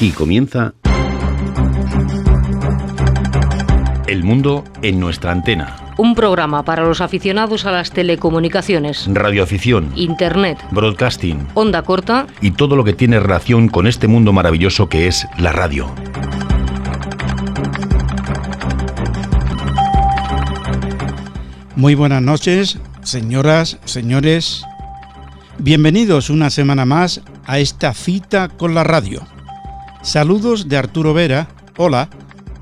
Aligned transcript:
Aquí 0.00 0.12
comienza 0.12 0.72
El 4.06 4.24
mundo 4.24 4.64
en 4.80 4.98
nuestra 4.98 5.30
antena. 5.30 5.76
Un 5.98 6.14
programa 6.14 6.64
para 6.64 6.84
los 6.84 7.02
aficionados 7.02 7.66
a 7.66 7.70
las 7.70 7.90
telecomunicaciones, 7.90 9.06
Radioafición, 9.12 9.92
Internet, 9.96 10.56
broadcasting 10.70 11.46
onda 11.52 11.82
corta 11.82 12.26
y 12.40 12.52
todo 12.52 12.76
lo 12.76 12.84
que 12.84 12.94
tiene 12.94 13.20
relación 13.20 13.68
con 13.68 13.86
este 13.86 14.08
mundo 14.08 14.32
maravilloso 14.32 14.88
que 14.88 15.06
es 15.06 15.28
la 15.36 15.52
radio. 15.52 15.94
Muy 21.76 21.94
buenas 21.94 22.22
noches, 22.22 22.78
señoras, 23.02 23.78
señores. 23.84 24.64
Bienvenidos 25.58 26.30
una 26.30 26.48
semana 26.48 26.86
más 26.86 27.20
a 27.44 27.58
esta 27.58 27.92
cita 27.92 28.48
con 28.48 28.74
la 28.74 28.82
radio. 28.82 29.26
Saludos 30.02 30.68
de 30.68 30.78
Arturo 30.78 31.12
Vera, 31.12 31.48
hola, 31.76 32.08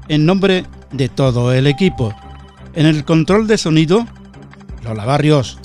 en 0.08 0.26
nombre 0.26 0.64
de 0.90 1.08
todo 1.08 1.52
el 1.52 1.68
equipo. 1.68 2.12
En 2.74 2.86
el 2.86 3.04
control 3.04 3.46
de 3.46 3.58
sonido, 3.58 4.06
Lola 4.82 5.04
Barrios. 5.04 5.58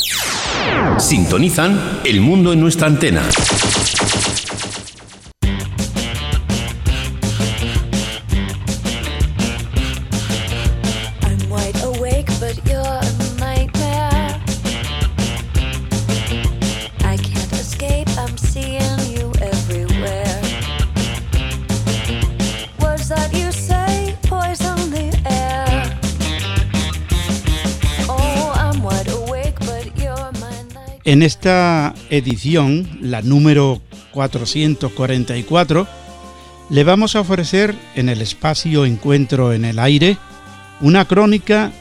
Sintonizan 0.99 2.01
El 2.05 2.21
mundo 2.21 2.53
en 2.53 2.59
nuestra 2.59 2.87
antena. 2.87 3.23
En 31.13 31.21
esta 31.21 31.93
edición, 32.09 32.89
la 32.99 33.21
número 33.21 33.83
444, 34.13 35.87
le 36.71 36.83
vamos 36.83 37.15
a 37.15 37.19
ofrecer 37.19 37.75
en 37.93 38.09
el 38.09 38.19
espacio 38.19 38.83
Encuentro 38.83 39.53
en 39.53 39.63
el 39.63 39.77
Aire 39.77 40.17
una 40.81 41.05
crónica 41.05 41.71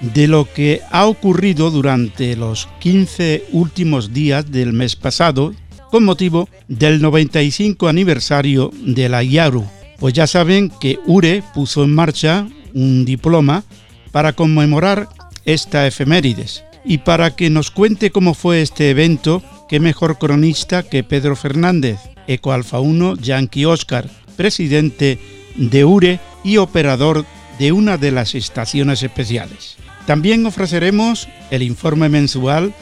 de 0.00 0.26
lo 0.26 0.52
que 0.52 0.80
ha 0.90 1.06
ocurrido 1.06 1.70
durante 1.70 2.34
los 2.34 2.68
15 2.80 3.44
últimos 3.52 4.12
días 4.12 4.50
del 4.50 4.72
mes 4.72 4.96
pasado 4.96 5.54
con 5.92 6.02
motivo 6.02 6.48
del 6.66 7.00
95 7.00 7.86
aniversario 7.86 8.72
de 8.84 9.08
la 9.08 9.22
IARU. 9.22 9.64
Pues 10.00 10.14
ya 10.14 10.26
saben 10.26 10.72
que 10.80 10.98
URE 11.06 11.44
puso 11.54 11.84
en 11.84 11.94
marcha 11.94 12.48
un 12.74 13.04
diploma 13.04 13.62
para 14.10 14.32
conmemorar 14.32 15.08
esta 15.44 15.86
efemérides. 15.86 16.64
Y 16.84 16.98
para 16.98 17.34
que 17.34 17.50
nos 17.50 17.70
cuente 17.70 18.10
cómo 18.10 18.34
fue 18.34 18.60
este 18.60 18.90
evento, 18.90 19.42
qué 19.68 19.80
mejor 19.80 20.18
cronista 20.18 20.82
que 20.82 21.02
Pedro 21.02 21.36
Fernández, 21.36 21.98
Eco 22.26 22.52
Alfa 22.52 22.80
1 22.80 23.16
Yankee 23.16 23.64
Oscar, 23.64 24.08
presidente 24.36 25.18
de 25.56 25.84
URE 25.84 26.20
y 26.42 26.58
operador 26.58 27.24
de 27.58 27.72
una 27.72 27.96
de 27.96 28.10
las 28.10 28.34
estaciones 28.34 29.02
especiales. 29.02 29.76
También 30.06 30.44
ofreceremos 30.44 31.28
el 31.50 31.62
informe 31.62 32.08
mensual 32.08 32.74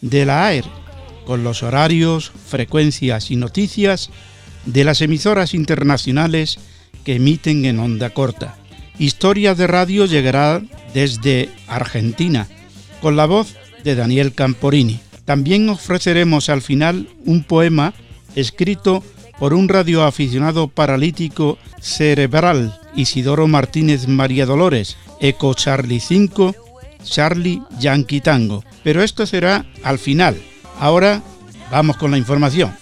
de 0.00 0.24
la 0.24 0.46
AER, 0.46 0.64
con 1.26 1.42
los 1.42 1.62
horarios, 1.62 2.30
frecuencias 2.46 3.30
y 3.30 3.36
noticias 3.36 4.10
de 4.64 4.84
las 4.84 5.00
emisoras 5.00 5.54
internacionales 5.54 6.58
que 7.04 7.16
emiten 7.16 7.64
en 7.64 7.80
onda 7.80 8.10
corta. 8.10 8.56
Historia 8.98 9.54
de 9.54 9.66
Radio 9.66 10.06
llegará 10.06 10.62
desde 10.94 11.48
Argentina, 11.66 12.48
con 13.00 13.16
la 13.16 13.26
voz 13.26 13.56
de 13.84 13.94
Daniel 13.94 14.34
Camporini. 14.34 15.00
También 15.24 15.68
ofreceremos 15.68 16.48
al 16.48 16.62
final 16.62 17.08
un 17.24 17.44
poema 17.44 17.94
escrito 18.34 19.02
por 19.38 19.54
un 19.54 19.68
radioaficionado 19.68 20.68
paralítico 20.68 21.58
cerebral, 21.80 22.78
Isidoro 22.94 23.46
Martínez 23.46 24.08
María 24.08 24.46
Dolores, 24.46 24.96
Eco 25.20 25.54
Charlie 25.54 26.00
5, 26.00 26.54
Charlie 27.04 27.62
Yankee 27.78 28.20
Tango. 28.20 28.64
Pero 28.82 29.02
esto 29.02 29.26
será 29.26 29.66
al 29.84 29.98
final. 29.98 30.36
Ahora 30.80 31.22
vamos 31.70 31.96
con 31.96 32.10
la 32.10 32.18
información. 32.18 32.74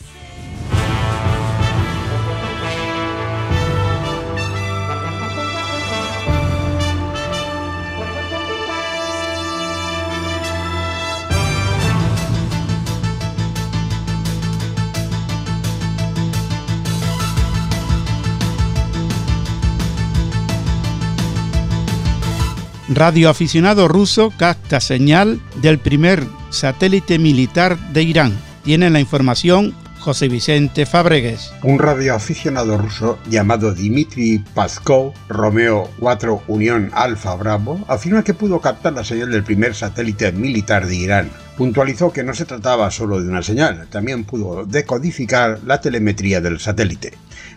Radioaficionado 22.89 23.89
ruso 23.89 24.33
capta 24.37 24.81
señal 24.81 25.41
del 25.57 25.79
primer 25.79 26.25
satélite 26.51 27.19
militar 27.19 27.79
de 27.93 28.03
Irán. 28.03 28.33
Tiene 28.65 28.91
la 28.91 29.01
información 29.01 29.75
José 29.99 30.29
Vicente 30.29 30.87
Fabregues. 30.87 31.53
Un 31.65 31.81
radioaficionado 31.81 32.79
ruso 32.79 33.19
llamado 33.29 33.75
Dmitry 33.75 34.39
Pazkov, 34.55 35.13
Romeo 35.29 35.91
4 35.99 36.45
Unión 36.47 36.91
Alfa 36.93 37.35
Bravo, 37.35 37.85
afirma 37.89 38.23
que 38.23 38.35
pudo 38.35 38.61
captar 38.61 38.93
la 38.93 39.03
señal 39.03 39.33
del 39.33 39.43
primer 39.43 39.75
satélite 39.75 40.31
militar 40.31 40.87
de 40.87 40.95
Irán. 40.95 41.31
Puntualizó 41.57 42.13
que 42.13 42.23
no 42.23 42.35
se 42.35 42.45
trataba 42.45 42.91
solo 42.93 43.21
de 43.21 43.29
una 43.29 43.43
señal, 43.43 43.89
también 43.91 44.23
pudo 44.25 44.65
decodificar 44.65 45.59
la 45.67 45.81
telemetría 45.81 46.41
del 46.41 46.61
satélite. 46.61 47.15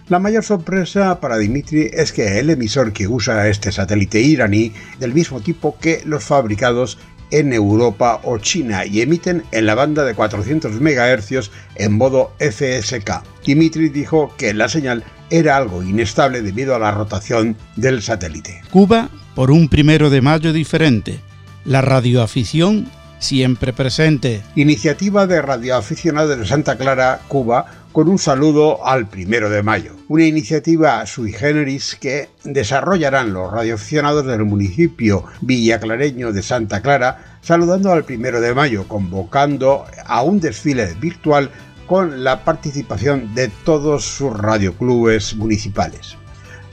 La 0.09 0.17
mayor 0.17 0.43
sorpresa 0.43 1.19
para 1.19 1.37
Dimitri 1.37 1.91
es 1.93 2.11
que 2.11 2.39
el 2.39 2.49
emisor 2.49 2.93
que 2.93 3.07
usa 3.07 3.47
este 3.47 3.71
satélite 3.71 4.19
iraní, 4.19 4.73
del 4.99 5.13
mismo 5.13 5.39
tipo 5.39 5.77
que 5.79 6.01
los 6.03 6.23
fabricados 6.23 6.97
en 7.29 7.53
Europa 7.53 8.19
o 8.23 8.39
China 8.39 8.87
y 8.87 9.01
emiten 9.01 9.43
en 9.51 9.67
la 9.67 9.75
banda 9.75 10.03
de 10.03 10.15
400 10.15 10.81
MHz 10.81 11.51
en 11.75 11.93
modo 11.93 12.33
FSK. 12.39 13.21
Dimitri 13.45 13.89
dijo 13.89 14.33
que 14.35 14.55
la 14.55 14.67
señal 14.67 15.03
era 15.29 15.57
algo 15.57 15.83
inestable 15.83 16.41
debido 16.41 16.73
a 16.73 16.79
la 16.79 16.89
rotación 16.89 17.55
del 17.75 18.01
satélite. 18.01 18.63
Cuba 18.71 19.09
por 19.35 19.51
un 19.51 19.69
primero 19.69 20.09
de 20.09 20.21
mayo 20.21 20.53
diferente. 20.53 21.19
La 21.65 21.81
radioafición 21.81 22.87
siempre 23.19 23.73
presente. 23.73 24.41
Iniciativa 24.55 25.27
de 25.27 25.41
radioaficionados 25.41 26.37
de 26.37 26.45
Santa 26.45 26.77
Clara, 26.77 27.21
Cuba, 27.27 27.65
con 27.91 28.07
un 28.07 28.17
saludo 28.17 28.85
al 28.85 29.07
primero 29.07 29.49
de 29.49 29.63
mayo. 29.63 29.93
Una 30.07 30.25
iniciativa 30.25 31.05
sui 31.05 31.33
generis 31.33 31.95
que 31.99 32.29
desarrollarán 32.43 33.33
los 33.33 33.51
radioaficionados 33.51 34.25
del 34.25 34.45
municipio 34.45 35.25
villaclareño 35.41 36.31
de 36.31 36.43
Santa 36.43 36.81
Clara, 36.81 37.39
saludando 37.41 37.91
al 37.91 38.05
primero 38.05 38.41
de 38.41 38.53
mayo, 38.53 38.87
convocando 38.87 39.85
a 40.05 40.23
un 40.23 40.39
desfile 40.39 40.93
virtual 40.99 41.51
con 41.87 42.23
la 42.23 42.43
participación 42.43 43.33
de 43.33 43.49
todos 43.65 44.05
sus 44.05 44.37
radioclubes 44.37 45.35
municipales. 45.35 46.15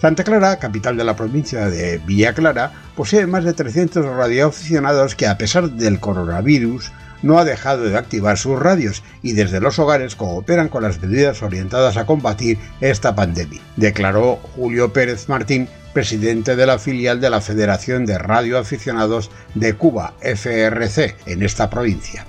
Santa 0.00 0.24
Clara, 0.24 0.58
capital 0.58 0.96
de 0.96 1.04
la 1.04 1.16
provincia 1.16 1.70
de 1.70 1.98
Villa 1.98 2.34
Clara, 2.34 2.72
posee 2.94 3.26
más 3.26 3.44
de 3.44 3.54
300 3.54 4.04
radioaficionados 4.04 5.14
que 5.14 5.26
a 5.26 5.38
pesar 5.38 5.70
del 5.70 6.00
coronavirus 6.00 6.92
no 7.22 7.38
ha 7.38 7.44
dejado 7.44 7.84
de 7.84 7.96
activar 7.96 8.36
sus 8.36 8.58
radios 8.58 9.02
y 9.22 9.32
desde 9.32 9.60
los 9.60 9.78
hogares 9.78 10.14
cooperan 10.14 10.68
con 10.68 10.82
las 10.82 11.00
medidas 11.00 11.42
orientadas 11.42 11.96
a 11.96 12.04
combatir 12.04 12.58
esta 12.82 13.14
pandemia, 13.14 13.62
declaró 13.76 14.36
Julio 14.54 14.92
Pérez 14.92 15.28
Martín, 15.30 15.66
presidente 15.94 16.56
de 16.56 16.66
la 16.66 16.78
filial 16.78 17.20
de 17.20 17.30
la 17.30 17.40
Federación 17.40 18.04
de 18.04 18.18
Radioaficionados 18.18 19.30
de 19.54 19.72
Cuba, 19.74 20.12
FRC, 20.20 21.16
en 21.24 21.42
esta 21.42 21.70
provincia. 21.70 22.26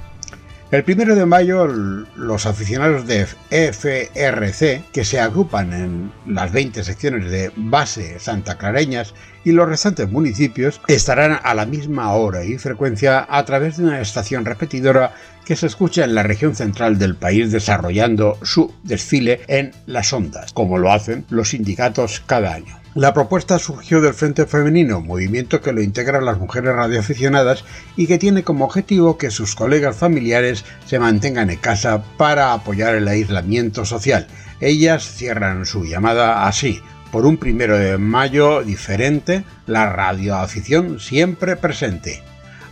El 0.69 0.83
primero 0.83 1.15
de 1.15 1.25
mayo, 1.25 1.65
los 1.65 2.45
aficionados 2.45 3.07
de 3.07 3.25
FRC, 3.25 4.83
que 4.91 5.05
se 5.05 5.17
agrupan 5.17 5.71
en 5.71 6.11
las 6.25 6.51
20 6.51 6.83
secciones 6.83 7.31
de 7.31 7.53
base 7.55 8.19
santaclareñas 8.19 9.13
y 9.45 9.53
los 9.53 9.69
restantes 9.69 10.11
municipios, 10.11 10.81
estarán 10.89 11.39
a 11.41 11.53
la 11.53 11.65
misma 11.65 12.11
hora 12.11 12.43
y 12.43 12.57
frecuencia 12.57 13.25
a 13.29 13.45
través 13.45 13.77
de 13.77 13.85
una 13.85 14.01
estación 14.01 14.43
repetidora 14.43 15.13
que 15.45 15.55
se 15.55 15.67
escucha 15.67 16.03
en 16.03 16.13
la 16.13 16.23
región 16.23 16.53
central 16.53 16.99
del 16.99 17.15
país 17.15 17.53
desarrollando 17.53 18.37
su 18.43 18.73
desfile 18.83 19.39
en 19.47 19.71
las 19.85 20.11
ondas, 20.11 20.51
como 20.51 20.77
lo 20.77 20.91
hacen 20.91 21.23
los 21.29 21.51
sindicatos 21.51 22.21
cada 22.25 22.53
año. 22.53 22.77
La 22.97 23.13
propuesta 23.13 23.59
surgió 23.59 24.01
del 24.01 24.15
Frente 24.15 24.47
Femenino, 24.47 25.01
movimiento 25.01 25.61
que 25.61 25.71
lo 25.71 25.83
integran 25.83 26.25
las 26.25 26.39
mujeres 26.39 26.73
radioaficionadas 26.73 27.63
y 27.95 28.07
que 28.07 28.17
tiene 28.17 28.41
como 28.41 28.65
objetivo 28.65 29.19
que 29.19 29.29
sus 29.29 29.53
colegas 29.53 29.95
familiares 29.95 30.65
se 30.87 30.97
mantengan 30.97 31.51
en 31.51 31.59
casa 31.59 32.01
para 32.17 32.53
apoyar 32.53 32.95
el 32.95 33.07
aislamiento 33.07 33.85
social. 33.85 34.25
Ellas 34.61 35.03
cierran 35.03 35.67
su 35.67 35.85
llamada 35.85 36.47
así, 36.47 36.81
por 37.11 37.27
un 37.27 37.37
primero 37.37 37.77
de 37.77 37.99
mayo 37.99 38.63
diferente, 38.63 39.43
la 39.67 39.93
radioafición 39.93 40.99
siempre 40.99 41.55
presente. 41.55 42.23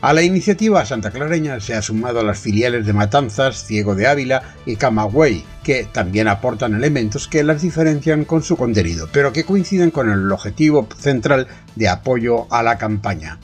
A 0.05 0.13
la 0.13 0.21
iniciativa 0.21 0.85
santaclareña 0.85 1.59
se 1.59 1.73
ha 1.73 1.81
sumado 1.81 2.21
las 2.21 2.37
filiales 2.37 2.85
de 2.85 2.93
Matanzas, 2.93 3.65
Ciego 3.65 3.95
de 3.95 4.05
Ávila 4.05 4.53
y 4.63 4.75
Camagüey, 4.75 5.43
que 5.63 5.85
también 5.85 6.27
aportan 6.27 6.75
elementos 6.75 7.27
que 7.27 7.43
las 7.43 7.63
diferencian 7.63 8.23
con 8.23 8.43
su 8.43 8.55
contenido, 8.55 9.09
pero 9.11 9.33
que 9.33 9.45
coinciden 9.45 9.89
con 9.89 10.11
el 10.11 10.31
objetivo 10.31 10.87
central 10.95 11.47
de 11.75 11.89
apoyo 11.89 12.45
a 12.53 12.61
la 12.61 12.77
campaña. 12.77 13.39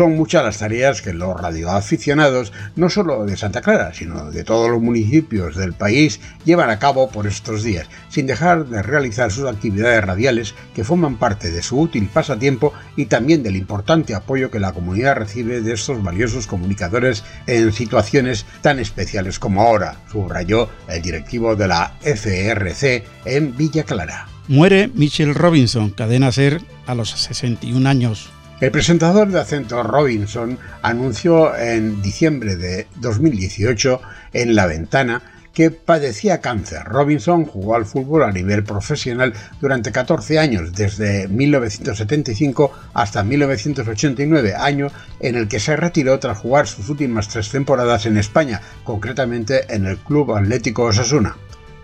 Son 0.00 0.16
muchas 0.16 0.42
las 0.42 0.56
tareas 0.56 1.02
que 1.02 1.12
los 1.12 1.38
radioaficionados, 1.38 2.54
no 2.74 2.88
solo 2.88 3.26
de 3.26 3.36
Santa 3.36 3.60
Clara, 3.60 3.92
sino 3.92 4.30
de 4.30 4.44
todos 4.44 4.70
los 4.70 4.80
municipios 4.80 5.56
del 5.56 5.74
país, 5.74 6.20
llevan 6.46 6.70
a 6.70 6.78
cabo 6.78 7.10
por 7.10 7.26
estos 7.26 7.62
días, 7.62 7.86
sin 8.08 8.26
dejar 8.26 8.64
de 8.64 8.80
realizar 8.80 9.30
sus 9.30 9.46
actividades 9.46 10.02
radiales 10.02 10.54
que 10.74 10.84
forman 10.84 11.18
parte 11.18 11.50
de 11.50 11.60
su 11.60 11.78
útil 11.78 12.08
pasatiempo 12.10 12.72
y 12.96 13.04
también 13.04 13.42
del 13.42 13.56
importante 13.56 14.14
apoyo 14.14 14.50
que 14.50 14.58
la 14.58 14.72
comunidad 14.72 15.16
recibe 15.16 15.60
de 15.60 15.74
estos 15.74 16.02
valiosos 16.02 16.46
comunicadores 16.46 17.22
en 17.46 17.70
situaciones 17.70 18.46
tan 18.62 18.78
especiales 18.78 19.38
como 19.38 19.60
ahora, 19.60 20.00
subrayó 20.10 20.70
el 20.88 21.02
directivo 21.02 21.56
de 21.56 21.68
la 21.68 21.92
FRC 22.00 23.04
en 23.26 23.54
Villa 23.54 23.84
Clara. 23.84 24.28
Muere 24.48 24.90
Michelle 24.94 25.34
Robinson, 25.34 25.90
cadena 25.90 26.32
ser 26.32 26.62
a 26.86 26.94
los 26.94 27.10
61 27.10 27.86
años. 27.86 28.30
El 28.60 28.70
presentador 28.70 29.30
de 29.30 29.40
acento 29.40 29.82
Robinson 29.82 30.58
anunció 30.82 31.56
en 31.56 32.02
diciembre 32.02 32.56
de 32.56 32.86
2018 32.96 34.02
en 34.34 34.54
La 34.54 34.66
Ventana 34.66 35.22
que 35.54 35.70
padecía 35.70 36.42
cáncer. 36.42 36.84
Robinson 36.84 37.46
jugó 37.46 37.74
al 37.74 37.86
fútbol 37.86 38.22
a 38.22 38.30
nivel 38.30 38.62
profesional 38.62 39.32
durante 39.62 39.92
14 39.92 40.38
años, 40.38 40.74
desde 40.74 41.26
1975 41.28 42.70
hasta 42.92 43.24
1989, 43.24 44.54
año 44.54 44.88
en 45.20 45.36
el 45.36 45.48
que 45.48 45.58
se 45.58 45.74
retiró 45.76 46.18
tras 46.18 46.36
jugar 46.36 46.66
sus 46.66 46.90
últimas 46.90 47.28
tres 47.28 47.48
temporadas 47.48 48.04
en 48.04 48.18
España, 48.18 48.60
concretamente 48.84 49.74
en 49.74 49.86
el 49.86 49.96
Club 49.96 50.34
Atlético 50.34 50.82
Osasuna. 50.82 51.34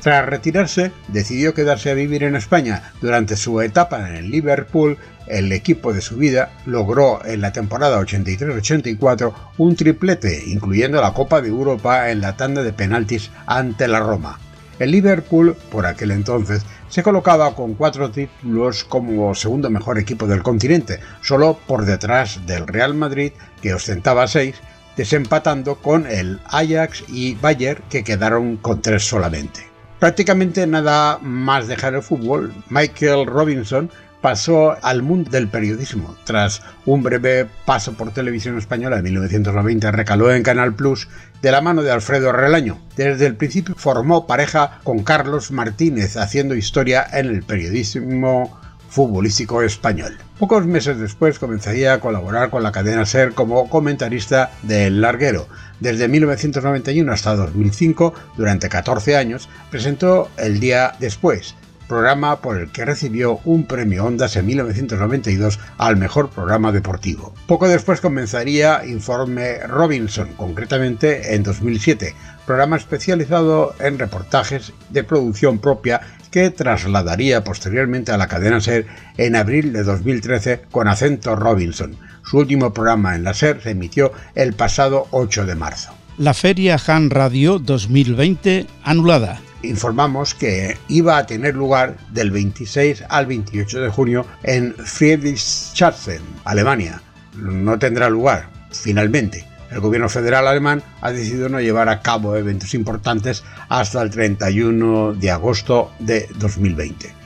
Tras 0.07 0.25
retirarse, 0.25 0.93
decidió 1.09 1.53
quedarse 1.53 1.91
a 1.91 1.95
vivir 1.95 2.23
en 2.23 2.37
España. 2.37 2.93
Durante 3.01 3.35
su 3.35 3.61
etapa 3.61 4.09
en 4.09 4.15
el 4.15 4.31
Liverpool, 4.31 4.99
el 5.27 5.51
equipo 5.51 5.93
de 5.93 6.01
su 6.01 6.15
vida 6.15 6.53
logró 6.65 7.27
en 7.27 7.41
la 7.41 7.53
temporada 7.53 8.01
83-84 8.01 9.33
un 9.59 9.75
triplete, 9.75 10.45
incluyendo 10.47 11.01
la 11.01 11.13
Copa 11.13 11.41
de 11.41 11.49
Europa 11.49 12.09
en 12.13 12.21
la 12.21 12.37
tanda 12.37 12.63
de 12.63 12.73
penaltis 12.73 13.33
ante 13.47 13.89
la 13.89 13.99
Roma. 13.99 14.39
El 14.79 14.93
Liverpool, 14.93 15.57
por 15.73 15.87
aquel 15.87 16.13
entonces, 16.13 16.63
se 16.89 17.03
colocaba 17.03 17.57
con 17.57 17.75
cuatro 17.75 18.13
títulos 18.13 18.85
como 18.85 19.35
segundo 19.35 19.71
mejor 19.71 19.99
equipo 19.99 20.29
del 20.29 20.45
continente, 20.45 21.01
solo 21.21 21.59
por 21.67 21.85
detrás 21.85 22.47
del 22.47 22.69
Real 22.69 22.95
Madrid, 22.95 23.33
que 23.61 23.75
ostentaba 23.75 24.29
seis, 24.29 24.55
desempatando 24.97 25.75
con 25.83 26.07
el 26.07 26.39
Ajax 26.45 27.03
y 27.09 27.35
Bayern, 27.35 27.83
que 27.91 28.05
quedaron 28.05 28.57
con 28.59 28.81
tres 28.81 29.03
solamente. 29.03 29.66
Prácticamente 29.99 30.67
nada 30.67 31.19
más 31.23 31.69
dejar 31.69 31.95
el 31.95 32.03
fútbol, 32.03 32.53
Michael 32.69 33.27
Robinson 33.27 33.91
pasó 34.21 34.77
al 34.83 35.03
mundo 35.03 35.31
del 35.31 35.49
periodismo. 35.49 36.17
Tras 36.25 36.61
un 36.85 37.03
breve 37.03 37.47
paso 37.65 37.95
por 37.95 38.13
televisión 38.13 38.59
española 38.59 38.99
en 38.99 39.05
1990, 39.05 39.93
recaló 39.93 40.33
en 40.33 40.43
Canal 40.43 40.75
Plus 40.75 41.09
de 41.41 41.51
la 41.51 41.61
mano 41.61 41.83
de 41.83 41.93
Alfredo 41.93 42.33
Relaño. 42.33 42.79
Desde 42.97 43.27
el 43.27 43.37
principio 43.37 43.75
formó 43.77 44.27
pareja 44.27 44.81
con 44.85 45.03
Carlos 45.03 45.51
Martínez, 45.51 46.17
haciendo 46.17 46.55
historia 46.55 47.07
en 47.13 47.27
el 47.27 47.43
periodismo 47.43 48.59
futbolístico 48.89 49.63
español. 49.63 50.17
Pocos 50.39 50.67
meses 50.67 50.99
después 50.99 51.39
comenzaría 51.39 51.95
a 51.95 52.01
colaborar 52.01 52.51
con 52.51 52.63
la 52.63 52.73
cadena 52.73 53.07
SER 53.07 53.33
como 53.33 53.69
comentarista 53.69 54.51
del 54.63 55.01
Larguero. 55.01 55.49
Desde 55.81 56.09
1991 56.09 57.13
hasta 57.13 57.37
2005, 57.37 58.15
durante 58.37 58.69
14 58.69 59.17
años, 59.17 59.49
presentó 59.71 60.31
El 60.39 60.59
Día 60.59 60.95
Después, 60.99 61.55
programa 61.87 62.41
por 62.41 62.59
el 62.59 62.71
que 62.71 62.85
recibió 62.85 63.41
un 63.45 63.67
premio 63.67 64.05
Ondas 64.05 64.37
en 64.37 64.47
1992 64.47 65.59
al 65.79 65.97
mejor 65.97 66.31
programa 66.31 66.73
deportivo. 66.73 67.35
Poco 67.47 67.69
después 67.69 68.01
comenzaría 68.01 68.85
Informe 68.87 69.59
Robinson, 69.67 70.29
concretamente 70.37 71.35
en 71.35 71.43
2007, 71.43 72.15
programa 72.47 72.77
especializado 72.77 73.75
en 73.81 73.99
reportajes 73.99 74.73
de 74.91 75.05
producción 75.05 75.59
propia 75.59 76.01
que 76.31 76.51
trasladaría 76.51 77.45
posteriormente 77.45 78.13
a 78.13 78.17
la 78.17 78.29
cadena 78.29 78.61
SER 78.61 78.87
en 79.17 79.37
abril 79.37 79.73
de 79.73 79.83
2013 79.83 80.63
con 80.71 80.89
acento 80.89 81.37
Robinson. 81.37 81.97
Su 82.25 82.39
último 82.39 82.73
programa 82.73 83.15
en 83.15 83.25
la 83.25 83.35
SER 83.35 83.63
se 83.63 83.71
emitió 83.71 84.13
el 84.35 84.53
pasado 84.53 85.07
8 85.11 85.47
de 85.47 85.55
marzo. 85.55 85.93
La 86.19 86.35
Feria 86.35 86.79
Han 86.87 87.11
Radio 87.11 87.59
2020 87.59 88.67
anulada 88.83 89.41
informamos 89.63 90.35
que 90.35 90.77
iba 90.89 91.19
a 91.19 91.27
tener 91.27 91.55
lugar 91.55 91.97
del 92.13 92.31
26 92.31 93.05
al 93.09 93.27
28 93.27 93.81
de 93.81 93.89
junio 93.89 94.27
en 94.43 94.75
Friedrichshafen, 94.75 96.23
Alemania. 96.45 97.03
No 97.35 97.79
tendrá 97.79 98.09
lugar, 98.09 98.49
finalmente. 98.71 99.45
El 99.71 99.81
gobierno 99.81 100.09
federal 100.09 100.47
alemán 100.47 100.83
ha 101.01 101.13
decidido 101.13 101.49
no 101.49 101.61
llevar 101.61 101.89
a 101.89 102.01
cabo 102.01 102.37
eventos 102.37 102.75
importantes 102.75 103.45
hasta 103.69 104.03
el 104.03 104.11
31 104.11 105.15
de 105.15 105.31
agosto 105.31 105.93
de 105.99 106.29
2020. 106.39 107.17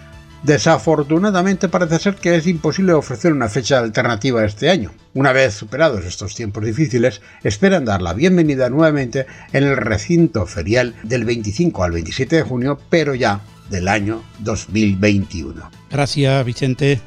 Desafortunadamente 0.42 1.68
parece 1.68 1.98
ser 1.98 2.14
que 2.14 2.34
es 2.34 2.46
imposible 2.46 2.94
ofrecer 2.94 3.32
una 3.32 3.48
fecha 3.48 3.78
alternativa 3.78 4.44
este 4.44 4.70
año. 4.70 4.90
Una 5.12 5.32
vez 5.32 5.54
superados 5.54 6.06
estos 6.06 6.34
tiempos 6.34 6.64
difíciles, 6.64 7.20
esperan 7.44 7.84
dar 7.84 8.00
la 8.00 8.14
bienvenida 8.14 8.70
nuevamente 8.70 9.26
en 9.52 9.64
el 9.64 9.76
recinto 9.76 10.46
ferial 10.46 10.94
del 11.02 11.26
25 11.26 11.84
al 11.84 11.92
27 11.92 12.36
de 12.36 12.42
junio, 12.42 12.78
pero 12.88 13.14
ya 13.14 13.42
del 13.68 13.86
año 13.86 14.22
2021. 14.38 15.70
Gracias, 15.90 16.44
Vicente. 16.46 17.00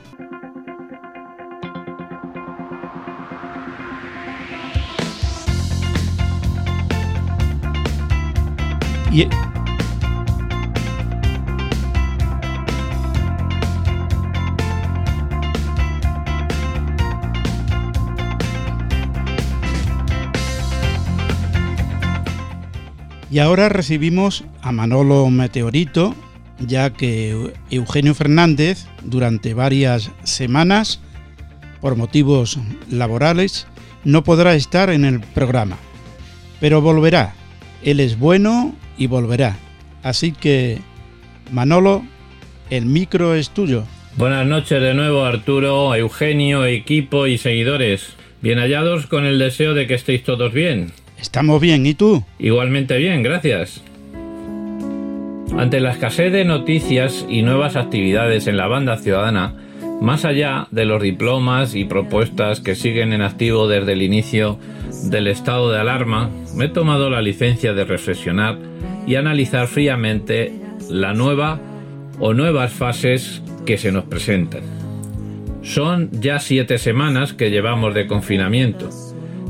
Y 23.34 23.40
ahora 23.40 23.70
recibimos 23.70 24.44
a 24.62 24.72
Manolo 24.72 25.28
Meteorito, 25.30 26.16
ya 26.60 26.92
que 26.92 27.54
Eugenio 27.72 28.14
Fernández 28.14 28.86
durante 29.04 29.54
varias 29.54 30.12
semanas, 30.24 31.00
por 31.82 31.96
motivos 31.96 32.60
laborales, 32.90 33.68
no 34.04 34.24
podrá 34.24 34.54
estar 34.56 34.90
en 34.90 35.04
el 35.04 35.20
programa. 35.20 35.78
Pero 36.60 36.82
volverá. 36.82 37.34
Él 37.82 38.00
es 38.00 38.20
bueno 38.20 38.74
y 38.98 39.08
volverá. 39.08 39.58
Así 40.04 40.32
que, 40.32 40.80
Manolo, 41.52 42.04
el 42.70 42.86
micro 42.86 43.36
es 43.36 43.50
tuyo. 43.50 43.84
Buenas 44.18 44.46
noches 44.46 44.82
de 44.82 44.94
nuevo 44.94 45.26
Arturo, 45.26 45.96
Eugenio, 45.96 46.66
equipo 46.66 47.28
y 47.28 47.38
seguidores. 47.38 48.16
Bien 48.42 48.60
hallados 48.60 49.08
con 49.08 49.26
el 49.26 49.40
deseo 49.40 49.74
de 49.74 49.88
que 49.88 49.96
estéis 49.96 50.24
todos 50.24 50.54
bien. 50.54 50.92
Estamos 51.20 51.62
bien, 51.62 51.86
¿y 51.86 51.94
tú? 51.94 52.24
Igualmente 52.38 52.98
bien, 52.98 53.24
gracias. 53.24 53.82
Ante 55.58 55.80
la 55.80 55.92
escasez 55.92 56.32
de 56.32 56.46
noticias 56.46 57.26
y 57.30 57.44
nuevas 57.44 57.76
actividades 57.76 58.48
en 58.48 58.58
la 58.58 58.68
banda 58.68 58.98
ciudadana, 58.98 59.56
más 60.02 60.26
allá 60.26 60.68
de 60.72 60.86
los 60.86 61.02
diplomas 61.02 61.76
y 61.76 61.86
propuestas 61.86 62.60
que 62.60 62.76
siguen 62.76 63.14
en 63.14 63.22
activo 63.22 63.68
desde 63.68 63.94
el 63.94 64.02
inicio 64.02 64.58
del 65.06 65.28
estado 65.28 65.72
de 65.72 65.80
alarma, 65.80 66.30
me 66.56 66.66
he 66.66 66.70
tomado 66.70 67.10
la 67.10 67.22
licencia 67.22 67.74
de 67.74 67.86
reflexionar 67.86 68.58
y 69.08 69.16
analizar 69.16 69.68
fríamente 69.68 70.52
la 70.90 71.14
nueva 71.14 71.60
o 72.20 72.34
nuevas 72.34 72.72
fases 72.74 73.42
que 73.66 73.78
se 73.78 73.92
nos 73.92 74.06
presentan. 74.06 74.62
Son 75.62 76.10
ya 76.12 76.40
siete 76.40 76.78
semanas 76.78 77.34
que 77.34 77.50
llevamos 77.50 77.94
de 77.94 78.08
confinamiento 78.08 78.90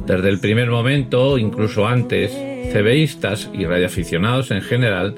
desde 0.06 0.28
el 0.28 0.40
primer 0.40 0.70
momento, 0.70 1.38
incluso 1.38 1.88
antes, 1.88 2.32
CBistas 2.74 3.50
y 3.54 3.66
radioaficionados 3.66 4.52
en 4.52 4.62
general 4.62 5.16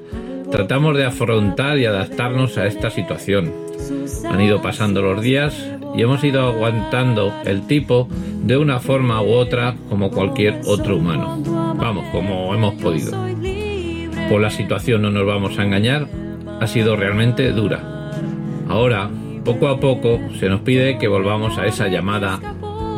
tratamos 0.52 0.96
de 0.96 1.06
afrontar 1.06 1.80
y 1.80 1.86
adaptarnos 1.86 2.58
a 2.60 2.68
esta 2.68 2.92
situación. 2.92 3.52
Han 4.30 4.42
ido 4.42 4.62
pasando 4.62 5.02
los 5.02 5.22
días 5.22 5.54
y 5.96 6.02
hemos 6.02 6.24
ido 6.24 6.42
aguantando 6.42 7.34
el 7.46 7.68
tipo 7.68 8.08
de 8.44 8.58
una 8.58 8.80
forma 8.80 9.22
u 9.22 9.30
otra 9.32 9.76
como 9.90 10.12
cualquier 10.12 10.62
otro 10.66 10.98
humano. 10.98 11.42
Vamos, 11.78 12.06
como 12.12 12.54
hemos 12.54 12.76
podido. 12.76 13.12
Por 14.30 14.42
la 14.42 14.50
situación 14.50 15.02
no 15.02 15.12
nos 15.12 15.26
vamos 15.26 15.60
a 15.60 15.64
engañar, 15.64 16.08
ha 16.60 16.68
sido 16.68 16.96
realmente 16.96 17.52
dura. 17.52 18.12
Ahora, 18.68 19.10
poco 19.44 19.68
a 19.68 19.80
poco, 19.80 20.20
se 20.40 20.50
nos 20.50 20.62
pide 20.62 20.98
que 20.98 21.08
volvamos 21.08 21.58
a 21.58 21.68
esa 21.68 21.88
llamada 21.88 22.40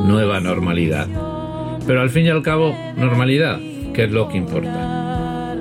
nueva 0.05 0.39
normalidad. 0.39 1.07
Pero 1.85 2.01
al 2.01 2.09
fin 2.09 2.25
y 2.25 2.29
al 2.29 2.41
cabo, 2.41 2.75
normalidad, 2.95 3.59
que 3.93 4.05
es 4.05 4.11
lo 4.11 4.29
que 4.29 4.37
importa. 4.37 5.55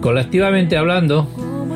Colectivamente 0.00 0.76
hablando, 0.76 1.28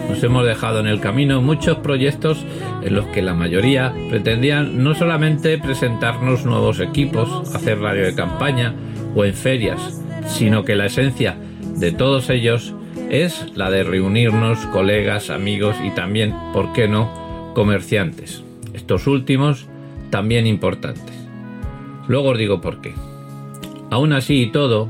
nos 0.09 0.23
hemos 0.23 0.45
dejado 0.45 0.81
en 0.81 0.87
el 0.87 1.01
camino 1.01 1.41
muchos 1.41 1.79
proyectos 1.79 2.45
en 2.83 2.95
los 2.95 3.07
que 3.07 3.23
la 3.23 3.35
mayoría 3.35 3.95
pretendían 4.09 4.83
no 4.83 4.95
solamente 4.95 5.59
presentarnos 5.59 6.45
nuevos 6.45 6.81
equipos, 6.81 7.55
hacer 7.55 7.79
radio 7.81 8.05
de 8.05 8.15
campaña 8.15 8.75
o 9.15 9.25
en 9.25 9.35
ferias, 9.35 10.03
sino 10.27 10.65
que 10.65 10.77
la 10.77 10.87
esencia 10.87 11.37
de 11.77 11.93
todos 11.93 12.31
ellos 12.31 12.75
es 13.11 13.47
la 13.55 13.71
de 13.71 13.85
reunirnos 13.85 14.59
colegas, 14.67 15.31
amigos 15.31 15.77
y 15.85 15.91
también, 15.91 16.35
¿por 16.53 16.73
qué 16.73 16.89
no?, 16.89 17.53
comerciantes. 17.55 18.43
Estos 18.73 19.07
últimos 19.07 19.69
también 20.11 20.47
importantes. 20.47 21.15
Luego 22.09 22.31
os 22.31 22.39
digo 22.39 22.61
por 22.61 22.81
qué. 22.81 22.95
Aún 23.91 24.13
así 24.13 24.43
y 24.43 24.53
todo, 24.53 24.89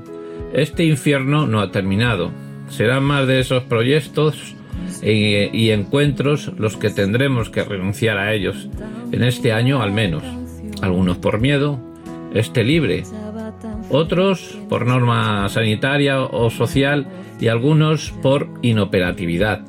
este 0.53 0.85
infierno 0.85 1.47
no 1.47 1.61
ha 1.61 1.71
terminado. 1.71 2.31
Serán 2.69 3.05
más 3.05 3.27
de 3.27 3.41
esos 3.41 3.65
proyectos 3.65 4.55
y, 5.03 5.71
encuentros 5.71 6.53
los 6.59 6.77
que 6.77 6.91
tendremos 6.91 7.51
que 7.51 7.65
renunciar 7.65 8.19
a 8.19 8.33
ellos, 8.33 8.69
en 9.11 9.23
este 9.25 9.53
año 9.53 9.83
al 9.83 9.93
menos. 9.93 10.23
Algunos 10.81 11.19
por 11.19 11.41
miedo, 11.41 11.81
este 12.35 12.65
libre, 12.65 13.05
otros 13.91 14.59
por 14.69 14.87
norma 14.87 15.49
sanitaria 15.49 16.23
o 16.23 16.51
social 16.51 17.07
y 17.41 17.49
algunos 17.49 18.13
por 18.23 18.49
inoperatividad. 18.63 19.63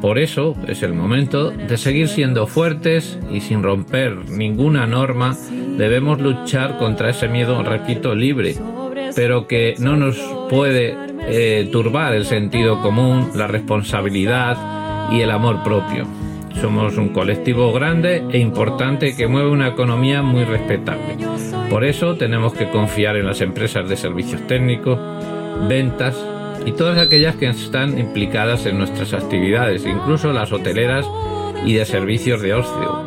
Por 0.00 0.18
eso 0.18 0.54
es 0.68 0.82
el 0.82 0.92
momento 0.92 1.50
de 1.50 1.78
seguir 1.78 2.08
siendo 2.08 2.46
fuertes 2.46 3.18
y 3.32 3.40
sin 3.40 3.62
romper 3.62 4.28
ninguna 4.28 4.86
norma 4.86 5.34
debemos 5.78 6.20
luchar 6.20 6.76
contra 6.76 7.08
ese 7.08 7.26
miedo, 7.26 7.62
repito, 7.62 8.14
libre, 8.14 8.54
pero 9.16 9.46
que 9.46 9.74
no 9.78 9.96
nos 9.96 10.18
puede 10.50 11.13
eh, 11.26 11.68
turbar 11.72 12.14
el 12.14 12.26
sentido 12.26 12.80
común, 12.80 13.30
la 13.34 13.46
responsabilidad 13.46 15.10
y 15.10 15.20
el 15.20 15.30
amor 15.30 15.62
propio. 15.62 16.06
Somos 16.60 16.96
un 16.96 17.08
colectivo 17.08 17.72
grande 17.72 18.22
e 18.30 18.38
importante 18.38 19.16
que 19.16 19.26
mueve 19.26 19.50
una 19.50 19.68
economía 19.68 20.22
muy 20.22 20.44
respetable. 20.44 21.16
Por 21.70 21.84
eso 21.84 22.16
tenemos 22.16 22.52
que 22.52 22.68
confiar 22.68 23.16
en 23.16 23.26
las 23.26 23.40
empresas 23.40 23.88
de 23.88 23.96
servicios 23.96 24.46
técnicos, 24.46 24.98
ventas 25.68 26.16
y 26.64 26.72
todas 26.72 26.98
aquellas 26.98 27.36
que 27.36 27.48
están 27.48 27.98
implicadas 27.98 28.66
en 28.66 28.78
nuestras 28.78 29.12
actividades, 29.12 29.84
incluso 29.86 30.32
las 30.32 30.52
hoteleras 30.52 31.06
y 31.64 31.74
de 31.74 31.84
servicios 31.84 32.40
de 32.42 32.54
ocio. 32.54 33.02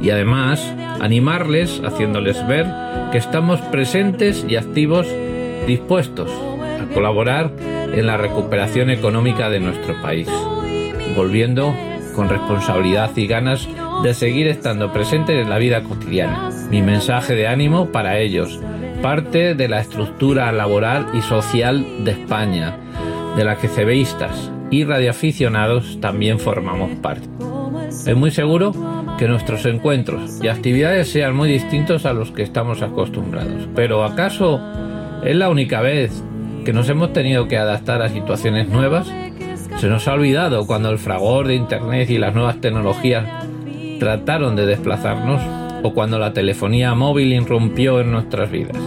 Y 0.00 0.10
además, 0.10 0.60
animarles 1.00 1.80
haciéndoles 1.84 2.46
ver 2.46 2.66
que 3.10 3.18
estamos 3.18 3.60
presentes 3.62 4.44
y 4.48 4.56
activos 4.56 5.06
dispuestos 5.66 6.30
colaborar 6.88 7.50
en 7.60 8.06
la 8.06 8.16
recuperación 8.16 8.90
económica 8.90 9.50
de 9.50 9.60
nuestro 9.60 10.00
país, 10.02 10.28
volviendo 11.16 11.74
con 12.14 12.28
responsabilidad 12.28 13.10
y 13.16 13.26
ganas 13.26 13.68
de 14.02 14.14
seguir 14.14 14.46
estando 14.46 14.92
presentes 14.92 15.42
en 15.42 15.50
la 15.50 15.58
vida 15.58 15.82
cotidiana. 15.82 16.50
Mi 16.70 16.82
mensaje 16.82 17.34
de 17.34 17.46
ánimo 17.46 17.90
para 17.90 18.18
ellos, 18.18 18.60
parte 19.02 19.54
de 19.54 19.68
la 19.68 19.80
estructura 19.80 20.50
laboral 20.52 21.08
y 21.14 21.22
social 21.22 22.04
de 22.04 22.12
España, 22.12 22.76
de 23.36 23.44
la 23.44 23.56
que 23.56 23.68
cebeístas 23.68 24.50
y 24.70 24.84
radioaficionados 24.84 26.00
también 26.00 26.38
formamos 26.38 26.90
parte. 27.00 27.28
Es 28.06 28.16
muy 28.16 28.30
seguro 28.30 28.72
que 29.18 29.28
nuestros 29.28 29.64
encuentros 29.66 30.40
y 30.42 30.48
actividades 30.48 31.10
sean 31.10 31.36
muy 31.36 31.48
distintos 31.48 32.06
a 32.06 32.12
los 32.12 32.32
que 32.32 32.42
estamos 32.42 32.82
acostumbrados, 32.82 33.68
pero 33.74 34.04
¿acaso 34.04 34.60
es 35.24 35.36
la 35.36 35.48
única 35.48 35.80
vez 35.80 36.22
que 36.64 36.72
nos 36.72 36.88
hemos 36.88 37.12
tenido 37.12 37.46
que 37.46 37.58
adaptar 37.58 38.00
a 38.00 38.08
situaciones 38.08 38.68
nuevas? 38.68 39.06
Se 39.76 39.88
nos 39.88 40.08
ha 40.08 40.14
olvidado 40.14 40.66
cuando 40.66 40.90
el 40.90 40.98
fragor 40.98 41.46
de 41.46 41.54
Internet 41.54 42.08
y 42.10 42.18
las 42.18 42.34
nuevas 42.34 42.60
tecnologías 42.60 43.26
trataron 44.00 44.56
de 44.56 44.64
desplazarnos 44.64 45.42
o 45.82 45.92
cuando 45.92 46.18
la 46.18 46.32
telefonía 46.32 46.94
móvil 46.94 47.32
irrumpió 47.34 48.00
en 48.00 48.10
nuestras 48.10 48.50
vidas. 48.50 48.78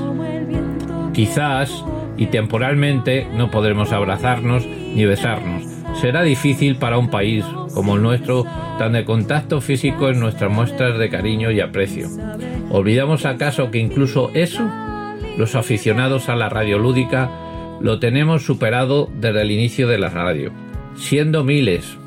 Quizás 1.14 1.84
y 2.18 2.28
temporalmente 2.28 3.28
no 3.36 3.52
podremos 3.52 3.92
abrazarnos 3.92 4.66
ni 4.66 5.06
besarnos. 5.06 5.64
Será 6.02 6.24
difícil 6.24 6.78
para 6.78 6.98
un 6.98 7.10
país 7.10 7.46
como 7.76 7.96
el 7.96 8.02
nuestro, 8.02 8.44
tan 8.80 8.94
de 8.94 9.06
contacto 9.06 9.62
físico 9.62 10.10
en 10.10 10.20
nuestras 10.20 10.52
muestras 10.52 10.98
de 10.98 11.10
cariño 11.10 11.52
y 11.52 11.60
aprecio. 11.60 12.08
¿Olvidamos 12.72 13.26
acaso 13.26 13.70
que 13.70 13.78
incluso 13.78 14.32
eso, 14.34 14.68
los 15.38 15.54
aficionados 15.54 16.28
a 16.30 16.36
la 16.36 16.50
radio 16.50 16.80
lúdica, 16.80 17.30
lo 17.80 18.00
tenemos 18.00 18.44
superado 18.44 19.10
desde 19.20 19.42
el 19.42 19.52
inicio 19.52 19.88
de 19.88 19.98
la 19.98 20.10
radio? 20.10 20.52
Siendo 20.96 21.44
miles, 21.44 21.98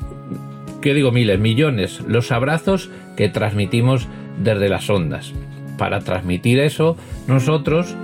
¿qué 0.81 0.93
digo 0.93 1.11
miles? 1.11 1.39
Millones, 1.39 2.01
los 2.07 2.31
abrazos 2.31 2.89
que 3.15 3.29
transmitimos 3.29 4.07
desde 4.41 4.69
las 4.69 4.89
ondas. 4.89 5.33
Para 5.77 6.01
transmitir 6.01 6.59
eso, 6.59 6.97
nosotros 7.27 7.95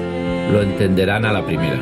lo 0.53 0.63
entenderán 0.63 1.25
a 1.25 1.33
la 1.33 1.45
primera. 1.45 1.81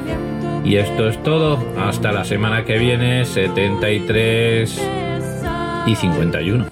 Y 0.64 0.76
esto 0.76 1.08
es 1.08 1.22
todo, 1.22 1.58
hasta 1.78 2.12
la 2.12 2.24
semana 2.24 2.64
que 2.64 2.78
viene, 2.78 3.24
73 3.24 4.80
y 5.86 5.94
51. 5.94 6.66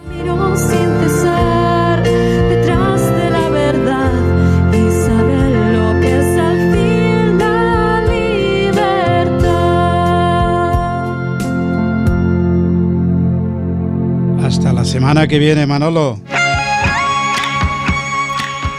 Semana 15.15 15.29
que 15.29 15.39
viene, 15.39 15.65
Manolo. 15.65 16.19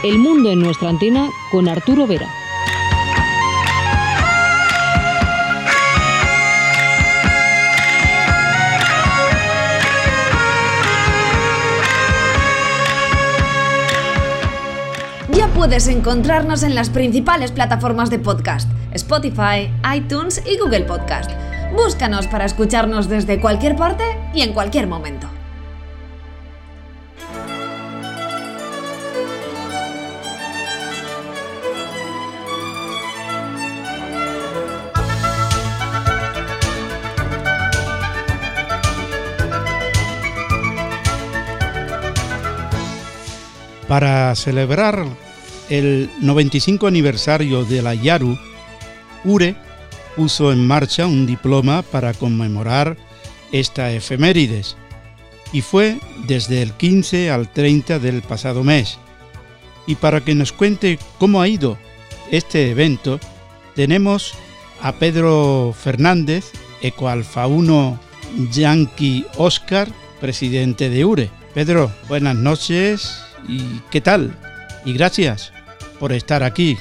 El 0.04 0.18
mundo 0.18 0.50
en 0.50 0.60
nuestra 0.60 0.90
antena 0.90 1.30
con 1.50 1.66
Arturo 1.66 2.06
Vera. 2.06 2.28
Ya 15.32 15.48
puedes 15.54 15.88
encontrarnos 15.88 16.62
en 16.64 16.74
las 16.74 16.90
principales 16.90 17.50
plataformas 17.50 18.10
de 18.10 18.18
podcast, 18.18 18.68
Spotify, 18.92 19.72
iTunes 19.96 20.42
y 20.44 20.58
Google 20.58 20.82
Podcast. 20.82 21.30
Búscanos 21.74 22.26
para 22.26 22.44
escucharnos 22.44 23.08
desde 23.08 23.40
cualquier 23.40 23.74
parte 23.74 24.04
y 24.34 24.42
en 24.42 24.52
cualquier 24.52 24.86
momento. 24.86 25.30
Para 43.96 44.34
celebrar 44.34 45.06
el 45.70 46.10
95 46.20 46.86
aniversario 46.86 47.64
de 47.64 47.80
la 47.80 47.94
Yaru, 47.94 48.36
URE 49.24 49.56
puso 50.14 50.52
en 50.52 50.66
marcha 50.66 51.06
un 51.06 51.24
diploma 51.24 51.80
para 51.80 52.12
conmemorar 52.12 52.98
esta 53.52 53.90
efemérides 53.92 54.76
y 55.50 55.62
fue 55.62 55.98
desde 56.26 56.60
el 56.60 56.74
15 56.74 57.30
al 57.30 57.50
30 57.50 57.98
del 57.98 58.20
pasado 58.20 58.62
mes. 58.62 58.98
Y 59.86 59.94
para 59.94 60.20
que 60.20 60.34
nos 60.34 60.52
cuente 60.52 60.98
cómo 61.16 61.40
ha 61.40 61.48
ido 61.48 61.78
este 62.30 62.70
evento 62.70 63.18
tenemos 63.74 64.34
a 64.82 64.92
Pedro 64.92 65.74
Fernández, 65.74 66.52
Ecoalfa 66.82 67.46
1 67.46 67.98
Yankee 68.52 69.24
Oscar, 69.38 69.88
presidente 70.20 70.90
de 70.90 71.06
URE. 71.06 71.30
Pedro, 71.54 71.90
buenas 72.08 72.36
noches 72.36 73.22
y 73.48 73.80
¿qué 73.90 74.00
tal? 74.00 74.32
Y 74.84 74.94
gracias 74.94 75.52
por 75.98 76.12
estar 76.12 76.42
aquí. 76.42 76.78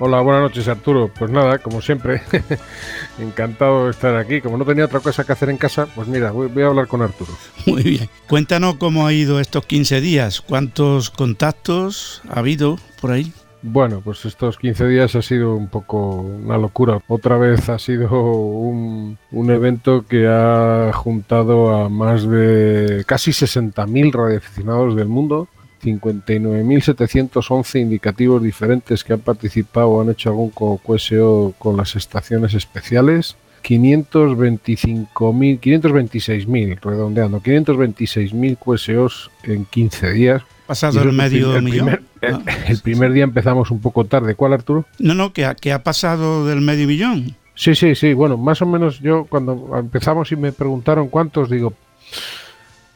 Hola, 0.00 0.20
buenas 0.20 0.42
noches 0.42 0.66
Arturo. 0.66 1.10
Pues 1.16 1.30
nada, 1.30 1.58
como 1.58 1.80
siempre, 1.80 2.22
encantado 3.18 3.84
de 3.84 3.92
estar 3.92 4.16
aquí. 4.16 4.40
Como 4.40 4.58
no 4.58 4.64
tenía 4.64 4.86
otra 4.86 5.00
cosa 5.00 5.24
que 5.24 5.32
hacer 5.32 5.50
en 5.50 5.56
casa, 5.56 5.86
pues 5.94 6.08
mira, 6.08 6.32
voy, 6.32 6.48
voy 6.48 6.62
a 6.62 6.66
hablar 6.66 6.88
con 6.88 7.02
Arturo. 7.02 7.32
Muy 7.66 7.82
bien. 7.82 8.08
Cuéntanos 8.28 8.76
cómo 8.76 9.06
ha 9.06 9.12
ido 9.12 9.38
estos 9.38 9.66
15 9.66 10.00
días, 10.00 10.40
cuántos 10.40 11.10
contactos 11.10 12.22
ha 12.28 12.40
habido 12.40 12.78
por 13.00 13.12
ahí. 13.12 13.32
Bueno, 13.66 14.02
pues 14.04 14.26
estos 14.26 14.58
15 14.58 14.88
días 14.88 15.14
ha 15.14 15.22
sido 15.22 15.54
un 15.54 15.68
poco 15.68 16.16
una 16.20 16.58
locura. 16.58 17.00
Otra 17.08 17.38
vez 17.38 17.70
ha 17.70 17.78
sido 17.78 18.10
un, 18.20 19.16
un 19.30 19.50
evento 19.50 20.04
que 20.06 20.26
ha 20.28 20.90
juntado 20.92 21.74
a 21.74 21.88
más 21.88 22.28
de 22.28 23.04
casi 23.06 23.30
60.000 23.30 24.12
radioaficionados 24.12 24.96
del 24.96 25.08
mundo, 25.08 25.48
59.711 25.84 27.80
indicativos 27.80 28.42
diferentes 28.42 29.04
que 29.04 29.12
han 29.12 29.20
participado 29.20 29.88
o 29.88 30.00
han 30.02 30.10
hecho 30.10 30.30
algún 30.30 30.50
co- 30.50 30.78
QSO 30.78 31.54
con 31.58 31.76
las 31.76 31.94
estaciones 31.96 32.54
especiales. 32.54 33.36
525.000, 33.62 35.60
526.000, 35.60 36.80
redondeando, 36.82 37.40
526.000 37.40 38.58
QSOs 38.58 39.30
en 39.44 39.64
15 39.64 40.10
días. 40.12 40.42
Pasado 40.66 41.02
el 41.02 41.12
medio 41.12 41.56
el 41.56 41.62
millón. 41.62 41.86
primer- 41.86 42.02
el- 42.20 42.34
Ah, 42.34 42.42
el 42.68 42.80
primer 42.80 43.12
día 43.12 43.24
empezamos 43.24 43.70
un 43.70 43.80
poco 43.80 44.04
tarde. 44.04 44.34
¿Cuál, 44.34 44.52
Arturo? 44.54 44.84
No, 44.98 45.14
no, 45.14 45.32
que 45.32 45.44
ha, 45.44 45.54
que 45.54 45.72
ha 45.72 45.82
pasado 45.82 46.46
del 46.46 46.60
medio 46.62 46.86
millón. 46.86 47.36
Sí, 47.54 47.74
sí, 47.74 47.94
sí. 47.94 48.12
Bueno, 48.14 48.36
más 48.36 48.60
o 48.62 48.66
menos 48.66 49.00
yo 49.00 49.26
cuando 49.28 49.70
empezamos 49.78 50.32
y 50.32 50.36
me 50.36 50.52
preguntaron 50.52 51.08
cuántos, 51.08 51.48
digo, 51.50 51.72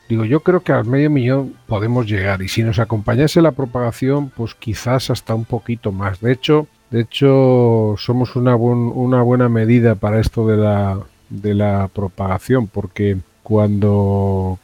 digo, 0.09 0.25
yo 0.25 0.41
creo 0.41 0.61
que 0.61 0.73
al 0.73 0.85
medio 0.87 1.11
millón 1.11 1.55
podemos 1.67 2.07
llegar 2.07 2.43
y 2.43 2.49
si 2.49 2.63
nos 2.63 2.79
acompañase 2.79 3.43
la 3.43 3.53
propagación, 3.53 4.31
pues 4.31 4.55
quizás 4.55 5.11
hasta 5.11 5.35
un 5.35 5.45
poquito 5.45 5.93
más. 5.93 6.21
De 6.21 6.33
hecho, 6.33 6.67
de 6.91 7.01
hecho 7.03 7.95
somos 7.99 8.35
una, 8.37 8.55
buen- 8.55 8.91
una 8.95 9.23
buena 9.23 9.49
medida 9.49 9.95
para 9.95 10.21
esto 10.21 10.47
de 10.47 10.57
la, 10.57 10.99
de 11.29 11.55
la 11.55 11.89
propagación, 11.93 12.67
porque 12.67 13.19
cuando, 13.43 14.59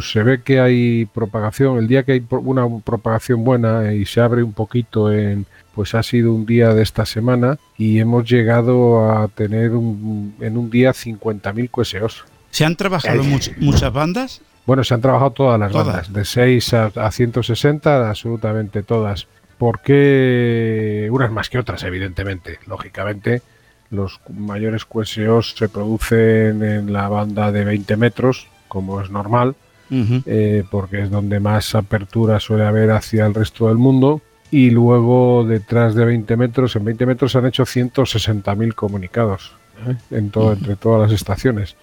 se 0.00 0.22
ve 0.22 0.42
que 0.42 0.60
hay 0.60 1.06
propagación, 1.06 1.78
el 1.78 1.88
día 1.88 2.02
que 2.02 2.12
hay 2.12 2.24
una 2.30 2.66
propagación 2.84 3.44
buena 3.44 3.92
y 3.92 4.06
se 4.06 4.20
abre 4.20 4.42
un 4.42 4.52
poquito 4.52 5.12
en, 5.12 5.46
pues 5.74 5.94
ha 5.94 6.02
sido 6.02 6.32
un 6.34 6.46
día 6.46 6.74
de 6.74 6.82
esta 6.82 7.04
semana 7.06 7.58
y 7.78 7.98
hemos 7.98 8.28
llegado 8.30 9.10
a 9.10 9.28
tener 9.28 9.72
un- 9.72 10.34
en 10.40 10.56
un 10.56 10.70
día 10.70 10.92
50.000 10.92 11.70
QSOs. 11.70 12.24
¿Se 12.50 12.64
han 12.64 12.76
trabajado 12.76 13.22
much- 13.22 13.56
muchas 13.58 13.92
bandas? 13.92 14.40
Bueno, 14.66 14.84
se 14.84 14.94
han 14.94 15.00
trabajado 15.00 15.32
todas 15.32 15.58
las 15.58 15.72
Todas. 15.72 15.86
bandas, 15.86 16.12
de 16.12 16.24
6 16.24 16.74
a, 16.74 16.84
a 16.94 17.10
160, 17.10 18.08
absolutamente 18.08 18.82
todas. 18.82 19.26
Porque 19.58 21.08
unas 21.10 21.30
más 21.30 21.48
que 21.48 21.58
otras, 21.58 21.82
evidentemente. 21.84 22.58
Lógicamente, 22.66 23.42
los 23.90 24.20
mayores 24.28 24.84
QSOs 24.84 25.54
se 25.56 25.68
producen 25.68 26.62
en 26.64 26.92
la 26.92 27.08
banda 27.08 27.52
de 27.52 27.64
20 27.64 27.96
metros, 27.96 28.48
como 28.68 29.00
es 29.00 29.10
normal, 29.10 29.54
eh, 29.90 30.64
porque 30.70 31.02
es 31.02 31.10
donde 31.10 31.38
más 31.38 31.74
apertura 31.74 32.40
suele 32.40 32.64
haber 32.64 32.90
hacia 32.90 33.26
el 33.26 33.34
resto 33.34 33.68
del 33.68 33.76
mundo. 33.76 34.22
Y 34.50 34.70
luego 34.70 35.44
detrás 35.46 35.94
de 35.94 36.06
20 36.06 36.36
metros, 36.36 36.74
en 36.76 36.84
20 36.84 37.06
metros 37.06 37.32
se 37.32 37.38
han 37.38 37.46
hecho 37.46 37.64
160.000 37.64 38.74
comunicados 38.74 39.52
¿eh? 39.86 39.96
en 40.10 40.30
todo, 40.30 40.54
entre 40.54 40.76
todas 40.76 41.02
las 41.02 41.12
estaciones. 41.12 41.76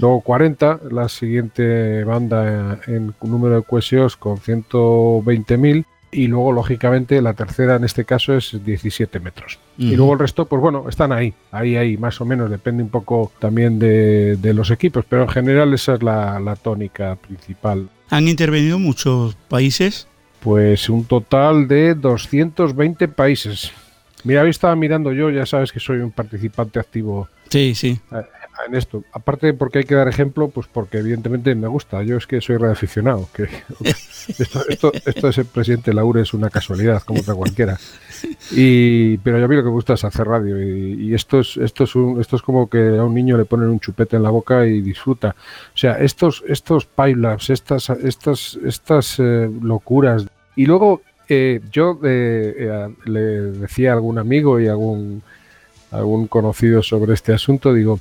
Luego 0.00 0.20
40, 0.20 0.80
la 0.90 1.08
siguiente 1.08 2.04
banda 2.04 2.78
eh, 2.86 2.94
en 2.96 3.14
número 3.22 3.56
de 3.56 3.62
QSOs 3.62 4.16
con 4.16 4.38
120.000. 4.38 5.84
Y 6.12 6.28
luego, 6.28 6.52
lógicamente, 6.52 7.20
la 7.20 7.34
tercera 7.34 7.74
en 7.74 7.82
este 7.82 8.04
caso 8.04 8.36
es 8.36 8.64
17 8.64 9.18
metros. 9.18 9.58
Y 9.76 9.88
Ujú. 9.88 9.96
luego 9.96 10.12
el 10.12 10.18
resto, 10.20 10.46
pues 10.46 10.62
bueno, 10.62 10.88
están 10.88 11.10
ahí, 11.10 11.34
ahí, 11.50 11.74
ahí, 11.76 11.96
más 11.96 12.20
o 12.20 12.24
menos, 12.24 12.48
depende 12.50 12.84
un 12.84 12.88
poco 12.88 13.32
también 13.40 13.80
de, 13.80 14.36
de 14.36 14.54
los 14.54 14.70
equipos, 14.70 15.04
pero 15.08 15.22
en 15.22 15.28
general 15.28 15.74
esa 15.74 15.94
es 15.94 16.04
la, 16.04 16.38
la 16.38 16.54
tónica 16.54 17.16
principal. 17.16 17.88
Han 18.10 18.28
intervenido 18.28 18.78
muchos 18.78 19.34
países. 19.48 20.06
Pues 20.38 20.88
un 20.88 21.04
total 21.04 21.66
de 21.66 21.94
220 21.96 23.08
países. 23.08 23.72
Mira, 24.22 24.42
hoy 24.42 24.50
estaba 24.50 24.76
mirando 24.76 25.12
yo, 25.12 25.30
ya 25.30 25.46
sabes 25.46 25.72
que 25.72 25.80
soy 25.80 25.98
un 25.98 26.12
participante 26.12 26.78
activo 26.78 27.28
Sí, 27.50 27.74
sí. 27.74 27.98
En 28.66 28.74
esto. 28.74 29.04
Aparte 29.12 29.52
porque 29.54 29.78
hay 29.80 29.84
que 29.84 29.94
dar 29.94 30.08
ejemplo, 30.08 30.48
pues 30.48 30.66
porque 30.72 30.98
evidentemente 30.98 31.54
me 31.54 31.68
gusta. 31.68 32.02
Yo 32.02 32.16
es 32.16 32.26
que 32.26 32.40
soy 32.40 32.56
radioaficionado. 32.56 33.28
Que 33.34 33.44
esto, 34.38 34.60
esto, 34.68 34.92
esto 35.04 35.26
de 35.26 35.32
ser 35.32 35.46
presidente 35.46 35.90
de 35.90 35.94
la 35.94 36.04
URE 36.04 36.22
es 36.22 36.34
una 36.34 36.50
casualidad, 36.50 37.02
como 37.02 37.20
otra 37.20 37.34
cualquiera. 37.34 37.78
Y, 38.52 39.18
pero 39.18 39.38
yo 39.38 39.44
a 39.44 39.48
mí 39.48 39.56
lo 39.56 39.62
que 39.62 39.68
me 39.68 39.74
gusta 39.74 39.94
es 39.94 40.04
hacer 40.04 40.26
radio. 40.26 40.60
Y, 40.62 41.08
y 41.10 41.14
esto, 41.14 41.40
es, 41.40 41.56
esto, 41.56 41.84
es 41.84 41.94
un- 41.94 42.20
esto 42.20 42.36
es 42.36 42.42
como 42.42 42.68
que 42.68 42.96
a 42.98 43.04
un 43.04 43.14
niño 43.14 43.36
le 43.36 43.44
ponen 43.44 43.68
un 43.68 43.80
chupete 43.80 44.16
en 44.16 44.22
la 44.22 44.30
boca 44.30 44.66
y 44.66 44.80
disfruta. 44.80 45.34
O 45.74 45.76
sea, 45.76 45.98
estos, 45.98 46.42
estos 46.48 46.86
pipelabs, 46.86 47.50
estas, 47.50 47.90
estas, 47.90 48.58
estas 48.64 49.16
eh, 49.18 49.50
locuras. 49.62 50.26
Y 50.56 50.66
luego 50.66 51.02
eh, 51.28 51.60
yo 51.70 51.98
eh, 52.04 52.54
eh, 52.58 52.94
le 53.06 53.20
decía 53.20 53.90
a 53.90 53.94
algún 53.94 54.18
amigo 54.18 54.60
y 54.60 54.68
algún 54.68 55.22
algún 55.90 56.26
conocido 56.26 56.82
sobre 56.82 57.14
este 57.14 57.32
asunto, 57.32 57.72
digo, 57.72 58.00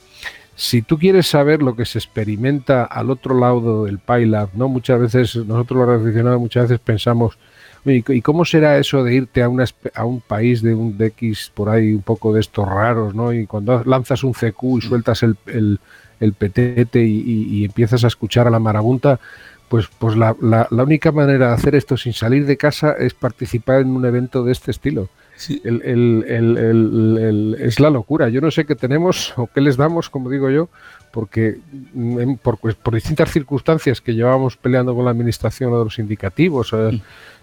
si 0.55 0.81
tú 0.81 0.97
quieres 0.99 1.27
saber 1.27 1.61
lo 1.63 1.75
que 1.75 1.85
se 1.85 1.97
experimenta 1.99 2.83
al 2.83 3.09
otro 3.09 3.37
lado 3.39 3.85
del 3.85 3.99
PyLab, 3.99 4.49
¿no? 4.53 4.67
Muchas 4.69 4.99
veces, 4.99 5.35
nosotros 5.35 5.87
los 5.87 6.01
aficionados 6.01 6.39
muchas 6.39 6.63
veces 6.69 6.79
pensamos, 6.79 7.37
"Oye, 7.85 8.03
¿y 8.07 8.21
cómo 8.21 8.45
será 8.45 8.77
eso 8.77 9.03
de 9.03 9.15
irte 9.15 9.41
a, 9.41 9.49
una, 9.49 9.65
a 9.95 10.05
un 10.05 10.21
país 10.21 10.61
de 10.61 10.75
un 10.75 10.97
DX 10.97 11.51
por 11.53 11.69
ahí 11.69 11.93
un 11.93 12.01
poco 12.03 12.33
de 12.33 12.39
estos 12.41 12.67
raros, 12.67 13.15
¿no? 13.15 13.33
Y 13.33 13.45
cuando 13.47 13.83
lanzas 13.83 14.23
un 14.23 14.33
CQ 14.33 14.77
y 14.77 14.81
sueltas 14.81 15.23
el, 15.23 15.35
el, 15.47 15.79
el 16.19 16.33
petete 16.33 17.03
y, 17.03 17.19
y- 17.21 17.55
y 17.61 17.65
empiezas 17.65 18.03
a 18.03 18.07
escuchar 18.07 18.47
a 18.47 18.51
la 18.51 18.59
marabunta, 18.59 19.19
pues, 19.69 19.87
pues 19.99 20.15
la, 20.15 20.35
la- 20.39 20.67
la 20.69 20.83
única 20.83 21.11
manera 21.11 21.47
de 21.49 21.53
hacer 21.55 21.73
esto 21.75 21.97
sin 21.97 22.13
salir 22.13 22.45
de 22.45 22.57
casa 22.57 22.93
es 22.93 23.13
participar 23.15 23.81
en 23.81 23.89
un 23.89 24.05
evento 24.05 24.43
de 24.43 24.51
este 24.51 24.69
estilo. 24.71 25.09
Sí. 25.35 25.61
El- 25.63 27.55
es 27.59 27.79
la 27.79 27.89
locura. 27.89 28.29
Yo 28.29 28.41
no 28.41 28.51
sé 28.51 28.65
qué 28.65 28.75
tenemos 28.75 29.33
o 29.37 29.47
qué 29.47 29.61
les 29.61 29.77
damos, 29.77 30.09
como 30.09 30.29
digo 30.29 30.49
yo, 30.49 30.69
porque 31.11 31.57
mm, 31.93 32.19
en- 32.19 32.37
por, 32.37 32.57
pues, 32.57 32.75
por 32.75 32.93
distintas 32.95 33.31
circunstancias 33.31 34.01
que 34.01 34.13
llevábamos 34.13 34.57
peleando 34.57 34.95
con 34.95 35.05
la 35.05 35.11
administración 35.11 35.73
o 35.73 35.79
de 35.79 35.85
los 35.85 35.99
indicativos, 35.99 36.73
eh, 36.73 37.01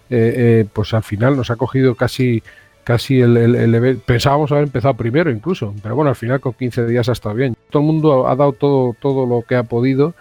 eh, 0.09 0.65
pues 0.73 0.93
al 0.93 1.03
final 1.03 1.37
nos 1.37 1.51
ha 1.51 1.55
cogido 1.55 1.95
casi 1.95 2.43
casi 2.83 3.21
el, 3.21 3.37
el, 3.37 3.55
el 3.75 3.97
pensábamos 3.97 4.51
haber 4.51 4.63
empezado 4.63 4.95
primero 4.95 5.29
incluso, 5.29 5.73
pero 5.83 5.95
bueno, 5.95 6.09
al 6.09 6.15
final 6.15 6.39
con 6.41 6.53
15 6.53 6.87
días 6.87 7.07
ha 7.09 7.11
estado 7.11 7.35
bien. 7.35 7.55
Todo 7.69 7.81
el 7.83 7.87
mundo 7.87 8.27
ha 8.27 8.35
dado 8.35 8.53
todo, 8.53 8.95
todo 8.99 9.27
lo 9.27 9.43
que 9.43 9.55
ha 9.55 9.63
podido, 9.63 10.15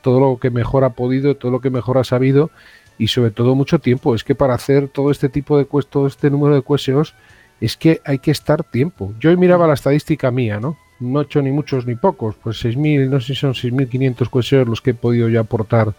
todo 0.00 0.20
lo 0.20 0.38
que 0.38 0.50
mejor 0.50 0.84
ha 0.84 0.90
podido, 0.90 1.34
todo 1.34 1.50
lo 1.50 1.60
que 1.60 1.70
mejor 1.70 1.98
ha 1.98 2.04
sabido 2.04 2.50
y 2.98 3.08
sobre 3.08 3.30
todo 3.30 3.54
mucho 3.54 3.78
tiempo. 3.78 4.14
Es 4.14 4.24
que 4.24 4.34
para 4.34 4.54
hacer 4.54 4.88
todo 4.88 5.10
este 5.10 5.28
tipo 5.28 5.58
de 5.58 5.66
todo 5.88 6.06
este 6.06 6.30
número 6.30 6.54
de 6.54 6.62
QSOs 6.62 7.14
es 7.60 7.76
que 7.76 8.00
hay 8.04 8.18
que 8.18 8.30
estar 8.30 8.62
tiempo. 8.64 9.12
Yo 9.20 9.30
hoy 9.30 9.36
miraba 9.36 9.66
la 9.66 9.74
estadística 9.74 10.30
mía, 10.30 10.60
¿no? 10.60 10.76
No 11.00 11.20
he 11.20 11.24
hecho 11.24 11.42
ni 11.42 11.50
muchos 11.50 11.86
ni 11.86 11.94
pocos, 11.96 12.36
pues 12.42 12.64
6.000, 12.64 13.08
no 13.08 13.20
sé 13.20 13.28
si 13.28 13.34
son 13.34 13.52
6.500 13.54 14.28
QSOs 14.30 14.68
los 14.68 14.80
que 14.80 14.90
he 14.90 14.94
podido 14.94 15.28
ya 15.28 15.40
aportar 15.40 15.92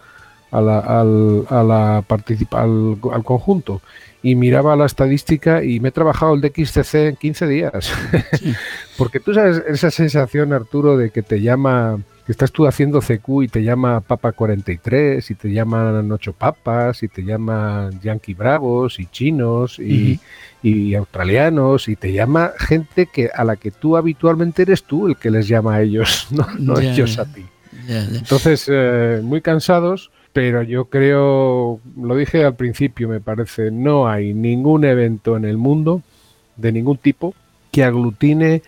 a 0.50 0.60
la, 0.60 0.78
al, 0.78 1.44
a 1.50 1.62
la 1.62 2.02
participa- 2.06 2.62
al, 2.62 2.96
al 3.12 3.24
conjunto. 3.24 3.82
Y 4.22 4.34
miraba 4.34 4.74
la 4.74 4.86
estadística 4.86 5.62
y 5.62 5.78
me 5.80 5.90
he 5.90 5.92
trabajado 5.92 6.34
el 6.34 6.40
DXCC 6.40 6.94
en 6.94 7.16
15 7.16 7.46
días. 7.46 7.92
Porque 8.98 9.20
tú 9.20 9.34
sabes 9.34 9.62
esa 9.68 9.90
sensación, 9.90 10.52
Arturo, 10.52 10.96
de 10.96 11.10
que 11.10 11.22
te 11.22 11.40
llama, 11.40 11.98
que 12.26 12.32
estás 12.32 12.50
tú 12.50 12.66
haciendo 12.66 13.00
CQ 13.00 13.44
y 13.44 13.48
te 13.48 13.62
llama 13.62 14.00
Papa 14.00 14.32
43, 14.32 15.30
y 15.30 15.34
te 15.36 15.52
llaman 15.52 16.10
Ocho 16.10 16.32
Papas, 16.32 17.04
y 17.04 17.08
te 17.08 17.22
llaman 17.22 18.00
Yankee 18.00 18.34
Bravos, 18.34 18.98
y 18.98 19.06
chinos, 19.06 19.78
y, 19.78 20.18
y 20.60 20.96
australianos, 20.96 21.88
y 21.88 21.94
te 21.94 22.12
llama 22.12 22.50
gente 22.58 23.06
que 23.06 23.30
a 23.32 23.44
la 23.44 23.54
que 23.54 23.70
tú 23.70 23.96
habitualmente 23.96 24.62
eres 24.62 24.82
tú 24.82 25.06
el 25.06 25.16
que 25.16 25.30
les 25.30 25.46
llama 25.46 25.76
a 25.76 25.82
ellos, 25.82 26.26
no, 26.32 26.48
no 26.58 26.80
ellos 26.80 27.16
a 27.20 27.32
ti. 27.32 27.46
Entonces, 27.88 28.66
eh, 28.68 29.20
muy 29.22 29.40
cansados, 29.40 30.10
pero 30.32 30.64
yo 30.64 30.86
creo, 30.86 31.80
lo 31.96 32.16
dije 32.16 32.44
al 32.44 32.56
principio, 32.56 33.08
me 33.08 33.20
parece, 33.20 33.70
no 33.70 34.08
hay 34.08 34.34
ningún 34.34 34.84
evento 34.84 35.36
en 35.36 35.44
el 35.44 35.58
mundo 35.58 36.02
de 36.56 36.72
ningún 36.72 36.96
tipo 36.96 37.36
que 37.70 37.84
aglutine 37.84 38.62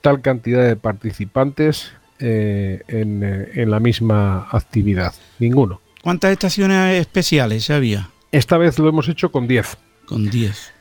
tal 0.00 0.22
cantidad 0.22 0.66
de 0.66 0.74
participantes 0.74 1.92
eh, 2.20 2.82
en, 2.88 3.22
eh, 3.22 3.48
en 3.54 3.70
la 3.70 3.80
misma 3.80 4.48
actividad. 4.50 5.14
Ninguno. 5.38 5.80
¿Cuántas 6.02 6.32
estaciones 6.32 7.00
especiales 7.00 7.68
había? 7.70 8.08
Esta 8.32 8.58
vez 8.58 8.78
lo 8.78 8.88
hemos 8.88 9.08
hecho 9.08 9.30
con 9.32 9.46
10. 9.48 9.76
Con 10.06 10.30
10. 10.30 10.72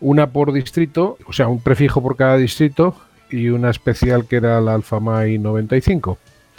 una 0.00 0.30
por 0.30 0.52
distrito, 0.52 1.16
o 1.26 1.32
sea, 1.32 1.46
un 1.48 1.60
prefijo 1.60 2.02
por 2.02 2.16
cada 2.16 2.36
distrito 2.36 2.96
y 3.30 3.48
una 3.48 3.70
especial 3.70 4.26
que 4.26 4.36
era 4.36 4.60
la 4.60 4.74
Alfamay 4.74 5.38
95. 5.38 6.18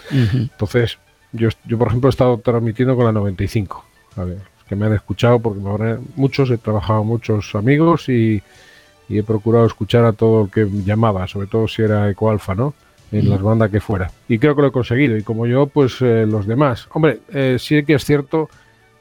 Ujú. 0.10 0.38
Entonces, 0.38 0.98
yo, 1.34 1.50
yo 1.65 1.78
por 1.78 1.89
ejemplo 1.89 2.10
he 2.10 2.12
estado 2.12 2.38
transmitiendo 2.38 2.96
con 2.96 3.06
la 3.06 3.12
95. 3.12 3.84
A 4.15 4.24
ver, 4.24 4.38
que 4.69 4.76
me 4.76 4.86
han 4.86 4.93
escuchado 4.93 5.39
porque 5.39 5.60
me 5.60 5.69
habrán- 5.69 6.02
muchos, 6.15 6.50
he 6.52 6.58
trabajado 6.58 7.04
muchos 7.04 7.54
amigos 7.56 8.08
y, 8.08 8.41
y 9.10 9.17
he 9.17 9.24
procurado 9.24 9.65
escuchar 9.65 10.06
a 10.06 10.13
todo 10.13 10.43
el 10.46 10.50
que 10.52 10.65
llamaba, 10.86 11.28
sobre 11.28 11.48
todo 11.48 11.67
si 11.67 11.82
era 11.82 12.10
Ecoalfa, 12.10 12.56
¿no? 12.56 12.74
En 13.13 13.30
las 13.30 13.41
bandas 13.41 13.69
que 13.69 13.80
fuera. 13.80 14.12
Y 14.28 14.39
creo 14.39 14.56
que 14.56 14.62
lo 14.62 14.67
he 14.69 14.71
conseguido. 14.71 15.15
Y 15.17 15.23
como 15.23 15.45
yo, 15.45 15.67
pues 15.67 16.02
eh, 16.02 16.26
los 16.26 16.47
demás. 16.47 16.88
Hombre, 16.93 17.19
eh, 17.34 17.58
sí 17.60 17.84
que 17.84 17.95
es 17.95 18.06
cierto 18.06 18.49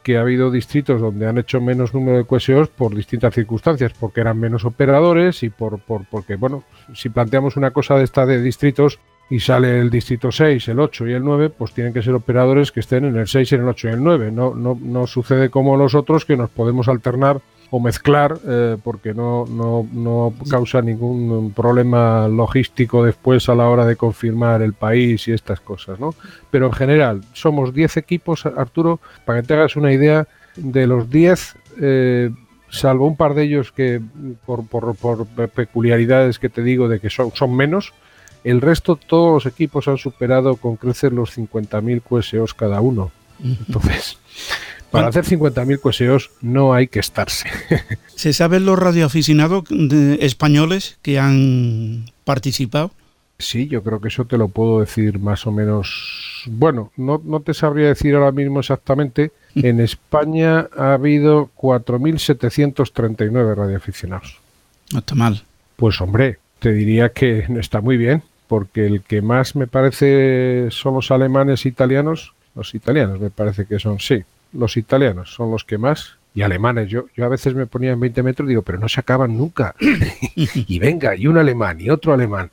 que 0.02 0.16
ha 0.16 0.20
habido 0.20 0.50
distritos 0.50 1.00
donde 1.00 1.28
han 1.28 1.38
hecho 1.38 1.60
menos 1.60 1.94
número 1.94 2.18
de 2.18 2.24
QSOs 2.24 2.68
por 2.68 2.94
distintas 2.94 3.34
circunstancias, 3.34 3.92
porque 3.98 4.20
eran 4.20 4.38
menos 4.38 4.64
operadores 4.64 5.42
y 5.42 5.50
por, 5.50 5.78
por 5.80 6.04
porque, 6.06 6.36
bueno, 6.36 6.64
si 6.92 7.08
planteamos 7.08 7.56
una 7.56 7.70
cosa 7.70 7.94
de 7.96 8.04
esta 8.04 8.26
de 8.26 8.42
distritos 8.42 8.98
y 9.30 9.40
sale 9.40 9.78
el 9.78 9.90
distrito 9.90 10.32
6, 10.32 10.68
el 10.68 10.80
8 10.80 11.08
y 11.08 11.12
el 11.12 11.24
9, 11.24 11.50
pues 11.50 11.72
tienen 11.72 11.92
que 11.92 12.02
ser 12.02 12.14
operadores 12.14 12.72
que 12.72 12.80
estén 12.80 13.04
en 13.04 13.16
el 13.16 13.28
6, 13.28 13.52
en 13.52 13.60
el 13.60 13.68
8 13.68 13.88
y 13.88 13.92
el 13.92 14.02
9. 14.02 14.32
No, 14.32 14.54
no, 14.54 14.78
no 14.80 15.06
sucede 15.06 15.48
como 15.50 15.76
los 15.76 15.94
otros 15.94 16.24
que 16.24 16.36
nos 16.36 16.50
podemos 16.50 16.88
alternar 16.88 17.40
o 17.74 17.80
mezclar 17.80 18.38
eh, 18.46 18.76
porque 18.84 19.14
no, 19.14 19.46
no, 19.48 19.88
no 19.92 20.34
causa 20.50 20.82
ningún 20.82 21.52
problema 21.56 22.28
logístico 22.28 23.02
después 23.02 23.48
a 23.48 23.54
la 23.54 23.66
hora 23.68 23.86
de 23.86 23.96
confirmar 23.96 24.60
el 24.60 24.74
país 24.74 25.26
y 25.26 25.32
estas 25.32 25.58
cosas, 25.60 25.98
¿no? 25.98 26.14
Pero 26.50 26.66
en 26.66 26.72
general, 26.74 27.22
somos 27.32 27.72
10 27.72 27.96
equipos, 27.96 28.44
Arturo, 28.44 29.00
para 29.24 29.40
que 29.40 29.46
te 29.48 29.54
hagas 29.54 29.74
una 29.76 29.90
idea, 29.90 30.28
de 30.56 30.86
los 30.86 31.08
10, 31.08 31.56
eh, 31.80 32.30
salvo 32.68 33.06
un 33.06 33.16
par 33.16 33.32
de 33.32 33.44
ellos 33.44 33.72
que 33.72 34.02
por, 34.44 34.66
por- 34.66 34.94
por 34.94 35.26
peculiaridades 35.26 36.38
que 36.38 36.50
te 36.50 36.62
digo 36.62 36.88
de 36.90 37.00
que 37.00 37.08
son, 37.08 37.30
son 37.34 37.56
menos, 37.56 37.94
el 38.44 38.60
resto, 38.60 38.96
todos 38.96 39.32
los 39.44 39.50
equipos 39.50 39.88
han 39.88 39.96
superado 39.96 40.56
con 40.56 40.76
creces 40.76 41.10
los 41.10 41.30
50.000 41.38 42.02
QSOs 42.02 42.52
cada 42.52 42.82
uno. 42.82 43.12
Entonces, 43.42 44.18
para 44.92 45.08
hacer 45.08 45.24
50.000 45.24 45.80
QSOs 45.80 46.30
no 46.42 46.74
hay 46.74 46.86
que 46.86 47.00
estarse. 47.00 47.48
¿Se 48.14 48.32
saben 48.32 48.64
los 48.66 48.78
radioaficionados 48.78 49.64
españoles 50.20 50.98
que 51.02 51.18
han 51.18 52.04
participado? 52.24 52.92
Sí, 53.38 53.66
yo 53.66 53.82
creo 53.82 54.00
que 54.00 54.06
eso 54.08 54.24
te 54.24 54.38
lo 54.38 54.48
puedo 54.48 54.80
decir 54.80 55.18
más 55.18 55.46
o 55.48 55.52
menos. 55.52 56.44
Bueno, 56.46 56.92
no, 56.96 57.20
no 57.24 57.40
te 57.40 57.54
sabría 57.54 57.88
decir 57.88 58.14
ahora 58.14 58.30
mismo 58.30 58.60
exactamente. 58.60 59.32
En 59.56 59.80
España 59.80 60.68
ha 60.76 60.92
habido 60.92 61.50
4.739 61.56 63.56
radioaficionados. 63.56 64.38
No 64.92 65.00
está 65.00 65.16
mal. 65.16 65.42
Pues 65.74 66.00
hombre, 66.00 66.38
te 66.60 66.72
diría 66.72 67.08
que 67.08 67.46
está 67.58 67.80
muy 67.80 67.96
bien, 67.96 68.22
porque 68.46 68.86
el 68.86 69.02
que 69.02 69.22
más 69.22 69.56
me 69.56 69.66
parece 69.66 70.68
son 70.70 70.94
los 70.94 71.10
alemanes 71.10 71.64
e 71.64 71.70
italianos. 71.70 72.32
Los 72.54 72.72
italianos 72.74 73.18
me 73.18 73.30
parece 73.30 73.66
que 73.66 73.80
son, 73.80 73.98
sí, 73.98 74.22
los 74.52 74.76
italianos 74.76 75.34
son 75.34 75.50
los 75.50 75.64
que 75.64 75.78
más. 75.78 76.18
Y 76.34 76.40
alemanes, 76.40 76.88
yo, 76.88 77.06
yo 77.14 77.26
a 77.26 77.28
veces 77.28 77.54
me 77.54 77.66
ponía 77.66 77.92
en 77.92 78.00
20 78.00 78.22
metros 78.22 78.46
y 78.46 78.50
digo, 78.50 78.62
pero 78.62 78.78
no 78.78 78.88
se 78.88 79.00
acaban 79.00 79.36
nunca. 79.36 79.74
y 80.34 80.78
venga, 80.78 81.14
y 81.14 81.26
un 81.26 81.36
alemán 81.36 81.80
y 81.80 81.90
otro 81.90 82.14
alemán. 82.14 82.50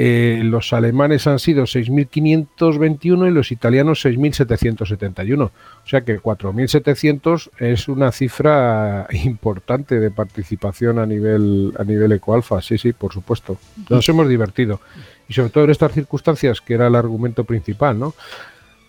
Eh, 0.00 0.42
los 0.44 0.72
alemanes 0.72 1.26
han 1.26 1.40
sido 1.40 1.64
6.521 1.64 3.26
y 3.26 3.30
los 3.32 3.50
italianos 3.50 4.04
6.771. 4.04 5.42
O 5.42 5.50
sea 5.84 6.02
que 6.02 6.20
4.700 6.20 7.50
es 7.58 7.88
una 7.88 8.12
cifra 8.12 9.08
importante 9.10 9.98
de 9.98 10.12
participación 10.12 11.00
a 11.00 11.06
nivel 11.06 11.72
a 11.76 11.82
nivel 11.82 12.12
ecoalfa. 12.12 12.62
Sí, 12.62 12.78
sí, 12.78 12.92
por 12.92 13.12
supuesto. 13.12 13.58
Nos 13.90 14.08
hemos 14.08 14.28
divertido. 14.28 14.80
Y 15.28 15.32
sobre 15.32 15.50
todo 15.50 15.64
en 15.64 15.70
estas 15.70 15.90
circunstancias, 15.90 16.60
que 16.60 16.74
era 16.74 16.86
el 16.86 16.94
argumento 16.94 17.42
principal, 17.42 17.98
¿no? 17.98 18.14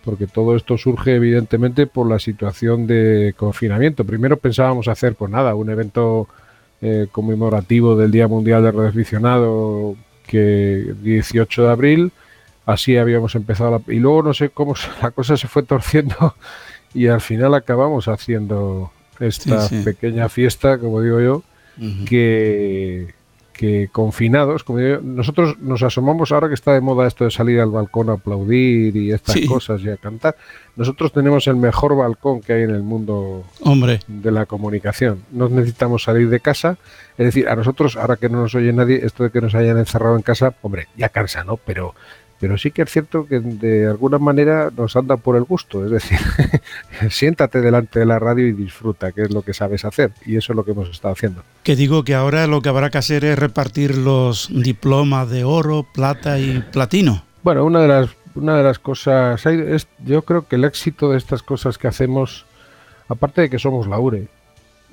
Porque 0.04 0.26
todo 0.26 0.56
esto 0.56 0.78
surge 0.78 1.14
evidentemente 1.16 1.86
por 1.86 2.08
la 2.08 2.18
situación 2.18 2.86
de 2.86 3.34
confinamiento. 3.36 4.04
Primero 4.04 4.38
pensábamos 4.38 4.88
hacer, 4.88 5.14
pues 5.14 5.30
nada, 5.30 5.54
un 5.54 5.68
evento 5.68 6.26
eh, 6.80 7.06
conmemorativo 7.12 7.94
del 7.96 8.10
Día 8.10 8.26
Mundial 8.26 8.62
del 8.62 8.72
Radioaficionado 8.72 9.96
que 10.26 10.94
18 11.02 11.64
de 11.64 11.70
abril, 11.70 12.12
así 12.64 12.96
habíamos 12.96 13.34
empezado 13.34 13.70
la- 13.72 13.92
y 13.94 13.98
luego 13.98 14.22
no 14.22 14.32
sé 14.32 14.48
cómo 14.48 14.74
la 15.02 15.10
cosa 15.10 15.36
se 15.36 15.48
fue 15.48 15.62
torciendo 15.64 16.34
y 16.94 17.08
al 17.08 17.20
final 17.20 17.52
acabamos 17.54 18.08
haciendo 18.08 18.90
esta 19.18 19.60
Sí, 19.68 19.78
sí. 19.78 19.84
pequeña 19.84 20.28
fiesta, 20.30 20.78
como 20.78 21.02
digo 21.02 21.20
yo, 21.20 21.42
que, 22.08 23.12
que 23.60 23.90
confinados, 23.92 24.64
como 24.64 24.78
digo 24.78 24.94
yo, 24.94 25.00
nosotros 25.02 25.58
nos 25.60 25.82
asomamos 25.82 26.32
ahora 26.32 26.48
que 26.48 26.54
está 26.54 26.72
de 26.72 26.80
moda 26.80 27.06
esto 27.06 27.24
de 27.26 27.30
salir 27.30 27.60
al 27.60 27.68
balcón 27.70 28.08
a 28.08 28.14
aplaudir 28.14 28.96
y 28.96 29.12
estas 29.12 29.34
Sí. 29.34 29.46
cosas 29.46 29.82
y 29.82 29.90
a 29.90 29.98
cantar. 29.98 30.34
Nosotros 30.76 31.12
tenemos 31.12 31.46
el 31.46 31.56
mejor 31.56 31.94
balcón 31.94 32.40
que 32.40 32.54
hay 32.54 32.62
en 32.62 32.70
el 32.70 32.82
mundo 32.82 33.44
Hombre, 33.60 34.00
de 34.06 34.30
la 34.30 34.46
comunicación. 34.46 35.24
No 35.30 35.50
necesitamos 35.50 36.04
salir 36.04 36.30
de 36.30 36.40
casa. 36.40 36.78
Es 37.18 37.26
decir, 37.26 37.50
a 37.50 37.54
nosotros, 37.54 37.98
ahora 37.98 38.16
que 38.16 38.30
no 38.30 38.40
nos 38.40 38.54
oye 38.54 38.72
nadie, 38.72 39.04
esto 39.04 39.24
de 39.24 39.30
que 39.30 39.42
nos 39.42 39.54
hayan 39.54 39.76
encerrado 39.76 40.16
en 40.16 40.22
casa, 40.22 40.54
hombre, 40.62 40.88
ya 40.96 41.10
cansa, 41.10 41.44
¿no? 41.44 41.58
Pero, 41.58 41.94
pero 42.40 42.56
sí 42.56 42.70
que 42.70 42.82
es 42.82 42.90
cierto 42.90 43.26
que 43.26 43.38
de 43.38 43.86
alguna 43.86 44.18
manera 44.18 44.70
nos 44.74 44.96
anda 44.96 45.18
por 45.18 45.36
el 45.36 45.44
gusto. 45.44 45.84
Es 45.84 45.90
decir, 45.90 46.18
siéntate 47.10 47.60
delante 47.60 47.98
de 47.98 48.06
la 48.06 48.18
radio 48.18 48.46
y 48.46 48.52
disfruta, 48.52 49.12
que 49.12 49.22
es 49.22 49.30
lo 49.30 49.42
que 49.42 49.52
sabes 49.52 49.84
hacer. 49.84 50.12
Y 50.24 50.36
eso 50.36 50.54
es 50.54 50.56
lo 50.56 50.64
que 50.64 50.70
hemos 50.70 50.88
estado 50.88 51.12
haciendo. 51.12 51.42
que 51.62 51.76
digo 51.76 52.02
que 52.02 52.14
ahora 52.14 52.46
lo 52.46 52.62
que 52.62 52.70
habrá 52.70 52.88
que 52.88 52.96
hacer 52.96 53.26
es 53.26 53.38
repartir 53.38 53.98
los 53.98 54.48
diplomas 54.50 55.28
de 55.28 55.44
oro, 55.44 55.86
plata 55.92 56.38
y 56.38 56.64
platino. 56.72 57.22
Bueno, 57.42 57.66
una 57.66 57.82
de 57.82 57.88
las, 57.88 58.10
una 58.34 58.56
de 58.56 58.62
las 58.62 58.78
cosas, 58.78 59.44
es, 59.44 59.86
yo 60.04 60.22
creo 60.22 60.48
que 60.48 60.56
el 60.56 60.64
éxito 60.64 61.10
de 61.10 61.18
estas 61.18 61.42
cosas 61.42 61.76
que 61.76 61.88
hacemos, 61.88 62.46
aparte 63.08 63.42
de 63.42 63.50
que 63.50 63.58
somos 63.58 63.86
la 63.86 63.98
URE, 63.98 64.28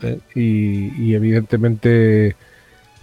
¿eh? 0.02 0.20
y, 0.36 1.02
y 1.02 1.16
evidentemente, 1.16 2.36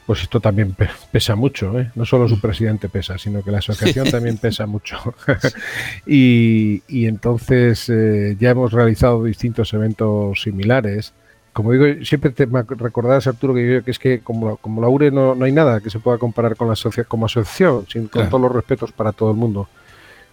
pues 0.07 0.23
esto 0.23 0.39
también 0.41 0.73
pe- 0.75 0.89
pesa 1.11 1.35
mucho, 1.35 1.79
¿eh? 1.81 1.91
no 1.95 2.05
solo 2.05 2.29
su 2.29 2.41
presidente 2.41 2.89
pesa, 2.89 3.17
sino 3.19 3.43
que 3.43 3.51
la 3.51 3.59
asociación 3.59 4.11
también 4.11 4.37
pesa 4.39 4.67
mucho. 4.67 4.99
y, 6.07 6.83
y 6.89 7.07
entonces 7.07 7.89
eh, 7.89 8.37
ya 8.39 8.51
hemos 8.51 8.73
realizado 8.73 9.25
distintos 9.25 9.73
eventos 9.73 10.43
similares. 10.43 11.13
Como 11.53 11.71
digo, 11.73 12.05
siempre 12.05 12.31
te 12.31 12.47
recordarás, 12.47 13.27
Arturo, 13.29 13.55
que, 13.55 13.75
yo- 13.75 13.85
que 13.85 13.91
es 13.93 13.99
que 13.99 14.21
como, 14.21 14.57
como 14.59 14.81
la 14.81 14.89
URE 14.89 15.11
no, 15.11 15.35
no 15.35 15.45
hay 15.45 15.53
nada 15.53 15.81
que 15.81 15.91
se 15.91 16.01
pueda 16.01 16.19
comparar 16.19 16.57
con 16.57 16.67
la 16.67 16.75
asocia- 16.75 17.05
como 17.05 17.27
asociación, 17.27 17.87
sin, 17.89 18.03
con 18.03 18.11
Claro. 18.23 18.29
todos 18.29 18.43
los 18.43 18.53
respetos 18.53 18.93
para 18.93 19.13
todo 19.13 19.31
el 19.31 19.37
mundo. 19.37 19.69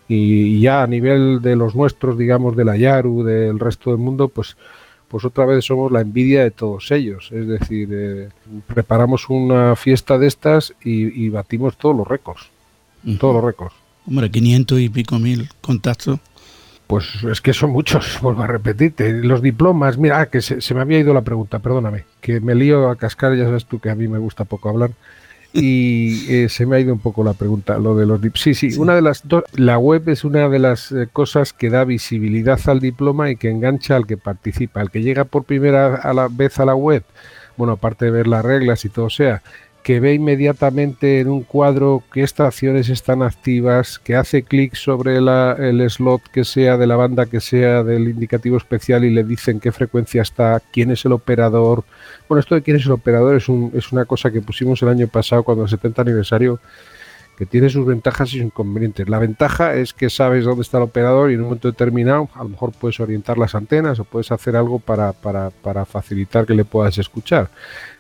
Y, 0.07 0.57
y 0.57 0.61
ya 0.61 0.81
a 0.83 0.87
nivel 0.87 1.41
de 1.41 1.55
los 1.55 1.75
nuestros, 1.75 2.17
digamos, 2.17 2.57
de 2.57 2.65
la 2.65 2.75
Yaru, 2.75 3.23
del 3.23 3.59
resto 3.59 3.91
del 3.91 3.99
mundo, 3.99 4.27
pues, 4.29 4.57
pues 5.11 5.25
otra 5.25 5.45
vez 5.45 5.65
somos 5.65 5.91
la 5.91 5.99
envidia 5.99 6.41
de 6.41 6.51
todos 6.51 6.89
ellos. 6.89 7.29
Es 7.33 7.45
decir, 7.45 7.89
eh, 7.91 8.29
preparamos 8.65 9.29
una 9.29 9.75
fiesta 9.75 10.17
de 10.17 10.27
estas 10.27 10.73
y, 10.81 11.25
y 11.25 11.27
batimos 11.27 11.75
todos 11.75 11.97
los 11.97 12.07
récords. 12.07 12.47
Todos 13.19 13.35
los 13.35 13.43
récords. 13.43 13.75
Hombre, 14.07 14.31
500 14.31 14.79
y 14.79 14.87
pico 14.87 15.19
mil 15.19 15.49
contactos. 15.59 16.19
Pues 16.87 17.23
es 17.29 17.41
que 17.41 17.51
son 17.51 17.71
muchos, 17.71 18.19
vuelvo 18.21 18.43
a 18.43 18.47
repetirte. 18.47 19.11
Los 19.11 19.41
diplomas, 19.41 19.97
mira, 19.97 20.21
ah, 20.21 20.25
que 20.27 20.41
se, 20.41 20.61
se 20.61 20.73
me 20.73 20.79
había 20.79 20.99
ido 20.99 21.13
la 21.13 21.23
pregunta, 21.23 21.59
perdóname, 21.59 22.05
que 22.21 22.39
me 22.39 22.55
lío 22.55 22.89
a 22.89 22.95
cascar, 22.95 23.35
ya 23.35 23.43
sabes 23.43 23.65
tú 23.65 23.79
que 23.79 23.89
a 23.89 23.95
mí 23.95 24.07
me 24.07 24.17
gusta 24.17 24.45
poco 24.45 24.69
hablar. 24.69 24.91
Y 25.53 26.33
eh, 26.33 26.49
se 26.49 26.65
me 26.65 26.77
ha 26.77 26.79
ido 26.79 26.93
un 26.93 26.99
poco 26.99 27.23
la 27.23 27.33
pregunta, 27.33 27.77
lo 27.77 27.95
de 27.95 28.05
los 28.05 28.21
dip. 28.21 28.37
Sí, 28.37 28.53
sí, 28.53 28.77
una 28.77 28.95
de 28.95 29.01
las 29.01 29.27
dos, 29.27 29.43
la 29.53 29.77
web 29.77 30.07
es 30.07 30.23
una 30.23 30.47
de 30.47 30.59
las 30.59 30.91
eh, 30.93 31.09
cosas 31.11 31.51
que 31.51 31.69
da 31.69 31.83
visibilidad 31.83 32.59
al 32.67 32.79
diploma 32.79 33.29
y 33.29 33.35
que 33.35 33.49
engancha 33.49 33.97
al 33.97 34.07
que 34.07 34.15
participa. 34.15 34.81
El 34.81 34.91
que 34.91 35.01
llega 35.01 35.25
por 35.25 35.43
primera 35.43 35.95
a 35.95 36.13
la 36.13 36.29
vez 36.29 36.59
a 36.59 36.65
la 36.65 36.75
web, 36.75 37.03
bueno, 37.57 37.73
aparte 37.73 38.05
de 38.05 38.11
ver 38.11 38.27
las 38.27 38.45
reglas 38.45 38.85
y 38.85 38.89
todo 38.89 39.09
sea, 39.09 39.41
que 39.83 39.99
ve 39.99 40.13
inmediatamente 40.13 41.19
en 41.19 41.27
un 41.29 41.41
cuadro 41.43 42.03
qué 42.13 42.21
estaciones 42.21 42.89
están 42.89 43.23
activas, 43.23 43.97
que 43.99 44.15
hace 44.15 44.43
clic 44.43 44.75
sobre 44.75 45.19
la- 45.21 45.55
el 45.57 45.81
slot 45.89 46.21
que 46.31 46.43
sea 46.43 46.77
de 46.77 46.85
la 46.87 46.95
banda 46.95 47.25
que 47.25 47.39
sea 47.39 47.83
del 47.83 48.07
indicativo 48.09 48.57
especial 48.57 49.03
y 49.03 49.09
le 49.09 49.23
dicen 49.23 49.59
qué 49.59 49.71
frecuencia 49.71 50.21
está, 50.21 50.61
quién 50.71 50.91
es 50.91 51.03
el 51.05 51.13
operador. 51.13 51.83
Bueno, 52.29 52.39
esto 52.39 52.53
de 52.55 52.61
quién 52.61 52.77
es 52.77 52.85
el 52.85 52.91
operador 52.91 53.35
es, 53.35 53.49
un- 53.49 53.71
es 53.73 53.91
una 53.91 54.05
cosa 54.05 54.29
que 54.31 54.41
pusimos 54.41 54.81
el 54.83 54.89
año 54.89 55.07
pasado 55.07 55.43
cuando 55.43 55.63
el 55.63 55.69
70 55.69 56.01
aniversario 56.03 56.59
que 57.37 57.45
tiene 57.47 57.69
sus 57.71 57.83
ventajas 57.87 58.29
y 58.29 58.31
sus 58.37 58.41
inconvenientes. 58.45 59.09
La 59.09 59.17
ventaja 59.17 59.73
es 59.73 59.93
que 59.93 60.11
sabes 60.11 60.45
dónde 60.45 60.61
está 60.61 60.77
el 60.77 60.83
operador 60.83 61.31
y 61.31 61.33
en 61.33 61.39
un 61.39 61.45
momento 61.47 61.71
determinado 61.71 62.29
a 62.35 62.43
lo 62.43 62.49
mejor 62.49 62.71
puedes 62.71 62.99
orientar 62.99 63.39
las 63.39 63.55
antenas 63.55 63.99
o 63.99 64.03
puedes 64.03 64.31
hacer 64.31 64.55
algo 64.55 64.77
para, 64.77 65.11
para, 65.13 65.49
para 65.49 65.85
facilitar 65.85 66.45
que 66.45 66.53
le 66.53 66.65
puedas 66.65 66.99
escuchar. 66.99 67.49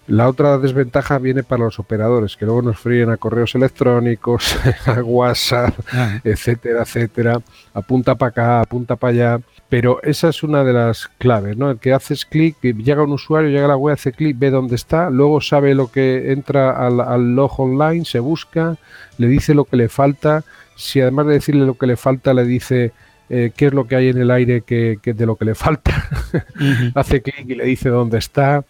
La 0.07 0.27
otra 0.27 0.57
desventaja 0.57 1.19
viene 1.19 1.43
para 1.43 1.63
los 1.63 1.79
operadores, 1.79 2.35
que 2.35 2.45
luego 2.45 2.61
nos 2.61 2.79
fríen 2.79 3.11
a 3.11 3.17
correos 3.17 3.53
electrónicos, 3.55 4.57
a 4.85 5.01
WhatsApp, 5.01 5.73
Ah, 5.93 6.19
etcétera, 6.23 6.81
etcétera, 6.81 7.41
apunta 7.73 8.15
para 8.15 8.29
acá, 8.29 8.61
apunta 8.61 8.95
para 8.95 9.11
allá. 9.11 9.41
Pero 9.69 10.01
esa 10.03 10.29
es 10.29 10.43
una 10.43 10.63
de 10.63 10.73
las 10.73 11.07
claves, 11.17 11.55
¿no? 11.55 11.71
El 11.71 11.77
que 11.77 11.93
haces 11.93 12.25
clic, 12.25 12.57
llega 12.61 13.03
un 13.03 13.13
usuario, 13.13 13.49
llega 13.49 13.65
a 13.65 13.69
la 13.69 13.77
web, 13.77 13.93
hace 13.93 14.11
clic, 14.11 14.37
ve 14.37 14.49
dónde 14.49 14.75
está, 14.75 15.09
luego 15.09 15.39
sabe 15.39 15.75
lo 15.75 15.91
que 15.91 16.31
entra 16.33 16.71
al, 16.71 16.99
al 16.99 17.35
log 17.35 17.59
online, 17.59 18.03
se 18.03 18.19
busca, 18.19 18.77
le 19.17 19.27
dice 19.27 19.53
lo 19.53 19.65
que 19.65 19.77
le 19.77 19.87
falta. 19.87 20.43
Si 20.75 20.99
además 20.99 21.27
de 21.27 21.33
decirle 21.33 21.65
lo 21.65 21.75
que 21.75 21.87
le 21.87 21.95
falta, 21.95 22.33
le 22.33 22.43
dice 22.43 22.91
eh, 23.29 23.51
qué 23.55 23.67
es 23.67 23.73
lo 23.73 23.87
que 23.87 23.95
hay 23.95 24.09
en 24.09 24.17
el 24.17 24.29
aire 24.31 24.61
que, 24.61 24.97
que 25.01 25.13
de 25.13 25.25
lo 25.25 25.37
que 25.37 25.45
le 25.45 25.55
falta, 25.55 26.09
hace 26.95 27.21
clic 27.21 27.45
y 27.47 27.55
le 27.55 27.65
dice 27.65 27.87
dónde 27.87 28.17
está. 28.17 28.65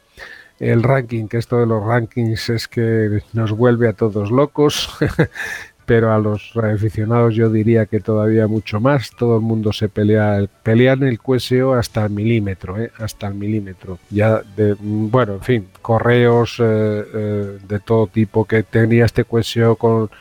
El 0.62 0.84
ranking, 0.84 1.28
que 1.28 1.38
esto 1.38 1.58
de 1.58 1.66
los 1.66 1.84
rankings 1.84 2.52
es 2.52 2.68
que 2.68 3.24
nos 3.34 3.52
vuelve 3.52 3.88
a 3.88 3.94
todos 3.94 4.30
locos, 4.30 4.96
pero 5.88 6.14
a 6.14 6.20
los 6.20 6.56
aficionados 6.56 7.34
yo 7.34 7.50
diría 7.50 7.88
que 7.88 8.00
todavía 8.00 8.46
mucho 8.46 8.80
más. 8.80 9.10
Todo 9.10 9.38
el 9.38 9.42
mundo 9.42 9.74
se 9.74 9.90
pelea, 9.90 10.46
pelean 10.62 11.02
el 11.02 11.20
QSO 11.20 11.74
hasta 11.74 12.06
el 12.06 12.12
milímetro, 12.12 12.80
¿eh? 12.80 12.92
hasta 13.00 13.28
el 13.28 13.34
milímetro. 13.34 13.98
Ya, 14.12 14.44
de, 14.56 14.76
bueno, 14.80 15.34
en 15.34 15.42
fin, 15.42 15.68
correos 15.82 16.58
eh, 16.60 17.06
eh, 17.12 17.58
de 17.68 17.80
todo 17.80 18.06
tipo 18.06 18.46
que 18.46 18.62
tenía 18.62 19.06
este 19.06 19.26
QSO 19.26 19.76
con 19.78 20.12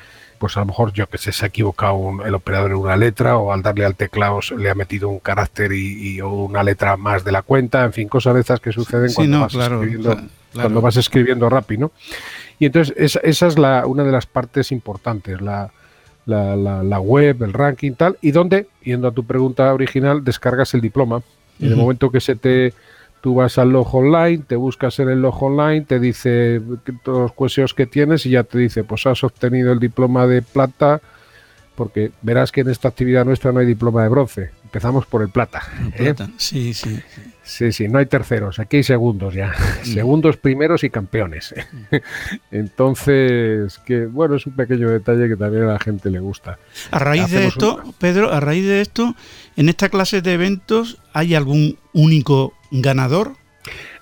pues 0.41 0.57
a 0.57 0.61
lo 0.61 0.67
mejor 0.67 0.93
yo 0.95 1.07
que 1.07 1.19
sé, 1.19 1.33
se 1.33 1.45
ha 1.45 1.49
equivocado 1.49 1.95
un- 1.95 2.27
el 2.27 2.35
operador 2.35 2.71
en 2.71 2.79
una 2.79 2.97
letra 2.97 3.37
o 3.37 3.53
al 3.53 3.61
darle 3.63 3.85
al 3.85 3.95
teclado 3.95 4.41
se- 4.41 4.57
le 4.57 4.71
ha 4.71 4.75
metido 4.75 5.09
un 5.11 5.19
carácter 5.21 5.71
y, 5.73 6.15
y- 6.17 6.21
o 6.23 6.31
una 6.31 6.63
letra 6.63 6.97
más 6.97 7.23
de 7.25 7.31
la 7.31 7.43
cuenta, 7.43 7.85
en 7.85 7.93
fin, 7.93 8.09
cosas 8.09 8.35
de 8.35 8.41
estas 8.41 8.59
que 8.59 8.73
suceden 8.73 9.11
Sí, 9.11 9.17
cuando, 9.17 9.37
no, 9.37 9.43
vas 9.43 9.53
claro, 9.53 9.75
escribiendo, 9.83 10.11
claro. 10.15 10.29
cuando 10.55 10.81
vas 10.81 10.97
escribiendo 10.97 11.49
rápido. 11.51 11.81
¿no? 11.83 11.93
Y 12.59 12.65
entonces 12.67 12.95
esa, 12.97 13.21
esa 13.21 13.47
es 13.49 13.59
la, 13.59 13.87
una 13.87 14.03
de 14.03 14.13
las 14.13 14.25
partes 14.27 14.73
importantes, 14.73 15.41
la, 15.43 15.71
la, 16.27 16.57
la- 16.57 16.83
la 16.83 17.01
web, 17.01 17.43
el 17.43 17.53
ranking 17.53 17.93
tal, 17.93 18.17
y 18.23 18.31
donde, 18.31 18.67
yendo 18.83 19.09
a 19.09 19.13
tu 19.13 19.25
pregunta 19.25 19.73
original, 19.75 20.25
descargas 20.25 20.73
el 20.75 20.81
diploma. 20.81 21.23
En 21.61 21.67
el 21.69 21.77
momento 21.77 22.11
que 22.11 22.21
se 22.23 22.37
te 22.37 22.73
tú 23.21 23.35
vas 23.35 23.59
al 23.59 23.71
log 23.71 23.95
online, 23.95 24.39
te 24.47 24.57
buscas 24.57 24.99
en 24.99 25.09
el 25.11 25.21
log 25.23 25.43
online, 25.43 25.83
te 25.83 25.99
dice 26.01 26.61
todos 27.03 27.19
los 27.23 27.33
cuesiones 27.33 27.75
que 27.75 27.87
tienes 27.87 28.25
y 28.27 28.31
ya 28.31 28.45
te 28.45 28.59
dice, 28.59 28.85
pues 28.85 29.07
has 29.07 29.23
obtenido 29.25 29.73
el 29.73 29.79
diploma 29.79 30.27
de 30.27 30.43
plata, 30.43 31.01
porque 31.75 32.13
verás 32.23 32.53
que 32.53 32.61
en 32.63 32.71
esta 32.71 32.89
actividad 32.89 33.25
nuestra 33.25 33.53
no 33.53 33.61
hay 33.61 33.67
diploma 33.67 34.03
de 34.03 34.09
bronce. 34.09 34.51
Empezamos 34.65 35.05
por 35.07 35.23
el 35.23 35.31
plata. 35.31 35.63
¿eh? 35.95 36.05
Plata. 36.15 36.31
Sí, 36.37 36.73
sí. 36.75 37.01
Sí, 37.43 37.73
sí, 37.73 37.89
no 37.89 37.99
hay 37.99 38.07
terceros, 38.07 38.61
aquí 38.61 38.77
hay 38.77 38.83
segundos 38.85 39.35
ya. 39.35 39.53
Segundos, 39.83 40.37
primeros 40.37 40.85
y 40.85 40.91
campeones. 40.91 41.53
Entonces, 42.53 43.79
que 43.85 44.07
bueno, 44.07 44.37
es 44.37 44.47
un 44.47 44.55
pequeño 44.55 44.89
detalle 44.91 45.29
que 45.29 45.37
también 45.37 45.65
a 45.65 45.73
la 45.73 45.79
gente 45.79 46.11
le 46.11 46.21
gusta. 46.21 46.59
A 46.91 46.99
raíz 46.99 47.31
de 47.31 47.47
esto, 47.47 47.81
un- 47.85 47.93
Pedro, 47.95 48.33
a 48.33 48.41
raíz 48.41 48.65
de 48.67 48.81
esto, 48.81 49.15
en 49.57 49.69
esta 49.69 49.89
clase 49.89 50.21
de 50.23 50.35
eventos, 50.35 50.99
¿hay 51.13 51.35
algún 51.35 51.79
único 51.93 52.55
ganador? 52.71 53.33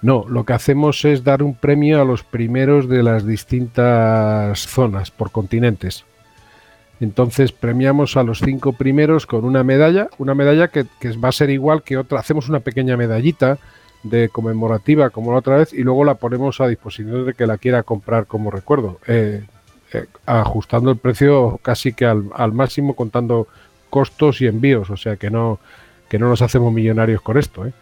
No, 0.01 0.25
lo 0.29 0.45
que 0.45 0.53
hacemos 0.53 1.05
es 1.05 1.25
dar 1.25 1.43
un 1.43 1.55
premio 1.55 2.01
a 2.01 2.05
los 2.05 2.23
primeros 2.23 2.89
de 2.89 3.03
las 3.03 3.27
distintas 3.27 4.61
zonas 4.61 5.11
por 5.11 5.31
continentes. 5.31 6.05
Entonces 7.01 7.53
premiamos 7.53 8.17
a 8.17 8.23
los 8.23 8.41
cinco 8.41 8.73
primeros 8.73 9.27
con 9.27 9.45
una 9.45 9.63
medalla, 9.63 10.09
una 10.19 10.35
medalla 10.35 10.69
que, 10.69 10.85
va 11.23 11.29
a 11.29 11.33
ser 11.33 11.51
igual 11.51 11.83
que 11.83 11.97
otra. 11.97 12.21
Hacemos 12.21 12.49
una 12.49 12.61
pequeña 12.61 12.97
medallita 12.97 13.59
de 14.03 14.29
conmemorativa 14.29 15.11
como 15.11 15.33
la 15.33 15.39
otra 15.39 15.57
vez 15.57 15.73
y 15.73 15.83
luego 15.83 16.05
la 16.05 16.15
ponemos 16.15 16.61
a 16.61 16.69
disposición 16.69 17.27
de 17.27 17.35
que 17.35 17.47
la 17.47 17.59
quiera 17.59 17.83
comprar 17.83 18.27
como 18.27 18.51
recuerdo, 18.51 19.01
eh, 19.07 19.45
eh, 19.93 20.07
ajustando 20.27 20.91
el 20.91 20.97
precio 20.97 21.59
casi 21.63 21.93
que 21.93 22.07
al 22.07 22.53
máximo 22.53 22.95
contando 22.95 23.49
costos 23.91 24.41
y 24.41 24.47
envíos, 24.47 24.91
o 24.91 24.97
sea 24.97 25.17
que 25.17 25.31
no 25.31 25.59
que 26.09 26.19
no 26.19 26.29
nos 26.29 26.43
hacemos 26.43 26.73
millonarios 26.73 27.21
con 27.21 27.37
esto, 27.39 27.67
¿eh? 27.67 27.73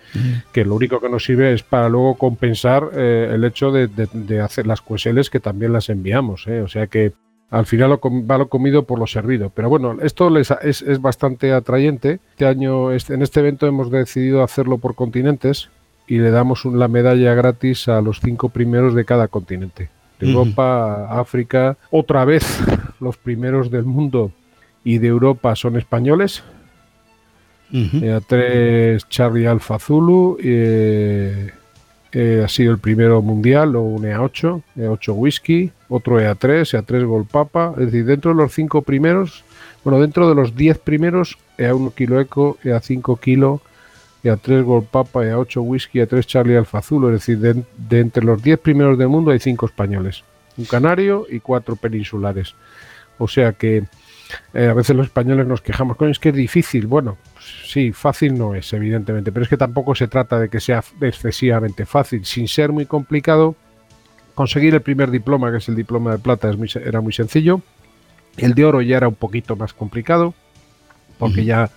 que 0.53 0.65
lo 0.65 0.75
único 0.75 1.01
que 1.01 1.09
nos 1.09 1.25
sirve 1.25 1.53
es 1.53 1.63
para 1.63 1.89
luego 1.89 2.17
compensar 2.17 2.91
eh, 2.95 3.31
el 3.33 3.45
hecho 3.45 3.71
de, 3.71 3.87
de- 3.89 4.09
de 4.13 4.41
hacer 4.41 4.67
las 4.67 4.81
QSLs 4.81 5.31
que 5.31 5.41
también 5.41 5.73
las 5.73 5.89
enviamos, 5.89 6.47
¿eh? 6.47 6.61
o 6.63 6.69
sea 6.69 6.87
que 6.89 7.13
al 7.49 7.65
final 7.67 7.91
lo 7.91 8.01
va 8.27 8.39
lo 8.39 8.49
comido 8.49 8.83
por 8.83 8.99
lo 8.99 9.07
servido. 9.07 9.51
Pero 9.55 9.69
bueno, 9.69 9.99
esto 10.03 10.29
les 10.31 10.51
es, 10.63 10.83
es 10.83 11.01
bastante 11.01 11.53
atrayente. 11.53 12.19
Este 12.33 12.45
año, 12.47 12.91
este- 12.91 13.15
en 13.15 13.23
este 13.23 13.39
evento 13.39 13.69
hemos 13.69 13.89
decidido 13.93 14.43
hacerlo 14.43 14.79
por 14.79 14.97
continentes 14.97 15.71
y 16.09 16.19
le 16.19 16.33
damos 16.33 16.65
un- 16.65 16.81
la 16.81 16.89
medalla 16.89 17.35
gratis 17.35 17.87
a 17.87 18.01
los 18.01 18.19
cinco 18.21 18.49
primeros 18.49 18.95
de 18.97 19.05
cada 19.05 19.29
continente. 19.29 19.91
De. 20.19 20.29
Europa, 20.33 21.07
África, 21.21 21.77
otra 21.93 22.25
vez 22.25 22.43
los 23.01 23.17
primeros 23.17 23.71
del 23.71 23.85
mundo 23.85 24.33
y 24.83 24.99
de 24.99 25.07
Europa 25.09 25.55
son 25.55 25.77
españoles, 25.77 26.43
Ujú. 27.73 27.99
EA3 27.99 29.03
Charlie 29.09 29.47
Alfa 29.47 29.79
Zulu 29.79 30.39
eh, 30.41 31.51
eh, 32.13 32.43
ha 32.45 32.49
sido 32.49 32.73
el 32.73 32.79
primero 32.79 33.21
mundial 33.23 33.75
o 33.77 33.83
un 33.83 34.05
EA8 34.05 34.63
EA8 34.77 35.15
Whisky 35.15 35.73
otro 35.89 36.21
E 36.21 36.31
EA3 36.31 36.81
EA3 36.81 37.07
Gold 37.07 37.27
Papa. 37.27 37.75
Es 37.79 37.87
decir 37.87 38.05
dentro 38.05 38.33
de 38.33 38.37
los 38.37 38.53
cinco 38.53 38.83
primeros 38.83 39.45
bueno 39.85 40.01
dentro 40.01 40.29
de 40.29 40.35
los 40.35 40.55
10 40.55 40.79
primeros 40.79 41.39
EA1 41.59 41.95
Kilo 41.95 42.21
Eco 42.21 42.59
EA5 42.65 43.21
Kilo 43.21 43.61
EA3 44.25 44.63
Gold 44.63 44.87
Papa 44.87 45.25
EA8 45.25 45.63
Whisky 45.63 45.99
EA3 45.99 46.25
Charlie 46.25 46.57
Alfa 46.57 46.83
Zulu. 46.83 47.09
Es 47.09 47.15
decir 47.15 47.39
de, 47.39 47.65
de 47.77 48.01
entre 48.01 48.25
los 48.25 48.43
10 48.43 48.61
primeros 48.61 48.99
del 48.99 49.09
mundo 49.09 49.33
hay 49.33 49.41
cinco 49.41 49.67
españoles 49.67 50.23
un 50.57 50.65
canario 50.65 51.27
y 51.29 51.41
cuatro 51.41 51.77
peninsulares. 51.77 52.55
O 53.19 53.29
sea 53.29 53.53
que 53.53 53.85
eh, 54.55 54.67
a 54.67 54.75
veces 54.75 54.97
los 54.97 55.07
españoles 55.07 55.47
nos 55.47 55.61
quejamos, 55.61 55.97
coño, 55.97 56.11
es 56.11 56.19
que 56.19 56.31
es 56.31 56.35
difícil. 56.35 56.87
Bueno, 56.87 57.17
pues 57.35 57.45
sí, 57.67 57.93
fácil 57.93 58.37
no 58.37 58.55
es, 58.55 58.73
evidentemente, 58.73 59.33
pero 59.33 59.45
es 59.45 59.49
que 59.49 59.57
tampoco 59.57 59.95
se 59.95 60.09
trata 60.09 60.39
de 60.41 60.49
que 60.49 60.61
sea 60.61 60.83
excesivamente 61.01 61.87
fácil. 61.87 62.25
Sin 62.25 62.49
ser 62.49 62.73
muy 62.73 62.87
complicado, 62.87 63.55
conseguir 64.35 64.75
el 64.75 64.83
primer 64.83 65.11
diploma, 65.11 65.51
que 65.51 65.59
es 65.59 65.69
el 65.69 65.77
diploma 65.77 66.13
de 66.13 66.19
plata, 66.19 66.51
es 66.51 66.57
muy 66.57 66.71
era 66.75 67.01
muy 67.01 67.13
sencillo. 67.13 67.61
El 68.37 68.55
de 68.55 68.65
oro 68.65 68.83
ya 68.83 68.99
era 68.99 69.09
un 69.09 69.15
poquito 69.15 69.57
más 69.57 69.73
complicado, 69.73 70.35
porque 71.19 71.45
ya 71.45 71.71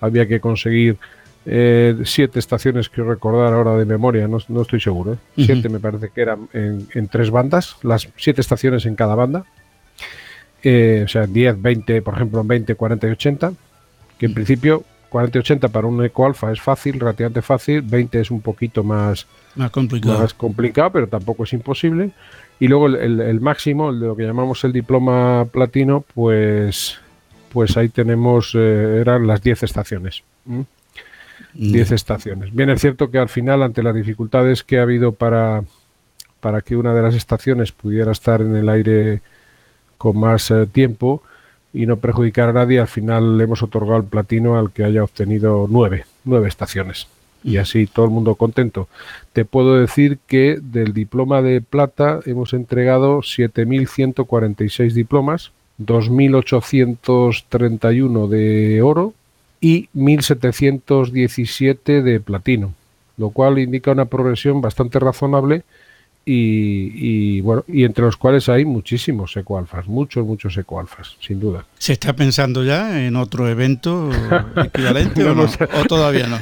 había 0.00 0.28
que 0.28 0.40
conseguir 0.40 0.98
eh, 1.46 1.96
siete 2.04 2.38
estaciones, 2.38 2.88
quiero 2.88 3.10
recordar 3.10 3.52
ahora 3.52 3.76
de 3.76 3.84
memoria, 3.84 4.28
no, 4.28 4.38
no 4.48 4.62
estoy 4.62 4.80
seguro. 4.80 5.14
¿eh? 5.14 5.16
Siete 5.36 5.68
me 5.68 5.80
parece 5.80 6.10
que 6.10 6.20
eran 6.20 6.48
en, 6.52 6.88
en 6.94 7.08
tres 7.08 7.30
bandas, 7.30 7.76
las 7.82 8.08
siete 8.16 8.40
estaciones 8.40 8.86
en 8.86 8.94
cada 8.94 9.14
banda. 9.14 9.44
Eh, 10.64 11.02
o 11.04 11.08
sea, 11.08 11.26
10, 11.26 11.60
20, 11.60 12.00
por 12.02 12.14
ejemplo, 12.14 12.40
en 12.40 12.48
20, 12.48 12.74
40 12.74 13.06
y 13.06 13.10
80, 13.10 13.52
que 14.18 14.26
en 14.26 14.34
principio 14.34 14.82
40 15.10 15.38
y 15.38 15.40
80 15.40 15.68
para 15.68 15.86
un 15.86 16.02
eco 16.04 16.24
alfa 16.26 16.50
es 16.50 16.60
fácil, 16.60 16.98
relativamente 16.98 17.42
fácil, 17.42 17.82
20 17.82 18.20
es 18.20 18.30
un 18.30 18.40
poquito 18.40 18.82
más, 18.82 19.26
Más 19.56 19.70
complicado. 19.70 20.18
más 20.18 20.34
complicado, 20.34 20.90
pero 20.90 21.06
tampoco 21.06 21.44
es 21.44 21.52
imposible. 21.52 22.10
Y 22.58 22.68
luego 22.68 22.86
el, 22.86 22.96
el- 22.96 23.20
el 23.20 23.40
máximo, 23.40 23.90
el 23.90 24.00
de 24.00 24.06
lo 24.06 24.16
que 24.16 24.22
llamamos 24.24 24.64
el 24.64 24.72
diploma 24.72 25.44
platino, 25.52 26.04
pues, 26.14 26.98
pues 27.52 27.76
ahí 27.76 27.88
tenemos, 27.90 28.52
eh, 28.54 28.98
eran 29.00 29.26
las 29.26 29.42
10 29.42 29.62
estaciones. 29.64 30.22
¿m? 30.48 30.64
10 31.52 31.92
estaciones. 31.92 32.54
Bien, 32.54 32.70
es 32.70 32.80
cierto 32.80 33.10
que 33.10 33.18
al 33.18 33.28
final, 33.28 33.62
ante 33.62 33.82
las 33.82 33.94
dificultades 33.94 34.62
que 34.64 34.78
ha 34.78 34.82
habido 34.82 35.12
para, 35.12 35.62
para 36.40 36.62
que 36.62 36.74
una 36.76 36.94
de 36.94 37.02
las 37.02 37.14
estaciones 37.14 37.70
pudiera 37.72 38.10
estar 38.12 38.40
en 38.40 38.56
el 38.56 38.68
aire 38.68 39.20
con 40.04 40.16
más 40.18 40.50
eh, 40.50 40.66
tiempo 40.70 41.22
y 41.72 41.86
no 41.86 41.96
perjudicar 41.96 42.50
a 42.50 42.52
nadie, 42.52 42.78
al 42.78 42.88
final 42.88 43.38
le 43.38 43.44
hemos 43.44 43.62
otorgado 43.62 43.96
el 43.96 44.04
platino 44.04 44.58
al 44.58 44.70
que 44.70 44.84
haya 44.84 45.02
obtenido 45.02 45.66
nueve, 45.70 46.04
nueve 46.24 46.46
estaciones. 46.46 47.06
Y 47.42 47.56
así 47.56 47.86
todo 47.86 48.04
el 48.04 48.10
mundo 48.10 48.34
contento. 48.34 48.86
Te 49.32 49.46
puedo 49.46 49.76
decir 49.76 50.18
que 50.26 50.58
del 50.60 50.92
diploma 50.92 51.40
de 51.40 51.62
plata 51.62 52.20
hemos 52.26 52.52
entregado 52.52 53.20
7.146 53.20 54.92
diplomas, 54.92 55.52
2.831 55.80 58.28
de 58.28 58.82
oro 58.82 59.14
y 59.58 59.88
1.717 59.94 62.02
de 62.02 62.20
platino, 62.20 62.74
lo 63.16 63.30
cual 63.30 63.58
indica 63.58 63.92
una 63.92 64.04
progresión 64.04 64.60
bastante 64.60 64.98
razonable 64.98 65.62
y, 66.26 67.36
y, 67.36 67.40
bueno, 67.42 67.64
y 67.68 67.84
entre 67.84 68.04
los 68.04 68.16
cuales 68.16 68.48
hay 68.48 68.64
muchísimos 68.64 69.36
ecoalfas, 69.36 69.86
muchos, 69.86 70.24
muchos 70.24 70.56
ecoalfas, 70.56 71.16
sin 71.20 71.38
duda. 71.40 71.66
¿Se 71.78 71.92
está 71.92 72.14
pensando 72.14 72.64
ya 72.64 73.04
en 73.06 73.16
otro 73.16 73.48
evento 73.48 74.10
equivalente 74.56 75.22
No 75.22 75.32
o, 75.32 75.34
no? 75.34 75.42
lo 75.42 75.48
sé. 75.48 75.64
¿O 75.64 75.84
todavía 75.84 76.26
no? 76.26 76.36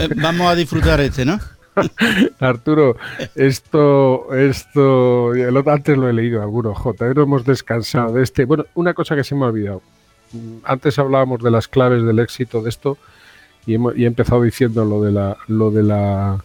Eh, 0.00 0.08
vamos 0.16 0.48
a 0.50 0.54
disfrutar 0.56 1.00
este, 1.00 1.24
¿no? 1.24 1.38
Arturo, 2.40 2.96
esto, 3.36 4.34
esto, 4.34 5.30
antes 5.66 5.96
lo 5.96 6.08
he 6.08 6.12
leído 6.12 6.42
alguno, 6.42 6.74
J, 6.74 7.14
no 7.14 7.22
hemos 7.22 7.44
descansado 7.44 8.12
de 8.14 8.22
este. 8.22 8.44
Bueno, 8.44 8.66
una 8.74 8.94
cosa 8.94 9.14
que 9.16 9.24
se 9.24 9.34
me 9.34 9.44
ha 9.44 9.48
olvidado. 9.48 9.82
Mm, 10.32 10.56
Antes 10.64 10.98
hablábamos 10.98 11.42
de 11.42 11.50
las 11.50 11.68
claves 11.68 12.02
del 12.02 12.18
éxito 12.18 12.62
de 12.62 12.68
esto 12.70 12.98
y, 13.66 13.74
hemos- 13.74 13.96
y 13.96 14.04
he 14.04 14.06
empezado 14.06 14.42
diciendo 14.42 14.84
lo 14.84 15.02
de 15.02 15.12
la, 15.12 15.36
lo 15.48 15.70
de 15.70 15.82
la 15.84 16.44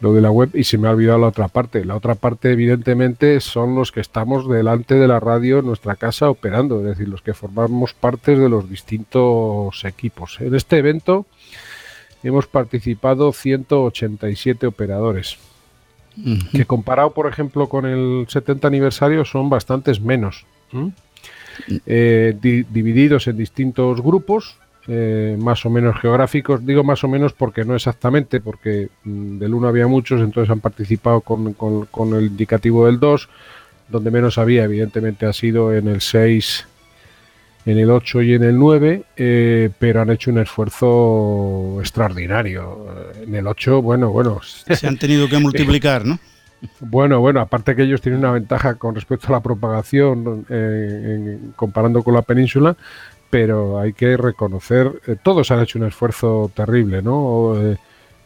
lo 0.00 0.12
de 0.12 0.20
la 0.20 0.30
web 0.30 0.50
y 0.54 0.64
se 0.64 0.76
me 0.78 0.88
ha 0.88 0.90
olvidado 0.90 1.18
la 1.18 1.28
otra 1.28 1.48
parte. 1.48 1.84
La 1.84 1.96
otra 1.96 2.14
parte, 2.14 2.52
evidentemente, 2.52 3.40
son 3.40 3.74
los 3.74 3.92
que 3.92 4.00
estamos 4.00 4.48
delante 4.48 4.94
de 4.96 5.08
la 5.08 5.20
radio 5.20 5.60
en 5.60 5.66
nuestra 5.66 5.96
casa 5.96 6.28
operando, 6.28 6.80
es 6.80 6.84
decir, 6.86 7.08
los 7.08 7.22
que 7.22 7.32
formamos 7.34 7.94
parte 7.94 8.36
de 8.36 8.48
los 8.48 8.68
distintos 8.68 9.84
equipos. 9.84 10.38
En 10.40 10.54
este 10.54 10.78
evento 10.78 11.24
hemos 12.22 12.46
participado 12.46 13.32
187 13.32 14.66
operadores, 14.66 15.38
que 16.52 16.64
comparado, 16.64 17.12
por 17.12 17.26
ejemplo, 17.26 17.68
con 17.68 17.86
el 17.86 18.26
70 18.28 18.66
aniversario 18.68 19.24
son 19.24 19.48
bastantes 19.48 20.00
menos. 20.00 20.44
Eh, 21.86 22.36
di- 22.40 22.64
divididos 22.64 23.26
en 23.28 23.36
distintos 23.38 24.02
grupos, 24.02 24.58
eh, 24.88 25.36
más 25.38 25.64
o 25.66 25.70
menos 25.70 26.00
geográficos. 26.00 26.64
Digo 26.64 26.84
más 26.84 27.02
o 27.04 27.08
menos 27.08 27.32
porque 27.32 27.64
no 27.64 27.74
exactamente, 27.74 28.40
porque 28.40 28.88
mm, 29.04 29.38
del 29.38 29.54
1 29.54 29.68
había 29.68 29.86
muchos, 29.86 30.20
entonces 30.20 30.50
han 30.50 30.60
participado 30.60 31.20
con, 31.20 31.52
con- 31.54 31.86
con 31.86 32.14
el 32.14 32.26
indicativo 32.26 32.86
del 32.86 32.98
2, 33.00 33.28
donde 33.88 34.10
menos 34.10 34.38
había, 34.38 34.64
evidentemente, 34.64 35.26
ha 35.26 35.32
sido 35.32 35.72
en 35.74 35.88
el 35.88 36.00
6, 36.00 36.66
en 37.66 37.78
el 37.78 37.90
8 37.90 38.22
y 38.22 38.34
en 38.34 38.44
el 38.44 38.56
9, 38.58 39.02
eh, 39.16 39.70
pero 39.78 40.02
han 40.02 40.10
hecho 40.10 40.30
un 40.30 40.38
esfuerzo 40.38 41.76
extraordinario. 41.80 42.86
En 43.22 43.34
el 43.34 43.46
8, 43.46 43.82
bueno, 43.82 44.10
bueno. 44.10 44.40
Se 44.42 44.86
han 44.86 44.96
tenido 44.98 45.28
que 45.28 45.38
multiplicar, 45.40 46.04
¿no? 46.04 46.18
Bueno, 46.80 47.20
bueno, 47.20 47.40
aparte 47.40 47.76
que 47.76 47.82
ellos 47.82 48.00
tienen 48.00 48.20
una 48.20 48.32
ventaja 48.32 48.74
con 48.76 48.94
respecto 48.94 49.28
a 49.28 49.32
la 49.32 49.40
propagación 49.40 50.46
eh, 50.48 51.02
en- 51.38 51.52
comparando 51.54 52.02
con 52.02 52.14
la 52.14 52.22
península, 52.22 52.76
pero 53.36 53.78
hay 53.78 53.92
que 53.92 54.16
reconocer, 54.16 55.02
eh, 55.06 55.16
todos 55.22 55.50
han 55.50 55.60
hecho 55.60 55.78
un 55.78 55.84
esfuerzo 55.84 56.50
terrible, 56.54 57.02
¿no? 57.02 57.54
Eh, 57.60 57.76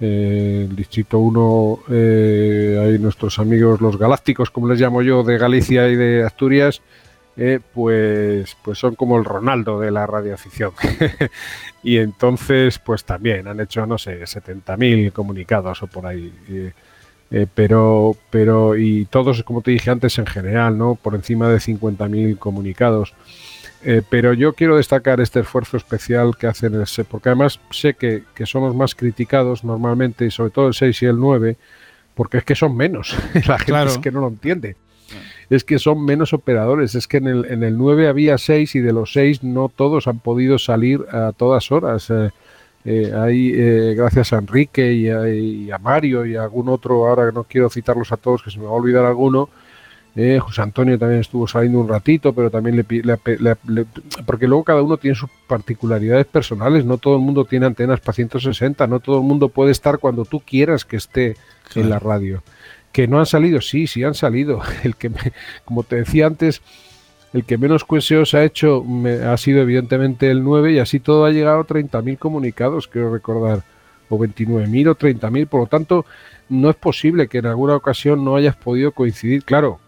eh, 0.01 0.68
el 0.70 0.77
Distrito 0.77 1.18
1, 1.18 1.81
eh, 1.90 2.81
hay 2.81 2.99
nuestros 3.01 3.40
amigos 3.40 3.81
los 3.81 3.99
galácticos, 3.99 4.53
como 4.53 4.68
les 4.68 4.81
llamo 4.81 5.03
yo, 5.03 5.25
de 5.25 5.37
Galicia 5.37 5.88
y 5.88 5.96
de 5.96 6.23
Asturias, 6.23 6.81
eh, 7.37 7.59
pues, 7.75 8.57
pues 8.62 8.79
son 8.79 8.94
como 8.94 9.18
el 9.18 9.25
Ronaldo 9.25 9.81
de 9.81 9.90
la 9.90 10.07
radioafición. 10.07 10.70
y 11.83 11.96
entonces, 11.96 12.79
pues 12.79 13.03
también 13.03 13.49
han 13.49 13.59
hecho, 13.59 13.85
no 13.87 13.99
sé, 13.99 14.23
70.000 14.23 15.11
comunicados 15.11 15.83
o 15.83 15.88
por 15.88 16.07
ahí. 16.07 16.33
pero, 17.57 18.14
pero, 18.31 18.77
y 18.77 19.07
todos, 19.07 19.42
como 19.42 19.61
te 19.61 19.73
dije 19.73 19.90
antes, 19.90 20.16
en 20.20 20.27
general, 20.27 20.79
¿no? 20.79 20.94
Por 20.94 21.16
encima 21.16 21.49
de 21.49 21.57
50.000 21.57 22.38
comunicados. 22.38 23.12
Eh, 23.82 24.02
pero 24.08 24.34
yo 24.34 24.52
quiero 24.52 24.76
destacar 24.76 25.20
este 25.20 25.40
esfuerzo 25.40 25.76
especial 25.78 26.36
que 26.36 26.46
hacen 26.46 26.74
el 26.74 26.86
SE, 26.86 27.04
porque 27.04 27.30
además 27.30 27.60
sé 27.70 27.94
que, 27.94 28.24
que 28.34 28.44
son 28.46 28.62
los 28.64 28.74
más 28.74 28.94
criticados 28.94 29.64
normalmente, 29.64 30.26
y 30.26 30.30
sobre 30.30 30.50
todo 30.50 30.68
el 30.68 30.74
6 30.74 31.02
y 31.02 31.06
el 31.06 31.18
9, 31.18 31.56
porque 32.14 32.38
es 32.38 32.44
que 32.44 32.54
son 32.54 32.76
menos. 32.76 33.16
La 33.46 33.58
gente 33.58 33.64
Claro. 33.72 33.90
es 33.90 33.98
que 33.98 34.10
no 34.10 34.20
lo 34.20 34.28
entiende. 34.28 34.76
Es 35.48 35.64
que 35.64 35.78
son 35.80 36.04
menos 36.04 36.32
operadores. 36.32 36.94
Es 36.94 37.08
que 37.08 37.16
en 37.16 37.26
el, 37.26 37.44
en 37.46 37.62
el 37.64 37.76
9 37.76 38.06
había 38.06 38.38
6 38.38 38.76
y 38.76 38.80
de 38.80 38.92
los 38.92 39.12
6 39.12 39.42
no 39.42 39.68
todos 39.74 40.06
han 40.06 40.20
podido 40.20 40.58
salir 40.58 41.00
a 41.10 41.32
todas 41.32 41.72
horas. 41.72 42.08
Eh, 42.10 42.30
eh, 42.84 43.12
hay, 43.16 43.52
eh, 43.54 43.94
gracias 43.96 44.32
a 44.32 44.38
Enrique 44.38 44.92
y 44.92 45.08
a, 45.08 45.28
y 45.28 45.70
a 45.70 45.78
Mario 45.78 46.24
y 46.24 46.36
a 46.36 46.44
algún 46.44 46.68
otro, 46.68 47.08
ahora 47.08 47.32
no 47.32 47.42
quiero 47.44 47.68
citarlos 47.68 48.12
a 48.12 48.16
todos, 48.16 48.42
que 48.42 48.50
se 48.50 48.58
me 48.58 48.66
va 48.66 48.70
a 48.70 48.74
olvidar 48.74 49.04
alguno. 49.04 49.48
Eh, 50.16 50.38
José 50.40 50.62
Antonio 50.62 50.99
también 50.99 51.20
estuvo 51.20 51.46
saliendo 51.46 51.79
un 51.81 51.88
ratito, 51.88 52.33
pero 52.33 52.51
también 52.51 52.77
le, 52.77 52.85
le- 53.03 53.57
le- 53.68 53.87
porque 54.27 54.49
luego 54.49 54.64
cada 54.64 54.83
uno 54.83 54.96
tiene 54.96 55.14
sus 55.14 55.31
particularidades 55.46 56.27
personales. 56.27 56.85
No 56.85 56.99
todo 56.99 57.14
el 57.16 57.23
mundo 57.23 57.44
tiene 57.44 57.66
antenas 57.66 58.01
para 58.01 58.14
160, 58.14 58.87
no 58.87 59.01
todo 59.01 59.18
el 59.18 59.23
mundo 59.25 59.49
puede 59.49 59.70
estar 59.70 59.99
cuando 59.99 60.25
tú 60.25 60.40
quieras 60.40 60.85
que 60.85 60.96
esté 60.96 61.37
en 61.75 61.88
la 61.90 61.99
radio. 62.01 62.42
Que 62.92 63.07
no 63.07 63.20
han 63.20 63.27
salido, 63.27 63.61
sí, 63.61 63.87
sí 63.87 64.03
han 64.03 64.14
salido. 64.14 64.61
El 64.83 64.96
que, 64.96 65.11
me- 65.11 65.33
como 65.64 65.85
te 65.85 65.96
decía 65.96 66.27
antes, 66.27 66.61
el 67.33 67.44
que 67.44 67.57
menos 67.57 67.85
cueseos 67.85 68.35
ha 68.35 68.42
hecho 68.42 68.83
me- 68.83 69.23
ha 69.23 69.37
sido 69.37 69.61
evidentemente 69.62 70.29
el 70.33 70.42
9 70.42 70.73
y 70.73 70.79
así 70.81 70.99
todo 70.99 71.25
ha 71.25 71.31
llegado 71.31 71.61
a 71.61 71.64
30.000 71.66 72.18
comunicados, 72.18 72.88
quiero 72.88 73.12
recordar, 73.12 73.62
o 74.09 74.18
29.000 74.18 74.88
o 74.88 74.94
30.000. 74.96 75.46
Por 75.46 75.61
lo 75.61 75.66
tanto, 75.68 76.05
no 76.49 76.68
es 76.68 76.75
posible 76.75 77.29
que 77.29 77.38
en 77.38 77.46
alguna 77.46 77.77
ocasión 77.77 78.25
no 78.25 78.35
hayas 78.35 78.57
podido 78.57 78.90
coincidir. 78.90 79.44
Claro, 79.44 79.79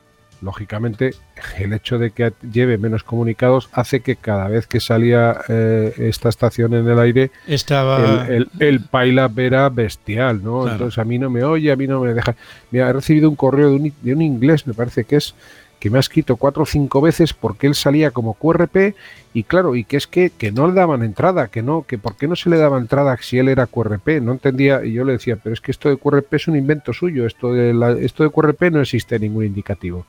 lógicamente, 0.42 1.14
el 1.58 1.72
hecho 1.72 1.98
de 1.98 2.10
que 2.10 2.32
lleve 2.52 2.76
menos 2.76 3.04
comunicados 3.04 3.70
hace 3.72 4.00
que 4.00 4.16
cada 4.16 4.48
vez 4.48 4.66
que 4.66 4.80
salía 4.80 5.38
eh, 5.48 5.94
esta 5.98 6.28
estación 6.28 6.74
en 6.74 6.88
el 6.88 6.98
aire, 6.98 7.30
Estaba. 7.46 8.26
el, 8.26 8.48
el, 8.58 8.66
el 8.66 8.80
pile-up 8.80 9.38
era 9.38 9.68
bestial, 9.68 10.42
¿no? 10.42 10.62
Claro. 10.62 10.72
Entonces 10.72 10.98
a 10.98 11.04
mí 11.04 11.18
no 11.18 11.30
me 11.30 11.44
oye, 11.44 11.72
a 11.72 11.76
mí 11.76 11.86
no 11.86 12.00
me 12.00 12.12
deja. 12.12 12.34
Mira, 12.70 12.90
he 12.90 12.92
recibido 12.92 13.30
un 13.30 13.36
correo 13.36 13.70
de 13.70 13.76
un, 13.76 13.92
de 14.02 14.14
un 14.14 14.22
inglés, 14.22 14.66
me 14.66 14.74
parece 14.74 15.04
que 15.04 15.16
es, 15.16 15.34
que 15.82 15.90
me 15.90 15.96
ha 15.96 16.00
escrito 16.00 16.36
cuatro 16.36 16.62
o 16.62 16.66
cinco 16.66 17.00
veces 17.00 17.32
porque 17.32 17.66
él 17.66 17.74
salía 17.74 18.12
como 18.12 18.34
QRP 18.34 18.94
y 19.34 19.42
claro, 19.42 19.74
y 19.74 19.82
que 19.82 19.96
es 19.96 20.06
que, 20.06 20.30
que 20.30 20.52
no 20.52 20.68
le 20.68 20.74
daban 20.74 21.02
entrada, 21.02 21.48
que 21.48 21.60
no, 21.60 21.82
que 21.88 21.98
por 21.98 22.16
qué 22.16 22.28
no 22.28 22.36
se 22.36 22.50
le 22.50 22.56
daba 22.56 22.78
entrada 22.78 23.16
si 23.20 23.38
él 23.38 23.48
era 23.48 23.66
QRP, 23.66 24.20
no 24.22 24.30
entendía, 24.30 24.84
y 24.84 24.92
yo 24.92 25.04
le 25.04 25.14
decía, 25.14 25.38
pero 25.42 25.54
es 25.54 25.60
que 25.60 25.72
esto 25.72 25.88
de 25.88 25.96
QRP 25.96 26.34
es 26.34 26.46
un 26.46 26.54
invento 26.54 26.92
suyo, 26.92 27.26
esto 27.26 27.52
de, 27.52 27.74
la, 27.74 27.90
esto 27.92 28.22
de 28.22 28.30
QRP 28.30 28.70
no 28.70 28.80
existe 28.80 29.18
ningún 29.18 29.44
indicativo. 29.44 30.06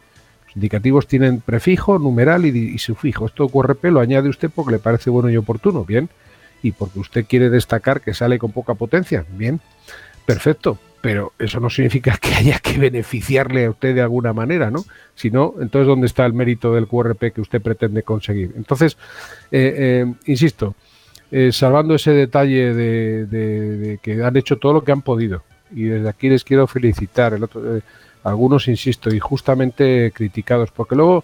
Indicativos 0.56 1.08
tienen 1.08 1.42
prefijo, 1.42 1.98
numeral 1.98 2.46
y, 2.46 2.78
sufijo. 2.78 3.26
Esto 3.26 3.48
QRP 3.48 3.86
lo 3.86 4.00
añade 4.00 4.30
usted 4.30 4.52
porque 4.54 4.74
le 4.74 4.80
parece 4.80 5.10
bueno 5.10 5.30
y 5.30 5.38
oportuno, 5.38 5.84
bien, 5.84 6.10
y 6.62 6.72
porque 6.72 7.00
usted 7.00 7.26
quiere 7.26 7.50
destacar 7.50 8.02
que 8.02 8.14
sale 8.14 8.38
con 8.40 8.52
poca 8.52 8.76
potencia, 8.76 9.26
bien, 9.36 9.60
perfecto, 10.26 10.78
pero 11.02 11.34
eso 11.38 11.60
no 11.60 11.70
significa 11.70 12.18
que 12.22 12.34
haya 12.34 12.60
que 12.60 12.78
beneficiarle 12.78 13.66
a 13.66 13.72
usted 13.72 13.96
de 13.96 14.02
alguna 14.02 14.32
manera, 14.32 14.72
¿no? 14.72 14.86
Si 15.16 15.32
no, 15.32 15.56
entonces 15.60 15.88
¿dónde 15.88 16.08
está 16.08 16.26
el 16.26 16.34
mérito 16.34 16.74
del 16.74 16.88
QRP 16.88 17.34
que 17.34 17.42
usted 17.42 17.62
pretende 17.62 18.04
conseguir? 18.04 18.54
Entonces, 18.56 18.98
eh, 19.52 20.06
eh, 20.06 20.14
insisto, 20.28 20.76
eh, 21.32 21.52
salvando 21.52 21.96
ese 21.96 22.12
detalle 22.12 22.74
de, 22.74 24.00
que 24.02 24.24
han 24.24 24.38
hecho 24.38 24.58
todo 24.58 24.74
lo 24.74 24.84
que 24.84 24.92
han 24.92 25.02
podido, 25.02 25.44
y 25.76 25.84
desde 25.84 26.08
aquí 26.08 26.30
les 26.30 26.44
quiero 26.44 26.68
felicitar, 26.68 27.34
el 27.34 27.44
otro, 27.44 27.82
algunos, 28.24 28.68
insisto, 28.68 29.14
injustamente 29.14 30.12
criticados, 30.14 30.72
porque 30.72 30.96
luego 30.96 31.24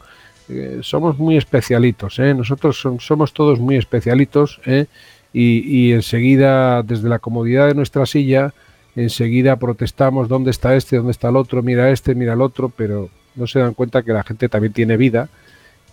eh, 0.49 0.79
somos 0.81 1.17
muy 1.17 1.37
especialitos, 1.37 2.19
¿eh? 2.19 2.33
nosotros 2.33 2.79
son- 2.79 2.99
somos 2.99 3.33
todos 3.33 3.59
muy 3.59 3.75
especialitos, 3.77 4.59
¿eh? 4.65 4.85
y, 5.31 5.59
y 5.87 5.93
enseguida, 5.93 6.81
desde 6.83 7.07
la 7.07 7.19
comodidad 7.19 7.67
de 7.67 7.75
nuestra 7.75 8.05
silla, 8.05 8.53
enseguida 8.95 9.55
protestamos 9.57 10.27
dónde 10.27 10.51
está 10.51 10.75
este, 10.75 10.97
dónde 10.97 11.11
está 11.11 11.29
el 11.29 11.35
otro, 11.35 11.61
mira 11.61 11.91
este, 11.91 12.15
mira 12.15 12.33
el 12.33 12.41
otro, 12.41 12.69
pero 12.69 13.09
no 13.35 13.47
se 13.47 13.59
dan 13.59 13.73
cuenta 13.75 14.01
que 14.03 14.11
la 14.11 14.23
gente 14.23 14.49
también 14.49 14.73
tiene 14.73 14.97
vida 14.97 15.29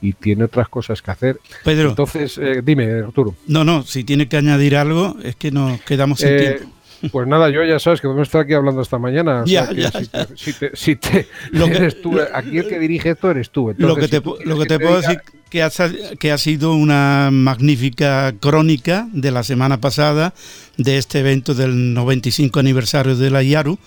y 0.00 0.12
tiene 0.14 0.44
otras 0.44 0.68
cosas 0.68 1.00
que 1.02 1.10
hacer. 1.10 1.38
Pedro. 1.64 1.90
Entonces, 1.90 2.36
eh, 2.38 2.60
dime, 2.64 2.90
Arturo. 3.00 3.34
No, 3.46 3.62
no, 3.64 3.82
si 3.82 4.04
tiene 4.04 4.28
que 4.28 4.36
añadir 4.38 4.76
algo, 4.76 5.16
es 5.22 5.36
que 5.36 5.50
nos 5.50 5.80
quedamos 5.82 6.18
sin 6.20 6.36
tiempo. 6.38 6.75
Pues 7.12 7.26
nada, 7.28 7.50
yo 7.50 7.62
ya 7.64 7.78
sabes 7.78 8.00
que 8.00 8.06
a 8.08 8.22
estar 8.22 8.40
aquí 8.42 8.54
hablando 8.54 8.80
esta 8.82 8.98
mañana. 8.98 9.42
o 9.42 9.46
sea 9.46 9.64
Ya, 9.64 9.68
que 9.74 9.80
ya, 9.82 9.90
si, 9.92 10.06
ya. 10.12 10.24
Te, 10.26 10.36
si 10.36 10.52
te- 10.54 10.70
si 10.74 10.96
te- 10.96 11.28
Lo 11.50 11.66
que- 11.66 11.76
eres 11.76 12.00
tú, 12.00 12.18
aquí 12.32 12.58
el 12.58 12.66
que 12.68 12.78
dirige 12.78 13.10
esto 13.10 13.30
eres 13.30 13.50
tú. 13.50 13.66
Lo 13.66 13.70
Entonces, 13.72 13.96
que 13.98 14.04
si 14.04 14.10
te, 14.10 14.20
tú 14.22 14.30
quieres 14.36 14.48
lo 14.48 14.58
que 14.60 14.66
te 14.66 14.78
puedo 14.78 15.00
diga- 15.00 15.08
decir 15.08 15.20
que 15.50 15.62
ha, 15.62 15.70
que 16.18 16.32
ha 16.32 16.38
sido 16.38 16.74
una 16.74 17.30
magnífica 17.32 18.34
crónica 18.40 19.08
de 19.12 19.30
la 19.30 19.42
semana 19.42 19.80
pasada 19.80 20.34
de 20.76 20.96
este 20.98 21.20
evento 21.20 21.54
del 21.54 21.94
95 21.94 22.58
aniversario 22.60 23.14
de 23.16 23.30
la 23.30 23.42
IARU 23.42 23.78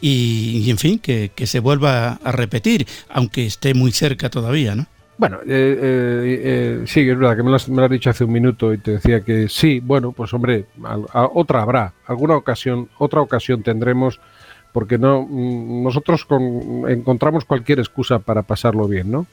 y, 0.00 0.62
y, 0.64 0.70
en 0.70 0.78
fin, 0.78 0.98
que, 0.98 1.30
que 1.34 1.46
se 1.46 1.60
vuelva 1.60 2.18
a 2.24 2.32
repetir, 2.32 2.86
aunque 3.08 3.46
esté 3.46 3.74
muy 3.74 3.92
cerca 3.92 4.30
todavía, 4.30 4.74
¿no? 4.74 4.86
Bueno, 5.18 5.38
eh, 5.42 5.46
eh, 5.46 6.40
eh, 6.42 6.82
sí, 6.86 7.00
es 7.08 7.16
verdad 7.18 7.36
que 7.36 7.42
me 7.42 7.50
lo, 7.50 7.56
has, 7.56 7.68
me 7.68 7.76
lo 7.76 7.84
has 7.84 7.90
dicho 7.90 8.10
hace 8.10 8.24
un 8.24 8.32
minuto 8.32 8.72
y 8.72 8.78
te 8.78 8.92
decía 8.92 9.20
que 9.20 9.48
sí, 9.48 9.80
bueno, 9.80 10.12
pues 10.12 10.32
hombre, 10.34 10.66
a- 11.12 11.28
otra 11.32 11.62
habrá, 11.62 11.92
alguna 12.06 12.36
ocasión, 12.36 12.88
otra 12.98 13.20
ocasión 13.20 13.62
tendremos, 13.62 14.18
porque 14.72 14.96
no 14.98 15.22
mm, 15.28 15.84
nosotros 15.84 16.24
con- 16.24 16.88
encontramos 16.88 17.44
cualquier 17.44 17.78
excusa 17.78 18.18
para 18.18 18.42
pasarlo 18.42 18.88
bien, 18.88 19.10
¿no? 19.10 19.26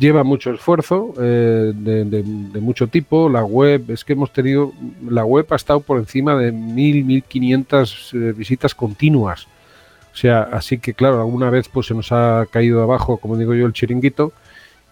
Lleva 0.00 0.24
mucho 0.24 0.50
esfuerzo 0.50 1.14
eh, 1.20 1.72
de, 1.72 2.04
de- 2.04 2.22
de 2.24 2.60
mucho 2.60 2.88
tipo. 2.88 3.28
La 3.28 3.44
web, 3.44 3.84
es 3.92 4.04
que 4.04 4.14
hemos 4.14 4.32
tenido, 4.32 4.72
la 5.08 5.24
web 5.24 5.46
ha 5.50 5.56
estado 5.56 5.78
por 5.80 5.98
encima 5.98 6.34
de 6.34 6.52
1.000, 6.52 7.04
1.500 7.06 8.12
eh, 8.14 8.32
visitas 8.36 8.74
continuas. 8.74 9.46
O 10.12 10.16
sea, 10.16 10.42
así 10.52 10.78
que 10.78 10.94
claro, 10.94 11.20
alguna 11.20 11.48
vez 11.48 11.68
pues 11.68 11.86
se 11.86 11.94
nos 11.94 12.10
ha 12.10 12.44
caído 12.50 12.82
abajo, 12.82 13.18
como 13.18 13.36
digo 13.38 13.54
yo, 13.54 13.66
el 13.66 13.72
chiringuito. 13.72 14.32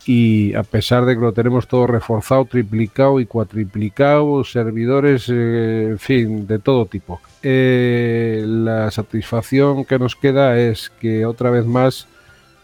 Y 0.07 0.55
a 0.55 0.63
pesar 0.63 1.05
de 1.05 1.15
que 1.15 1.21
lo 1.21 1.33
tenemos 1.33 1.69
todo 1.69 1.87
reforzado, 1.87 2.45
triplicado 2.47 3.21
y 3.21 3.27
cuatriplicado, 3.27 4.43
servidores, 4.45 5.29
eh, 5.29 5.89
en 5.91 5.99
fin, 5.99 6.47
de 6.47 6.59
todo 6.59 6.87
tipo. 6.87 7.21
Eh, 7.43 8.45
la 8.47 8.91
satisfacción 8.91 9.85
que 9.85 9.99
nos 9.99 10.17
queda 10.17 10.59
es 10.59 10.91
que 11.01 11.27
otra 11.27 11.51
vez 11.51 11.67
más 11.67 12.09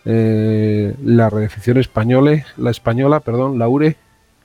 eh, 0.04 0.94
la 1.02 1.28
redefinición 1.28 1.78
española, 1.78 2.46
la 2.56 2.70
española, 2.70 3.20
perdón, 3.20 3.58
la 3.58 3.68
URE, 3.68 3.96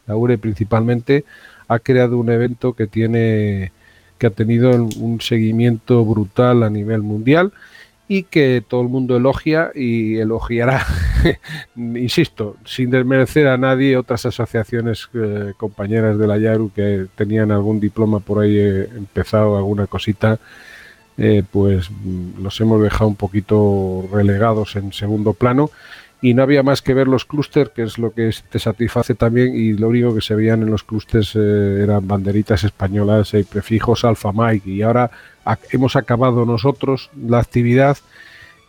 la 0.07 0.15
URE 0.15 0.37
principalmente, 0.37 1.23
ha 1.67 1.79
creado 1.79 2.17
un 2.17 2.29
evento 2.29 2.73
que 2.73 2.87
tiene 2.87 3.71
que 4.17 4.27
ha 4.27 4.31
tenido 4.31 4.71
un 4.71 5.19
seguimiento 5.19 6.05
brutal 6.05 6.61
a 6.61 6.69
nivel 6.69 7.01
mundial 7.01 7.53
y 8.07 8.23
que 8.23 8.63
todo 8.67 8.81
el 8.81 8.87
mundo 8.87 9.17
elogia 9.17 9.71
y 9.73 10.17
elogiará, 10.17 10.85
insisto, 11.75 12.57
sin 12.65 12.89
desmerecer 12.89 13.47
a 13.47 13.57
nadie, 13.57 13.97
otras 13.97 14.25
asociaciones 14.25 15.09
eh, 15.13 15.53
compañeras 15.57 16.17
de 16.17 16.27
la 16.27 16.37
YARU 16.37 16.71
que 16.73 17.07
tenían 17.15 17.51
algún 17.51 17.79
diploma 17.79 18.19
por 18.19 18.43
ahí 18.43 18.57
eh, 18.57 18.89
empezado, 18.95 19.57
alguna 19.57 19.87
cosita, 19.87 20.39
eh, 21.17 21.43
pues 21.49 21.89
mm, 21.89 22.41
los 22.41 22.59
hemos 22.61 22.81
dejado 22.81 23.07
un 23.07 23.15
poquito 23.15 24.07
relegados 24.11 24.75
en 24.75 24.93
segundo 24.93 25.33
plano. 25.33 25.69
Y 26.23 26.35
no 26.35 26.43
había 26.43 26.61
más 26.61 26.83
que 26.83 26.93
ver 26.93 27.07
los 27.07 27.25
clústeres, 27.25 27.69
que 27.69 27.81
es 27.81 27.97
lo 27.97 28.13
que 28.13 28.29
te 28.51 28.59
satisface 28.59 29.15
también, 29.15 29.55
y 29.55 29.73
lo 29.73 29.87
único 29.87 30.13
que 30.13 30.21
se 30.21 30.35
veían 30.35 30.61
en 30.61 30.69
los 30.69 30.83
clústeres 30.83 31.35
eran 31.35 32.07
banderitas 32.07 32.63
españolas 32.63 33.33
y 33.33 33.41
prefijos 33.41 34.05
alfa 34.05 34.31
Mike, 34.31 34.69
y 34.69 34.83
ahora 34.83 35.09
hemos 35.71 35.95
acabado 35.95 36.45
nosotros 36.45 37.09
la 37.15 37.39
actividad, 37.39 37.97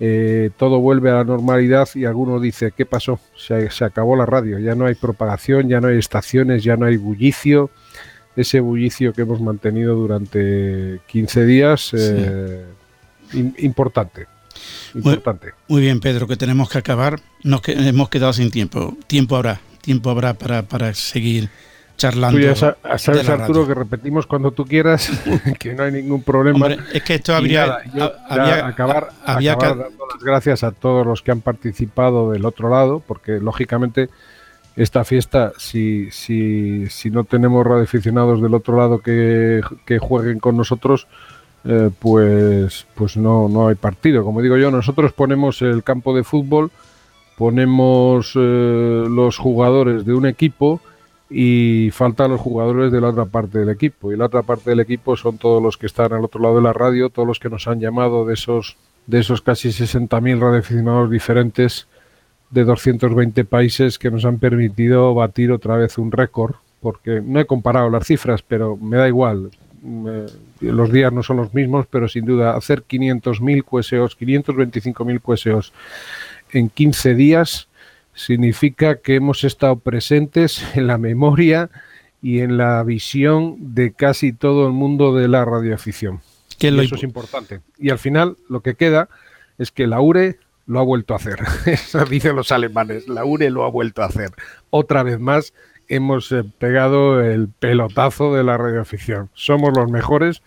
eh, 0.01 0.51
todo 0.57 0.81
vuelve 0.81 1.11
a 1.11 1.15
la 1.17 1.25
normalidad 1.25 1.89
y 1.95 2.05
alguno 2.05 2.41
dice, 2.41 2.73
¿qué 2.77 2.85
pasó? 2.87 3.21
Se, 3.37 3.71
se 3.71 3.85
acabó 3.85 4.17
la 4.17 4.27
radio, 4.27 4.59
ya 4.59 4.75
no 4.75 4.87
hay 4.87 4.95
propagación, 4.95 5.69
ya 5.69 5.81
no 5.81 5.89
hay 5.89 5.99
estaciones, 5.99 6.65
ya 6.65 6.77
no 6.77 6.87
hay 6.87 6.97
bullicio, 6.97 7.71
ese 8.35 8.61
bullicio 8.61 9.13
que 9.13 9.23
hemos 9.23 9.41
mantenido 9.41 9.95
durante 9.95 11.01
15 11.07 11.45
días, 11.45 11.91
eh, 11.97 12.65
im- 13.35 13.55
importante, 13.59 14.27
importante. 14.95 15.49
Muy 15.69 15.83
bien, 15.83 16.01
Pedro, 16.01 16.27
que 16.27 16.37
tenemos 16.37 16.69
que 16.71 16.79
acabar. 16.79 17.21
Nos 17.45 17.63
que- 17.63 17.73
hemos 17.73 18.09
quedado 18.09 18.33
sin 18.33 18.51
tiempo. 18.51 18.97
Tiempo 19.07 19.37
habrá, 19.37 19.61
tiempo 19.83 20.11
habrá 20.11 20.35
para, 20.35 20.63
para 20.63 20.95
seguir 20.95 21.49
charlando. 22.03 22.37
Tú 22.39 22.43
ya 22.43 22.49
de 22.51 22.57
sabes, 22.57 23.27
la 23.27 23.35
Arturo, 23.35 23.61
radio. 23.63 23.67
que 23.69 23.75
repetimos 23.75 24.27
cuando 24.27 24.51
tú 24.51 24.65
quieras, 24.65 25.11
que 25.59 25.75
no 25.75 25.85
hay 25.85 25.93
ningún 25.93 26.23
problema. 26.23 26.67
Hombre, 26.67 26.79
es 26.93 27.03
que 27.03 27.15
esto 27.15 27.35
habría, 27.35 27.67
nada, 27.67 27.83
yo 27.95 28.13
había, 28.29 28.67
acabar, 28.67 29.09
había 29.25 29.53
acabar 29.53 29.77
que- 29.77 29.83
dando 29.85 30.05
las 30.13 30.23
gracias 30.25 30.65
a 30.65 30.73
todos 30.73 31.07
los 31.07 31.23
que 31.23 31.31
han 31.31 31.41
participado 31.41 32.33
del 32.33 32.45
otro 32.45 32.69
lado, 32.69 33.01
porque 33.07 33.39
lógicamente 33.41 34.09
esta 34.75 35.05
fiesta, 35.05 35.53
si, 35.59 36.11
si, 36.11 36.87
si 36.89 37.11
no 37.11 37.25
tenemos 37.25 37.67
radioaficionados 37.67 38.41
del 38.43 38.55
otro 38.55 38.77
lado 38.79 39.01
que, 39.01 39.61
que 39.85 39.99
jueguen 39.99 40.39
con 40.41 40.57
nosotros, 40.57 41.07
eh, 41.65 41.91
pues, 41.99 42.87
pues 42.95 43.17
no, 43.17 43.49
no 43.49 43.69
hay 43.69 43.75
partido. 43.77 44.25
Como 44.25 44.41
digo 44.43 44.57
yo, 44.57 44.71
nosotros 44.71 45.13
ponemos 45.13 45.63
el 45.63 45.83
campo 45.85 46.17
de 46.17 46.25
fútbol, 46.25 46.71
ponemos 47.37 48.33
eh, 48.35 49.05
los 49.09 49.37
jugadores 49.39 50.05
de 50.05 50.15
un 50.15 50.27
equipo 50.27 50.81
y 51.33 51.91
faltan 51.93 52.31
los 52.31 52.41
jugadores 52.41 52.93
de 52.93 53.01
la 53.01 53.09
otra 53.09 53.25
parte 53.25 53.59
del 53.59 53.71
equipo. 53.71 54.13
Y 54.13 54.17
la 54.17 54.27
otra 54.27 54.43
parte 54.43 54.71
del 54.71 54.81
equipo 54.81 55.17
son 55.17 55.39
todos 55.39 55.63
los 55.63 55.79
que 55.79 55.87
están 55.87 56.13
al 56.13 56.25
otro 56.25 56.41
lado 56.41 56.57
de 56.57 56.63
la 56.63 56.73
radio, 56.73 57.09
todos 57.09 57.27
los 57.27 57.41
que 57.41 57.49
nos 57.49 57.67
han 57.67 57.81
llamado 57.81 58.27
de 58.27 58.35
esos, 58.35 58.77
de 59.07 59.21
esos 59.21 59.41
casi 59.41 59.71
60.000 59.71 60.39
radioaficionados 60.39 61.11
diferentes 61.11 61.87
de 62.51 62.65
220 62.65 63.45
países 63.47 63.99
que 63.99 64.11
nos 64.11 64.27
han 64.27 64.39
permitido 64.39 65.15
batir 65.15 65.53
otra 65.53 65.77
vez 65.77 65.97
un 65.97 66.13
récord, 66.13 66.57
porque 66.81 67.23
no 67.25 67.41
he 67.41 67.47
comparado 67.47 67.89
las 67.89 68.07
cifras, 68.07 68.43
pero 68.43 68.77
me 68.77 68.99
da 68.99 69.09
igual. 69.09 69.51
Los 70.61 70.93
días 70.93 71.13
no 71.13 71.23
son 71.23 71.39
los 71.39 71.55
mismos, 71.55 71.87
pero 71.91 72.09
sin 72.09 72.27
duda 72.27 72.55
hacer 72.55 72.85
500.000 72.85 73.65
QSOs, 73.65 74.19
525.000 74.19 75.21
QSOs 75.21 75.73
en 76.53 76.69
15 76.69 77.15
días 77.15 77.69
significa 78.15 79.01
que 79.01 79.17
hemos 79.17 79.45
estado 79.45 79.77
presentes 79.77 80.65
en 80.75 80.87
la 80.87 80.99
memoria 80.99 81.71
y 82.23 82.41
en 82.41 82.57
la 82.57 82.83
visión 82.83 83.75
de 83.75 83.93
casi 83.93 84.33
todo 84.33 84.67
el 84.67 84.73
mundo 84.73 85.15
de 85.15 85.29
la 85.29 85.45
radioafición. 85.45 86.21
Y 86.61 86.67
eso 86.81 86.95
es 86.95 87.03
importante. 87.03 87.61
Y 87.79 87.91
al 87.91 87.99
final 87.99 88.37
lo 88.49 88.61
que 88.61 88.77
queda 88.77 89.09
es 89.59 89.73
que 89.73 89.89
la 89.89 90.01
URE 90.01 90.39
lo 90.67 90.79
ha 90.79 90.85
vuelto 90.85 91.15
a 91.15 91.17
hacer. 91.17 91.41
Eso 91.67 92.05
dicen 92.05 92.37
los 92.37 92.53
alemanes. 92.53 93.09
La 93.09 93.25
URE 93.25 93.51
lo 93.51 93.65
ha 93.65 93.71
vuelto 93.71 94.03
a 94.03 94.07
hacer. 94.07 94.31
Otra 94.71 95.03
vez 95.03 95.19
más 95.19 95.55
hemos 95.89 96.31
eh, 96.31 96.45
pegado 96.59 97.21
el 97.21 97.49
pelotazo 97.49 98.33
de 98.35 98.45
la 98.45 98.57
radioafición. 98.57 99.29
Somos 99.35 99.77
los 99.77 99.91
mejores 99.91 100.43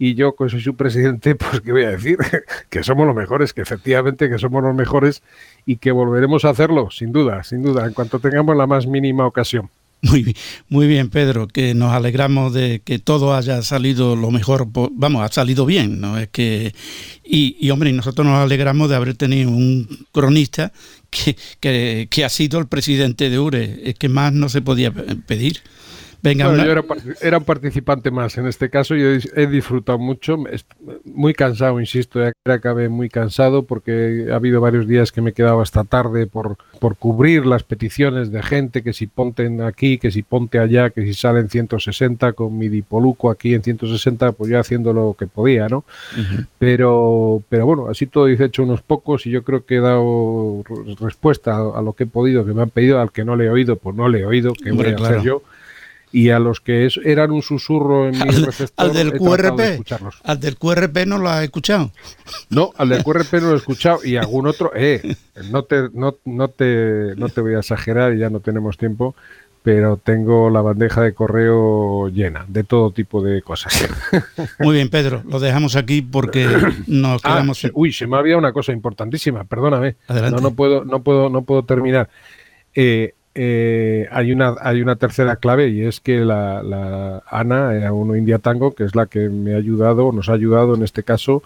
y 0.00 0.14
yo, 0.14 0.34
que 0.34 0.48
soy 0.48 0.60
su 0.62 0.74
presidente, 0.74 1.34
pues 1.36 1.60
qué 1.60 1.70
voy 1.72 1.84
a 1.84 1.90
decir, 1.90 2.16
que 2.70 2.82
somos 2.82 3.06
los 3.06 3.14
mejores, 3.14 3.52
que 3.52 3.60
efectivamente 3.60 4.28
que 4.30 4.38
somos 4.38 4.62
los 4.64 4.74
mejores 4.74 5.22
y 5.66 5.76
que 5.76 5.92
volveremos 5.92 6.44
a 6.44 6.50
hacerlo, 6.50 6.88
sin 6.90 7.12
duda, 7.12 7.44
sin 7.44 7.62
duda, 7.62 7.86
en 7.86 7.92
cuanto 7.92 8.18
tengamos 8.18 8.56
la 8.56 8.66
más 8.66 8.86
mínima 8.86 9.26
ocasión. 9.26 9.68
Muy, 10.02 10.22
bi- 10.22 10.34
muy 10.70 10.86
bien, 10.86 11.10
Pedro, 11.10 11.46
que 11.46 11.74
nos 11.74 11.92
alegramos 11.92 12.54
de 12.54 12.80
que 12.82 12.98
todo 12.98 13.34
haya 13.34 13.60
salido 13.60 14.16
lo 14.16 14.30
mejor, 14.30 14.66
vamos, 14.92 15.22
ha 15.22 15.28
salido 15.30 15.66
bien, 15.66 16.00
¿no? 16.00 16.16
Es 16.16 16.28
que, 16.28 16.74
y, 17.22 17.54
y, 17.60 17.68
hombre, 17.70 17.92
nosotros 17.92 18.26
nos 18.26 18.38
alegramos 18.38 18.88
de 18.88 18.96
haber 18.96 19.14
tenido 19.14 19.50
un 19.50 19.86
cronista 20.10 20.72
que, 21.10 21.36
que, 21.60 22.08
que 22.10 22.24
ha 22.24 22.30
sido 22.30 22.58
el 22.58 22.66
presidente 22.66 23.28
de 23.28 23.38
URE, 23.38 23.82
es 23.84 23.94
que 23.96 24.08
más 24.08 24.32
no 24.32 24.48
se 24.48 24.62
podía 24.62 24.90
pe- 24.90 25.16
pedir. 25.16 25.58
Venga, 26.22 26.46
Bueno, 26.48 26.62
una- 26.62 26.64
yo 27.02 27.12
era, 27.22 27.38
un 27.38 27.44
participante 27.44 28.10
más 28.10 28.36
en 28.38 28.46
este 28.46 28.68
caso, 28.68 28.94
yo 28.94 29.08
he, 29.10 29.20
he 29.36 29.46
disfrutado 29.46 29.98
mucho, 29.98 30.36
muy 31.04 31.32
cansado, 31.34 31.80
insisto, 31.80 32.20
ya 32.22 32.32
que 32.44 32.52
acabé 32.52 32.88
muy 32.88 33.08
cansado 33.08 33.62
porque 33.64 34.26
ha 34.30 34.36
habido 34.36 34.60
varios 34.60 34.86
días 34.86 35.12
que 35.12 35.22
me 35.22 35.30
he 35.30 35.32
quedado 35.32 35.60
hasta 35.60 35.84
tarde 35.84 36.26
por, 36.26 36.56
por 36.78 36.96
cubrir 36.96 37.46
las 37.46 37.62
peticiones 37.62 38.30
de 38.30 38.42
gente, 38.42 38.82
que 38.82 38.92
si 38.92 39.06
ponten 39.06 39.62
aquí, 39.62 39.98
que 39.98 40.10
si 40.10 40.22
ponte 40.22 40.58
allá, 40.58 40.90
que 40.90 41.02
si 41.06 41.14
salen 41.14 41.48
160 41.48 42.32
con 42.34 42.56
mi 42.58 42.68
dipoluco 42.68 43.30
aquí 43.30 43.54
en 43.54 43.62
160, 43.62 44.32
pues 44.32 44.50
yo 44.50 44.58
haciendo 44.60 44.92
lo 44.92 45.16
que 45.18 45.26
podía, 45.26 45.68
¿no? 45.68 45.84
Pero, 46.58 47.42
pero 47.48 47.64
bueno, 47.66 47.88
así 47.88 48.06
todo 48.06 48.28
hice 48.28 48.44
hecho 48.44 48.62
unos 48.62 48.82
pocos 48.82 49.26
y 49.26 49.30
yo 49.30 49.42
creo 49.44 49.64
que 49.64 49.76
he 49.76 49.80
dado 49.80 50.62
re- 50.68 50.94
respuesta 51.00 51.56
a, 51.56 51.78
a 51.78 51.82
lo 51.82 51.94
que 51.94 52.04
he 52.04 52.06
podido, 52.06 52.44
que 52.44 52.52
me 52.52 52.62
han 52.62 52.70
pedido, 52.70 53.00
al 53.00 53.12
que 53.12 53.24
no 53.24 53.36
le 53.36 53.46
he 53.46 53.50
oído, 53.50 53.76
pues 53.76 53.96
no 53.96 54.08
le 54.08 54.20
he 54.20 54.26
oído, 54.26 54.52
que 54.52 54.70
voy 54.72 54.84
a 54.92 54.96
hacer 54.96 55.16
yo. 55.24 55.42
Y 56.12 56.30
a 56.30 56.38
los 56.40 56.60
que 56.60 56.86
es- 56.86 56.98
eran 57.04 57.30
un 57.30 57.42
susurro 57.42 58.08
en 58.08 58.12
mi 58.18 58.20
al, 58.28 58.42
receptor, 58.46 58.86
al 58.86 58.92
del 58.92 59.10
de 59.12 59.18
QRP, 59.18 59.60
escucharlos. 59.60 60.20
al 60.24 60.40
del 60.40 60.56
QRP 60.56 61.06
no 61.06 61.18
lo 61.18 61.28
has 61.28 61.44
escuchado. 61.44 61.92
No, 62.48 62.72
al 62.76 62.88
del 62.88 63.04
QRP 63.04 63.34
no 63.34 63.48
lo 63.48 63.54
he 63.54 63.56
escuchado 63.58 64.00
y 64.04 64.16
algún 64.16 64.46
otro, 64.46 64.72
eh, 64.74 65.14
no 65.50 65.62
te, 65.64 65.88
no, 65.94 66.16
no 66.24 66.48
te, 66.48 67.14
no 67.16 67.28
te 67.28 67.40
voy 67.40 67.54
a 67.54 67.60
exagerar 67.60 68.12
y 68.14 68.18
ya 68.18 68.28
no 68.30 68.40
tenemos 68.40 68.76
tiempo, 68.76 69.14
pero 69.62 69.98
tengo 70.02 70.48
la 70.50 70.62
bandeja 70.62 71.02
de 71.02 71.12
correo 71.12 72.08
llena 72.08 72.44
de 72.48 72.64
todo 72.64 72.90
tipo 72.92 73.22
de 73.22 73.42
cosas. 73.42 73.86
Muy 74.58 74.76
bien, 74.76 74.88
Pedro, 74.88 75.22
lo 75.28 75.38
dejamos 75.38 75.76
aquí 75.76 76.02
porque 76.02 76.46
nos 76.86 77.20
Ah, 77.24 77.34
quedamos 77.34 77.62
uy, 77.74 77.92
se 77.92 78.06
me 78.06 78.16
había 78.16 78.36
una 78.36 78.52
cosa 78.52 78.72
importantísima, 78.72 79.44
perdóname. 79.44 79.96
Adelante. 80.08 80.36
No, 80.36 80.48
no 80.48 80.56
puedo, 80.56 80.84
no 80.84 81.02
puedo, 81.02 81.28
no 81.28 81.42
puedo 81.42 81.62
terminar. 81.64 82.08
Eh, 82.74 83.14
eh, 83.34 84.08
hay 84.10 84.32
una, 84.32 84.54
hay 84.60 84.82
una 84.82 84.96
tercera 84.96 85.36
clave 85.36 85.68
y 85.68 85.82
es 85.82 86.00
que 86.00 86.20
la, 86.20 87.22
Ana, 87.30 87.74
eh, 87.76 87.90
uno 87.90 88.16
India 88.16 88.38
Tango, 88.38 88.74
que 88.74 88.84
es 88.84 88.94
la 88.96 89.06
que 89.06 89.28
me 89.28 89.54
ha 89.54 89.58
ayudado, 89.58 90.10
nos 90.12 90.28
ha 90.28 90.32
ayudado 90.32 90.74
en 90.74 90.82
este 90.82 91.02
caso, 91.04 91.42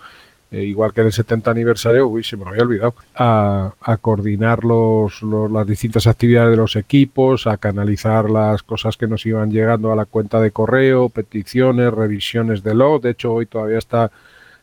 eh, 0.50 0.62
igual 0.62 0.92
que 0.92 1.00
en 1.02 1.08
el 1.08 1.12
70 1.12 1.50
aniversario, 1.50 2.06
uy, 2.06 2.22
se 2.24 2.36
me 2.36 2.46
había 2.48 2.62
olvidado, 2.62 2.94
a, 3.14 3.72
a 3.82 3.96
coordinar 3.98 4.64
los, 4.64 5.22
los- 5.22 5.50
las 5.50 5.66
distintas 5.66 6.06
actividades 6.06 6.52
de 6.52 6.56
los 6.56 6.76
equipos, 6.76 7.46
a 7.46 7.56
canalizar 7.56 8.30
las 8.30 8.62
cosas 8.62 8.96
que 8.96 9.06
nos 9.08 9.26
iban 9.26 9.50
llegando 9.50 9.92
a 9.92 9.96
la 9.96 10.04
cuenta 10.06 10.40
de 10.40 10.52
correo, 10.52 11.08
peticiones, 11.08 11.92
revisiones 11.92 12.62
de 12.62 12.74
log. 12.74 13.02
De 13.02 13.10
hecho, 13.10 13.32
hoy 13.34 13.46
todavía 13.46 13.78
está 13.78 14.10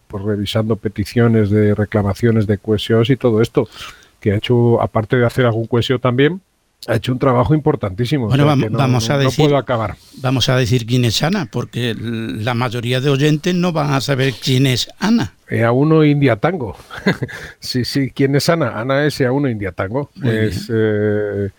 pues 0.07 0.23
revisando 0.23 0.75
peticiones 0.75 1.49
de 1.49 1.73
reclamaciones 1.75 2.45
de 2.47 2.57
QSOs 2.57 3.09
y 3.11 3.15
todo 3.17 3.41
esto, 3.41 3.67
que 4.19 4.31
ha 4.33 4.35
hecho, 4.37 4.81
aparte 4.81 5.17
de 5.17 5.25
hacer 5.25 5.45
algún 5.45 5.67
QSO 5.67 5.99
también, 5.99 6.41
ha 6.87 6.95
hecho 6.95 7.11
un 7.11 7.19
trabajo 7.19 7.53
importantísimo. 7.53 8.27
Bueno, 8.27 8.43
o 8.43 8.45
sea, 8.47 8.55
vamos- 8.55 8.71
no- 8.71 8.77
vamos 8.77 9.09
a 9.09 9.13
no- 9.13 9.19
no 9.23 9.29
decir- 9.29 9.45
puedo 9.45 9.57
acabar. 9.57 9.95
Vamos 10.17 10.49
a 10.49 10.55
decir 10.57 10.85
quién 10.85 11.05
es 11.05 11.21
Ana, 11.21 11.47
porque 11.51 11.95
la 11.99 12.53
mayoría 12.53 12.99
de 13.01 13.09
oyentes 13.09 13.53
no 13.53 13.71
van 13.71 13.93
a 13.93 14.01
saber 14.01 14.33
quién 14.33 14.65
es 14.65 14.89
Ana. 14.99 15.33
EA1 15.49 16.05
India 16.09 16.37
Tango. 16.37 16.75
sí, 17.59 17.85
sí, 17.85 18.09
¿quién 18.09 18.35
es 18.35 18.49
Ana? 18.49 18.79
Ana 18.79 19.05
es 19.05 19.19
EA1 19.19 19.51
India 19.51 19.71
Tango. 19.73 20.09
Es, 20.23 20.69
eh, 20.73 21.49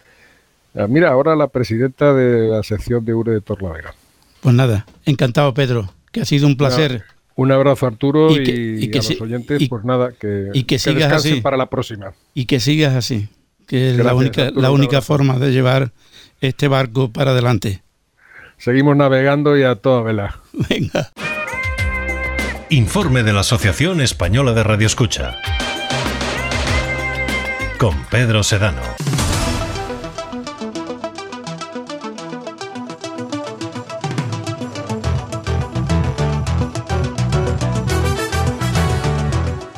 ah, 0.75 0.87
mira, 0.89 1.11
ahora 1.11 1.37
la 1.37 1.49
presidenta 1.49 2.13
de 2.15 2.49
la 2.49 2.63
sección 2.63 3.05
de 3.05 3.15
URE 3.15 3.33
de 3.33 3.41
Torlavega. 3.41 3.95
Pues 4.41 4.55
nada, 4.55 4.87
encantado 5.05 5.55
Pedro, 5.55 5.93
que 6.11 6.21
ha 6.21 6.25
sido 6.25 6.47
un 6.49 6.57
placer. 6.57 7.05
Un 7.37 7.51
abrazo 7.53 7.87
Arturo 7.87 8.31
y, 8.33 8.41
Y 8.41 8.45
que- 8.45 8.77
y 8.81 8.91
que 8.91 8.99
a 8.99 9.03
los 9.03 9.21
oyentes, 9.21 9.63
y- 9.63 9.69
pues 9.69 9.85
nada, 9.85 10.13
que, 10.19 10.51
y 10.53 10.65
que 10.65 10.79
sigas 10.79 10.97
descansen 11.05 11.33
así. 11.35 11.41
para 11.41 11.57
la 11.57 11.67
próxima. 11.71 12.13
y 12.35 12.45
que 12.47 12.61
sigas 12.61 12.95
así, 12.95 13.29
que 13.73 13.93
es 13.93 13.97
la 13.97 14.15
única, 14.15 14.43
Arturo, 14.43 14.61
la 14.61 14.71
única 14.71 15.01
forma 15.01 15.39
de 15.39 15.51
llevar 15.51 15.93
este 16.43 16.69
barco 16.69 17.11
para 17.11 17.31
adelante. 17.31 17.83
Seguimos 18.59 18.95
navegando 18.97 19.57
y 19.57 19.63
a 19.63 19.77
toda 19.77 20.03
vela. 20.03 20.41
Venga. 20.53 21.11
Informe 22.69 23.23
de 23.23 23.33
la 23.33 23.41
Asociación 23.41 24.03
Española 24.03 24.53
de 24.53 24.63
Radioescucha. 24.63 25.39
Con 27.79 27.97
Pedro 28.11 28.43
Sedano. 28.43 28.83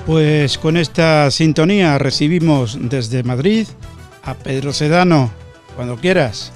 Pues 0.07 0.59
con 0.59 0.77
esta 0.77 1.31
sintonía 1.31 1.97
recibimos 1.99 2.79
desde 2.79 3.23
Madrid 3.23 3.67
a 4.23 4.35
Pedro 4.35 4.75
Sedano, 4.75 5.31
cuando 5.77 5.97
quieras. 5.97 6.53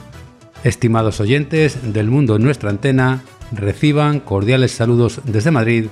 Estimados 0.65 1.19
oyentes 1.21 1.95
del 1.95 2.11
mundo 2.11 2.37
en 2.37 2.43
nuestra 2.43 2.69
antena, 2.69 3.23
reciban 3.51 4.21
cordiales 4.21 4.73
saludos 4.73 5.23
desde 5.25 5.51
Madrid 5.51 5.87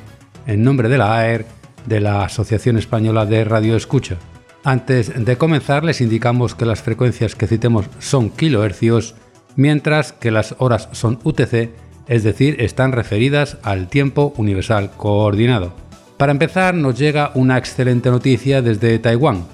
en 0.47 0.65
nombre 0.65 0.91
de 0.91 0.99
la 0.99 1.19
AER 1.19 1.47
de 1.87 2.01
la 2.01 2.25
Asociación 2.25 2.77
Española 2.77 3.25
de 3.25 3.45
Radio 3.45 3.75
Escucha. 3.75 4.17
Antes 4.63 5.25
de 5.25 5.39
comenzar 5.39 5.83
les 5.83 6.03
indicamos 6.03 6.55
que 6.55 6.67
las 6.67 6.83
frecuencias 6.83 7.35
que 7.37 7.47
citemos 7.47 7.87
son 8.01 8.29
kilohercios, 8.29 9.15
mientras 9.55 10.13
que 10.13 10.31
las 10.31 10.57
horas 10.59 10.91
son 10.93 11.21
UTC, 11.25 11.71
es 12.07 12.23
decir, 12.23 12.57
están 12.61 12.93
referidas 12.93 13.57
al 13.63 13.89
tiempo 13.89 14.35
universal 14.37 14.91
coordinado. 14.97 15.86
Para 16.17 16.33
empezar 16.33 16.75
nos 16.75 16.99
llega 16.99 17.31
una 17.35 17.59
excelente 17.59 18.11
noticia 18.11 18.62
desde 18.62 18.99
Taiwán, 18.99 19.45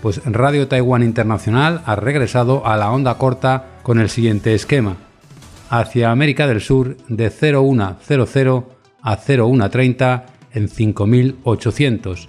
pues 0.00 0.22
Radio 0.24 0.66
Taiwán 0.66 1.02
Internacional 1.02 1.82
ha 1.84 1.94
regresado 1.94 2.66
a 2.66 2.78
la 2.78 2.90
onda 2.90 3.18
corta 3.18 3.66
con 3.82 3.98
el 3.98 4.08
siguiente 4.08 4.54
esquema. 4.54 4.96
Hacia 5.68 6.10
América 6.10 6.46
del 6.46 6.62
Sur 6.62 6.96
de 7.08 7.28
0100 7.28 8.64
a 9.02 9.16
0130 9.16 10.26
en 10.52 10.68
5800. 10.68 12.28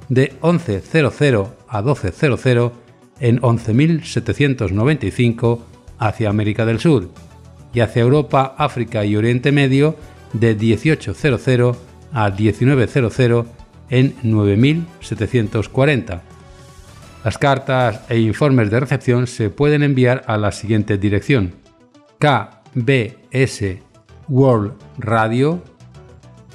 de 0.09 0.33
1100 0.43 1.47
a 1.69 1.83
1200 1.83 2.73
en 3.21 3.41
11.795 3.41 5.61
hacia 5.99 6.29
América 6.29 6.67
del 6.67 6.81
Sur 6.81 7.09
y 7.73 7.81
hacia 7.81 8.03
Europa, 8.03 8.55
África 8.59 9.05
y 9.05 9.17
Oriente 9.17 9.53
Medio 9.53 9.97
de 10.33 10.55
1800 10.55 11.77
a 12.13 12.31
1900 12.31 13.47
en 13.91 14.17
9.740. 14.23 16.21
Las 17.25 17.39
cartas 17.39 18.01
e 18.09 18.19
informes 18.19 18.71
de 18.71 18.81
recepción 18.81 19.27
se 19.27 19.49
pueden 19.49 19.83
enviar 19.83 20.25
a 20.27 20.37
la 20.37 20.51
siguiente 20.51 20.99
dirección: 20.99 21.55
KBS 22.19 23.79
World 24.29 24.73
Radio, 24.99 25.63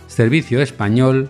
Servicio 0.07 0.61
Español, 0.61 1.29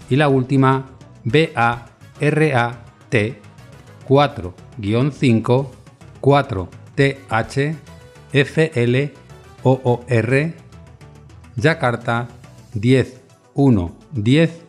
y 0.08 0.16
la 0.16 0.28
última 0.28 0.86
B-A-R-A-T 1.24 2.74
4-5 4.08 5.66
4-T-H 6.20 7.76
F-L-O-O-R 8.32 9.14
Yakarta 11.56 12.28
10 12.74 13.22
1 13.54 13.96
10 14.12 14.64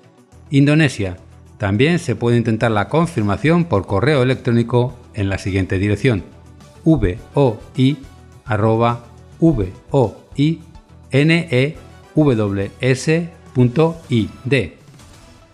Indonesia. 0.51 1.17
También 1.57 1.99
se 1.99 2.15
puede 2.15 2.37
intentar 2.37 2.71
la 2.71 2.87
confirmación 2.89 3.65
por 3.65 3.87
correo 3.87 4.23
electrónico 4.23 4.95
en 5.13 5.29
la 5.29 5.37
siguiente 5.37 5.77
dirección: 5.79 6.23
voi 6.83 7.17
arroba 8.45 9.05
voinews.id. 9.39 10.59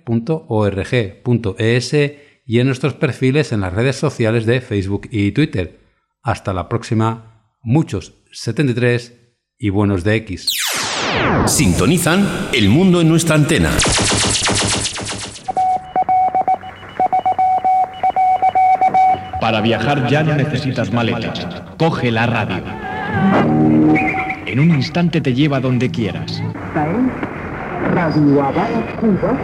y 2.45 2.59
en 2.59 2.67
nuestros 2.67 2.93
perfiles 2.95 3.53
en 3.53 3.61
las 3.61 3.71
redes 3.71 3.95
sociales 3.95 4.45
de 4.45 4.59
Facebook 4.59 5.07
y 5.11 5.31
Twitter. 5.31 5.79
Hasta 6.23 6.53
la 6.53 6.69
próxima, 6.69 7.47
muchos 7.63 8.13
73 8.31 9.33
y 9.57 9.69
buenos 9.71 10.03
de 10.03 10.17
X. 10.17 10.51
Sintonizan 11.47 12.49
El 12.53 12.69
Mundo 12.69 13.01
en 13.01 13.09
nuestra 13.09 13.33
antena. 13.33 13.71
Para 19.39 19.61
viajar 19.61 20.07
ya 20.07 20.21
no 20.21 20.35
necesitas 20.35 20.93
maletas. 20.93 21.47
Coge 21.79 22.11
la 22.11 22.27
radio. 22.27 22.63
En 24.45 24.59
un 24.59 24.69
instante 24.69 25.21
te 25.21 25.33
lleva 25.33 25.59
donde 25.59 25.89
quieras. 25.89 26.39
Radio 27.95 28.43
Habana, 28.43 28.85
Cuba, 28.99 29.35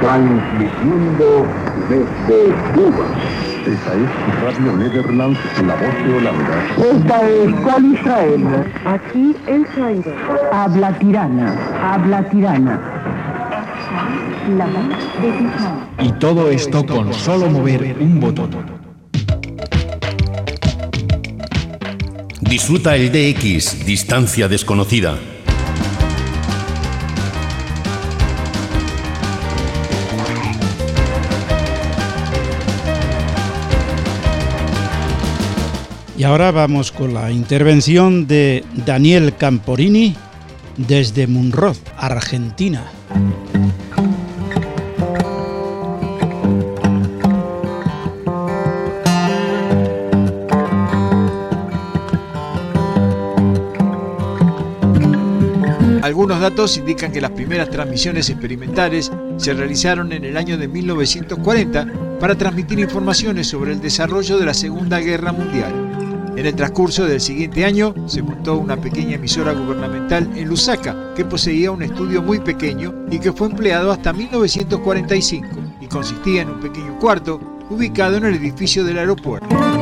transmitiendo 0.00 1.46
desde 1.88 2.52
Cuba. 2.74 3.29
Esta 3.70 3.94
es 3.94 4.42
Radio 4.42 4.76
Nederland, 4.76 5.36
la 5.64 5.76
voz 5.76 5.94
de 6.04 6.14
Holanda. 6.16 6.64
Esta 6.92 7.28
es 7.28 7.54
Col 7.60 7.84
Israel. 7.94 8.46
Aquí 8.84 9.36
el 9.46 9.64
Cairo. 9.66 10.12
Habla 10.52 10.98
tirana, 10.98 11.54
habla 11.80 12.28
tirana. 12.30 12.80
La 14.58 14.66
voz 14.66 15.98
de. 15.98 16.04
Y 16.04 16.12
todo 16.18 16.50
esto 16.50 16.84
con 16.84 17.14
solo 17.14 17.48
mover 17.48 17.96
un 18.00 18.18
botón. 18.18 18.50
Disfruta 22.40 22.96
el 22.96 23.12
DX, 23.12 23.86
distancia 23.86 24.48
desconocida. 24.48 25.16
Y 36.20 36.24
ahora 36.24 36.50
vamos 36.50 36.92
con 36.92 37.14
la 37.14 37.30
intervención 37.30 38.26
de 38.26 38.62
Daniel 38.84 39.34
Camporini 39.38 40.14
desde 40.76 41.26
Munroz, 41.26 41.80
Argentina. 41.96 42.84
Algunos 56.02 56.38
datos 56.38 56.76
indican 56.76 57.12
que 57.12 57.22
las 57.22 57.30
primeras 57.30 57.70
transmisiones 57.70 58.28
experimentales 58.28 59.10
se 59.38 59.54
realizaron 59.54 60.12
en 60.12 60.26
el 60.26 60.36
año 60.36 60.58
de 60.58 60.68
1940 60.68 61.86
para 62.20 62.34
transmitir 62.34 62.78
informaciones 62.78 63.46
sobre 63.46 63.72
el 63.72 63.80
desarrollo 63.80 64.36
de 64.36 64.44
la 64.44 64.52
Segunda 64.52 65.00
Guerra 65.00 65.32
Mundial. 65.32 65.99
En 66.36 66.46
el 66.46 66.54
transcurso 66.54 67.06
del 67.06 67.20
siguiente 67.20 67.64
año 67.64 67.94
se 68.06 68.22
montó 68.22 68.56
una 68.56 68.76
pequeña 68.76 69.16
emisora 69.16 69.52
gubernamental 69.52 70.30
en 70.36 70.48
Lusaka 70.48 71.14
que 71.14 71.24
poseía 71.24 71.70
un 71.70 71.82
estudio 71.82 72.22
muy 72.22 72.38
pequeño 72.38 72.94
y 73.10 73.18
que 73.18 73.32
fue 73.32 73.48
empleado 73.48 73.90
hasta 73.90 74.12
1945 74.12 75.48
y 75.80 75.86
consistía 75.86 76.42
en 76.42 76.50
un 76.50 76.60
pequeño 76.60 76.98
cuarto 76.98 77.40
ubicado 77.68 78.16
en 78.16 78.24
el 78.24 78.34
edificio 78.36 78.84
del 78.84 78.98
aeropuerto. 78.98 79.79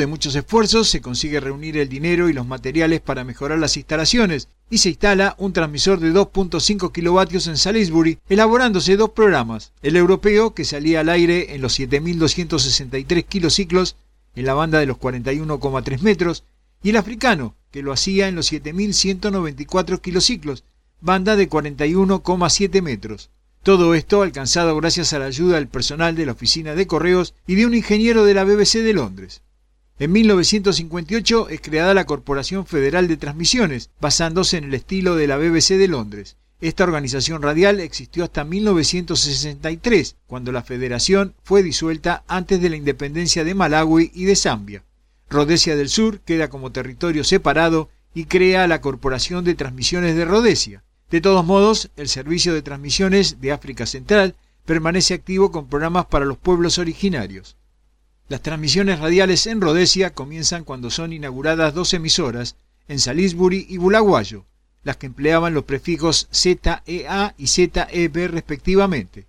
De 0.00 0.08
muchos 0.08 0.34
esfuerzos 0.34 0.88
se 0.88 1.00
consigue 1.00 1.38
reunir 1.38 1.78
el 1.78 1.88
dinero 1.88 2.28
y 2.28 2.32
los 2.32 2.46
materiales 2.46 3.00
para 3.00 3.22
mejorar 3.22 3.60
las 3.60 3.76
instalaciones 3.76 4.48
y 4.68 4.78
se 4.78 4.88
instala 4.88 5.36
un 5.38 5.52
transmisor 5.52 6.00
de 6.00 6.12
2.5 6.12 6.90
kilovatios 6.90 7.46
en 7.46 7.56
Salisbury, 7.56 8.18
elaborándose 8.28 8.96
dos 8.96 9.10
programas, 9.10 9.72
el 9.82 9.94
europeo 9.94 10.54
que 10.54 10.64
salía 10.64 11.00
al 11.00 11.08
aire 11.08 11.54
en 11.54 11.62
los 11.62 11.78
7.263 11.78 13.24
kilociclos 13.24 13.94
en 14.34 14.46
la 14.46 14.54
banda 14.54 14.80
de 14.80 14.86
los 14.86 14.98
41,3 14.98 16.00
metros 16.00 16.42
y 16.82 16.90
el 16.90 16.96
africano 16.96 17.54
que 17.70 17.82
lo 17.82 17.92
hacía 17.92 18.26
en 18.26 18.34
los 18.34 18.52
7.194 18.52 20.00
kilociclos, 20.00 20.64
banda 21.00 21.36
de 21.36 21.48
41,7 21.48 22.82
metros. 22.82 23.30
Todo 23.62 23.94
esto 23.94 24.22
alcanzado 24.22 24.74
gracias 24.76 25.12
a 25.12 25.18
la 25.18 25.26
ayuda 25.26 25.56
del 25.56 25.68
personal 25.68 26.16
de 26.16 26.26
la 26.26 26.32
oficina 26.32 26.74
de 26.74 26.86
correos 26.86 27.34
y 27.46 27.56
de 27.56 27.66
un 27.66 27.74
ingeniero 27.74 28.24
de 28.24 28.34
la 28.34 28.44
BBC 28.44 28.78
de 28.82 28.94
Londres. 28.94 29.42
En 30.00 30.12
1958 30.12 31.50
es 31.50 31.60
creada 31.60 31.92
la 31.92 32.06
Corporación 32.06 32.64
Federal 32.64 33.06
de 33.06 33.18
Transmisiones, 33.18 33.90
basándose 34.00 34.56
en 34.56 34.64
el 34.64 34.72
estilo 34.72 35.14
de 35.14 35.26
la 35.26 35.36
BBC 35.36 35.76
de 35.76 35.88
Londres. 35.88 36.38
Esta 36.62 36.84
organización 36.84 37.42
radial 37.42 37.80
existió 37.80 38.24
hasta 38.24 38.44
1963, 38.44 40.16
cuando 40.26 40.52
la 40.52 40.62
federación 40.62 41.34
fue 41.42 41.62
disuelta 41.62 42.24
antes 42.28 42.62
de 42.62 42.70
la 42.70 42.76
independencia 42.76 43.44
de 43.44 43.54
Malawi 43.54 44.10
y 44.14 44.24
de 44.24 44.36
Zambia. 44.36 44.84
Rhodesia 45.28 45.76
del 45.76 45.90
Sur 45.90 46.20
queda 46.20 46.48
como 46.48 46.72
territorio 46.72 47.22
separado 47.22 47.90
y 48.14 48.24
crea 48.24 48.66
la 48.68 48.80
Corporación 48.80 49.44
de 49.44 49.54
Transmisiones 49.54 50.16
de 50.16 50.24
Rhodesia. 50.24 50.82
De 51.10 51.20
todos 51.20 51.44
modos, 51.44 51.90
el 51.96 52.08
Servicio 52.08 52.54
de 52.54 52.62
Transmisiones 52.62 53.42
de 53.42 53.52
África 53.52 53.84
Central 53.84 54.34
permanece 54.64 55.12
activo 55.12 55.52
con 55.52 55.68
programas 55.68 56.06
para 56.06 56.24
los 56.24 56.38
pueblos 56.38 56.78
originarios. 56.78 57.58
Las 58.30 58.42
transmisiones 58.42 59.00
radiales 59.00 59.48
en 59.48 59.60
Rhodesia 59.60 60.14
comienzan 60.14 60.62
cuando 60.62 60.88
son 60.90 61.12
inauguradas 61.12 61.74
dos 61.74 61.92
emisoras, 61.94 62.54
en 62.86 63.00
Salisbury 63.00 63.66
y 63.68 63.76
Bulawayo, 63.76 64.46
las 64.84 64.98
que 64.98 65.06
empleaban 65.06 65.52
los 65.52 65.64
prefijos 65.64 66.28
ZEA 66.32 67.34
y 67.36 67.46
ZEB 67.48 68.30
respectivamente. 68.30 69.26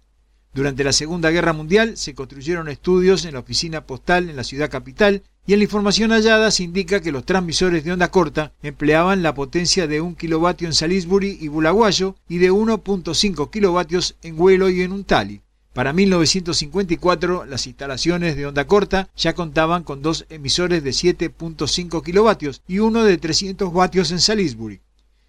Durante 0.53 0.83
la 0.83 0.93
Segunda 0.93 1.31
Guerra 1.31 1.51
Mundial 1.51 1.97
se 1.97 2.13
construyeron 2.13 2.69
estudios 2.69 3.25
en 3.25 3.33
la 3.33 3.39
oficina 3.39 3.87
postal 3.87 4.29
en 4.29 4.35
la 4.35 4.43
ciudad 4.43 4.69
capital 4.69 5.23
y 5.47 5.53
en 5.53 5.59
la 5.61 5.63
información 5.63 6.11
hallada 6.11 6.51
se 6.51 6.61
indica 6.61 7.01
que 7.01 7.11
los 7.11 7.25
transmisores 7.25 7.83
de 7.83 7.93
onda 7.93 8.11
corta 8.11 8.53
empleaban 8.61 9.23
la 9.23 9.33
potencia 9.33 9.87
de 9.87 9.99
1 9.99 10.15
kilovatio 10.15 10.67
en 10.67 10.75
Salisbury 10.75 11.39
y 11.41 11.47
Bulawayo 11.47 12.17
y 12.29 12.37
de 12.37 12.51
1.5 12.51 13.49
kilovatios 13.49 14.15
en 14.21 14.39
Huelo 14.39 14.69
y 14.69 14.83
en 14.83 14.91
Untali. 14.91 15.41
Para 15.73 15.93
1954, 15.93 17.45
las 17.45 17.65
instalaciones 17.65 18.35
de 18.35 18.45
onda 18.45 18.67
corta 18.67 19.09
ya 19.15 19.33
contaban 19.33 19.83
con 19.83 20.01
dos 20.01 20.25
emisores 20.29 20.83
de 20.83 20.91
7.5 20.91 22.03
kilovatios 22.03 22.61
y 22.67 22.79
uno 22.79 23.05
de 23.05 23.17
300 23.17 23.71
vatios 23.71 24.11
en 24.11 24.19
Salisbury. 24.19 24.81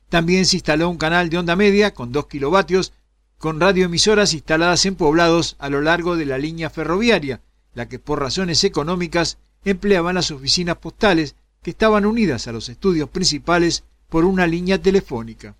También 0.08 0.44
se 0.44 0.56
instaló 0.56 0.88
un 0.90 0.98
canal 0.98 1.30
de 1.30 1.38
onda 1.38 1.54
media 1.54 1.94
con 1.94 2.10
2 2.10 2.26
kilovatios 2.26 2.92
con 3.38 3.60
radioemisoras 3.60 4.34
instaladas 4.34 4.84
en 4.84 4.96
poblados 4.96 5.56
a 5.60 5.68
lo 5.68 5.80
largo 5.80 6.16
de 6.16 6.26
la 6.26 6.38
línea 6.38 6.70
ferroviaria, 6.70 7.40
la 7.74 7.88
que 7.88 8.00
por 8.00 8.20
razones 8.20 8.64
económicas 8.64 9.38
empleaban 9.64 10.16
las 10.16 10.32
oficinas 10.32 10.76
postales 10.76 11.36
que 11.62 11.70
estaban 11.70 12.04
unidas 12.04 12.48
a 12.48 12.52
los 12.52 12.68
estudios 12.68 13.08
principales 13.08 13.84
por 14.08 14.24
una 14.24 14.46
línea 14.48 14.82
telefónica. 14.82 15.56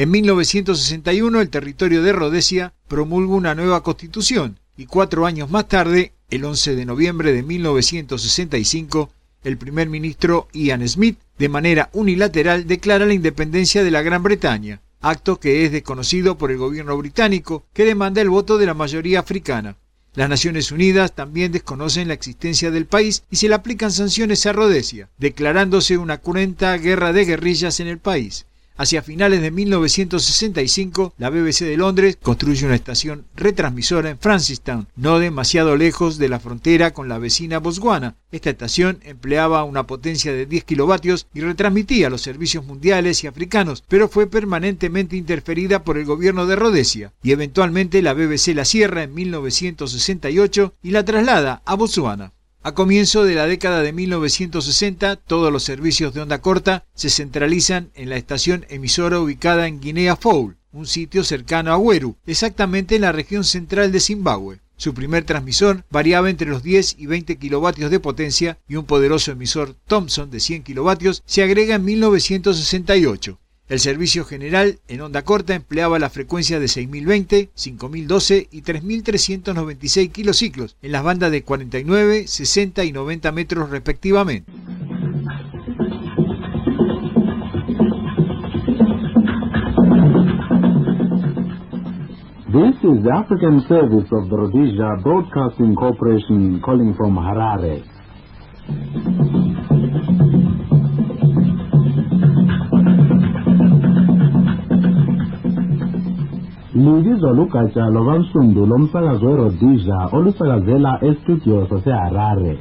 En 0.00 0.10
1961 0.12 1.42
el 1.42 1.50
territorio 1.50 2.02
de 2.02 2.14
Rhodesia 2.14 2.72
promulgó 2.88 3.36
una 3.36 3.54
nueva 3.54 3.82
constitución 3.82 4.58
y 4.74 4.86
cuatro 4.86 5.26
años 5.26 5.50
más 5.50 5.68
tarde, 5.68 6.14
el 6.30 6.46
11 6.46 6.74
de 6.74 6.86
noviembre 6.86 7.34
de 7.34 7.42
1965, 7.42 9.10
el 9.44 9.58
primer 9.58 9.90
ministro 9.90 10.48
Ian 10.54 10.88
Smith, 10.88 11.18
de 11.36 11.50
manera 11.50 11.90
unilateral, 11.92 12.66
declara 12.66 13.04
la 13.04 13.12
independencia 13.12 13.84
de 13.84 13.90
la 13.90 14.00
Gran 14.00 14.22
Bretaña, 14.22 14.80
acto 15.02 15.38
que 15.38 15.66
es 15.66 15.72
desconocido 15.72 16.38
por 16.38 16.50
el 16.50 16.56
gobierno 16.56 16.96
británico, 16.96 17.66
que 17.74 17.84
demanda 17.84 18.22
el 18.22 18.30
voto 18.30 18.56
de 18.56 18.64
la 18.64 18.72
mayoría 18.72 19.20
africana. 19.20 19.76
Las 20.14 20.30
Naciones 20.30 20.72
Unidas 20.72 21.14
también 21.14 21.52
desconocen 21.52 22.08
la 22.08 22.14
existencia 22.14 22.70
del 22.70 22.86
país 22.86 23.24
y 23.30 23.36
se 23.36 23.50
le 23.50 23.54
aplican 23.54 23.92
sanciones 23.92 24.46
a 24.46 24.54
Rhodesia, 24.54 25.10
declarándose 25.18 25.98
una 25.98 26.16
cruenta 26.22 26.74
guerra 26.78 27.12
de 27.12 27.26
guerrillas 27.26 27.80
en 27.80 27.88
el 27.88 27.98
país. 27.98 28.46
Hacia 28.80 29.02
finales 29.02 29.42
de 29.42 29.50
1965, 29.50 31.12
la 31.18 31.28
BBC 31.28 31.66
de 31.66 31.76
Londres 31.76 32.16
construye 32.16 32.64
una 32.64 32.76
estación 32.76 33.26
retransmisora 33.36 34.08
en 34.08 34.18
Francistown, 34.18 34.88
no 34.96 35.18
demasiado 35.18 35.76
lejos 35.76 36.16
de 36.16 36.30
la 36.30 36.40
frontera 36.40 36.94
con 36.94 37.06
la 37.06 37.18
vecina 37.18 37.58
Botswana. 37.58 38.16
Esta 38.32 38.48
estación 38.48 39.00
empleaba 39.02 39.64
una 39.64 39.86
potencia 39.86 40.32
de 40.32 40.46
10 40.46 40.64
kilovatios 40.64 41.26
y 41.34 41.42
retransmitía 41.42 42.08
los 42.08 42.22
servicios 42.22 42.64
mundiales 42.64 43.22
y 43.22 43.26
africanos, 43.26 43.84
pero 43.86 44.08
fue 44.08 44.26
permanentemente 44.26 45.14
interferida 45.14 45.84
por 45.84 45.98
el 45.98 46.06
gobierno 46.06 46.46
de 46.46 46.56
Rhodesia, 46.56 47.12
y 47.22 47.32
eventualmente 47.32 48.00
la 48.00 48.14
BBC 48.14 48.54
la 48.54 48.64
cierra 48.64 49.02
en 49.02 49.12
1968 49.12 50.72
y 50.82 50.92
la 50.92 51.04
traslada 51.04 51.60
a 51.66 51.74
Botswana. 51.74 52.32
A 52.62 52.72
comienzo 52.72 53.24
de 53.24 53.34
la 53.34 53.46
década 53.46 53.80
de 53.80 53.94
1960, 53.94 55.16
todos 55.16 55.50
los 55.50 55.62
servicios 55.62 56.12
de 56.12 56.20
onda 56.20 56.42
corta 56.42 56.84
se 56.94 57.08
centralizan 57.08 57.90
en 57.94 58.10
la 58.10 58.18
estación 58.18 58.66
emisora 58.68 59.18
ubicada 59.18 59.66
en 59.66 59.80
Guinea 59.80 60.14
Fowl, 60.14 60.58
un 60.70 60.86
sitio 60.86 61.24
cercano 61.24 61.72
a 61.72 61.78
Weru, 61.78 62.16
exactamente 62.26 62.96
en 62.96 63.02
la 63.02 63.12
región 63.12 63.44
central 63.44 63.92
de 63.92 64.00
Zimbabue. 64.00 64.60
Su 64.76 64.92
primer 64.92 65.24
transmisor 65.24 65.84
variaba 65.88 66.28
entre 66.28 66.50
los 66.50 66.62
10 66.62 66.96
y 66.98 67.06
20 67.06 67.38
kilovatios 67.38 67.90
de 67.90 67.98
potencia 67.98 68.58
y 68.68 68.76
un 68.76 68.84
poderoso 68.84 69.32
emisor 69.32 69.74
Thomson 69.86 70.30
de 70.30 70.40
100 70.40 70.62
kilovatios 70.62 71.22
se 71.24 71.42
agrega 71.42 71.76
en 71.76 71.84
1968. 71.86 73.38
El 73.70 73.78
servicio 73.78 74.24
general 74.24 74.80
en 74.88 75.00
onda 75.00 75.22
corta 75.22 75.54
empleaba 75.54 76.00
la 76.00 76.10
frecuencia 76.10 76.58
de 76.58 76.66
6020, 76.66 77.50
5012 77.54 78.48
y 78.50 78.62
3396 78.62 80.10
kilociclos 80.10 80.76
en 80.82 80.90
las 80.90 81.04
bandas 81.04 81.30
de 81.30 81.44
49, 81.44 82.26
60 82.26 82.84
y 82.84 82.90
90 82.90 83.30
metros 83.30 83.70
respectivamente. 83.70 84.50
This 92.50 92.74
is 92.82 93.04
the 93.04 93.12
African 93.14 93.64
service 93.68 94.08
of 94.10 94.28
the 94.30 94.36
Rhodesia 94.36 94.96
Broadcasting 95.04 95.76
Corporation 95.76 96.60
calling 96.60 96.92
from 96.96 97.16
Harare. 97.16 97.84
Libizwa 106.74 107.30
lugatsha 107.38 107.82
lwabansundu 107.92 108.60
lomsakazo 108.70 109.24
weRhodesia 109.28 109.98
olusakazela 110.16 110.90
estudio 111.08 111.56
saseHarare. 111.70 112.52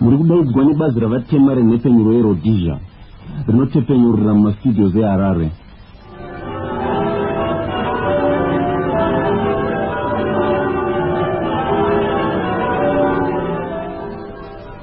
muri 0.00 0.14
kudaidzwa 0.20 0.60
nebazi 0.66 0.98
ravatema 1.04 1.50
renhepfenyuro 1.58 2.10
yerhodhisia 2.16 2.74
rinotepfenyurira 3.46 4.32
mumastudios 4.36 4.92
eharare 5.02 5.48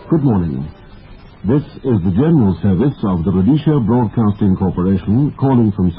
Good 0.09 0.23
morning. 0.23 0.62
This 1.43 1.63
is 1.83 1.99
the 2.01 2.11
general 2.11 2.55
service 2.61 2.95
of 3.03 3.25
the 3.25 3.29
Rhodesia 3.29 3.77
Broadcasting 3.85 4.55
Corporation 4.55 5.29
calling 5.31 5.73
from 5.73 5.91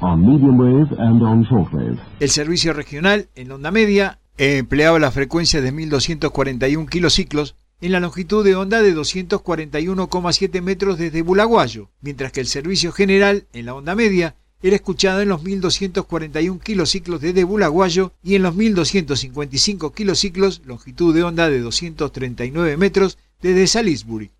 on 0.00 0.26
medium 0.26 0.58
wave 0.58 0.90
and 0.98 1.22
on 1.22 1.44
shortwave. 1.44 1.96
El 2.18 2.28
servicio 2.28 2.72
regional 2.72 3.28
en 3.36 3.52
onda 3.52 3.70
media 3.70 4.18
empleaba 4.36 4.98
la 4.98 5.12
frecuencia 5.12 5.60
de 5.60 5.70
1241 5.70 6.88
kilociclos 6.88 7.54
en 7.80 7.92
la 7.92 8.00
longitud 8.00 8.44
de 8.44 8.56
onda 8.56 8.82
de 8.82 8.96
241,7 8.96 10.60
metros 10.60 10.98
desde 10.98 11.22
Bulaguayo, 11.22 11.90
mientras 12.00 12.32
que 12.32 12.40
el 12.40 12.48
servicio 12.48 12.90
general 12.90 13.46
en 13.52 13.66
la 13.66 13.74
onda 13.74 13.94
media 13.94 14.34
era 14.60 14.74
escuchado 14.74 15.20
en 15.20 15.28
los 15.28 15.44
1241 15.44 16.58
kilociclos 16.58 17.20
desde 17.20 17.44
Bulaguayo 17.44 18.12
y 18.24 18.34
en 18.34 18.42
los 18.42 18.56
1255 18.56 19.92
kilociclos, 19.92 20.62
longitud 20.64 21.14
de 21.14 21.22
onda 21.22 21.48
de 21.48 21.60
239 21.60 22.76
metros, 22.76 23.18
desde 23.40 23.68
Salisbury. 23.68 24.32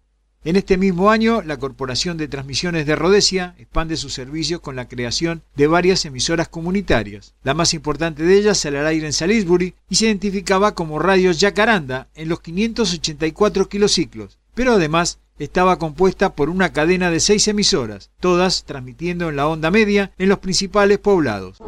En 0.49 0.57
este 0.57 0.79
mismo 0.79 1.11
año, 1.11 1.43
la 1.43 1.59
Corporación 1.59 2.17
de 2.17 2.27
Transmisiones 2.27 2.87
de 2.87 2.97
Rhodesia 2.97 3.55
expande 3.59 3.99
sus 3.99 4.15
servicios 4.15 4.63
con 4.63 4.77
la 4.77 4.89
creación 4.89 5.43
de 5.57 5.67
varias 5.67 6.07
emisoras 6.07 6.49
comunitarias. 6.49 7.35
La 7.43 7.53
más 7.53 7.75
importante 7.75 8.23
de 8.23 8.39
ellas 8.39 8.57
sale 8.57 8.79
al 8.79 8.87
aire 8.87 9.05
en 9.05 9.13
Salisbury 9.13 9.75
y 9.91 9.97
se 9.97 10.07
identificaba 10.07 10.75
como 10.75 11.01
Radio 11.01 11.33
Jacaranda 11.39 12.09
en 12.15 12.31
los 12.31 12.41
584 12.41 13.69
kilociclos, 13.69 14.39
pero 14.55 14.73
además 14.73 15.19
estaba 15.39 15.79
compuesta 15.79 16.35
por 16.35 16.49
una 16.49 16.73
cadena 16.73 17.11
de 17.11 17.21
seis 17.21 17.47
emisoras, 17.47 18.11
todas 18.19 18.65
transmitiendo 18.65 19.29
en 19.29 19.37
la 19.37 19.49
onda 19.49 19.71
media 19.71 20.13
en 20.17 20.31
los 20.31 20.39
principales 20.39 20.97
poblados. 20.97 21.59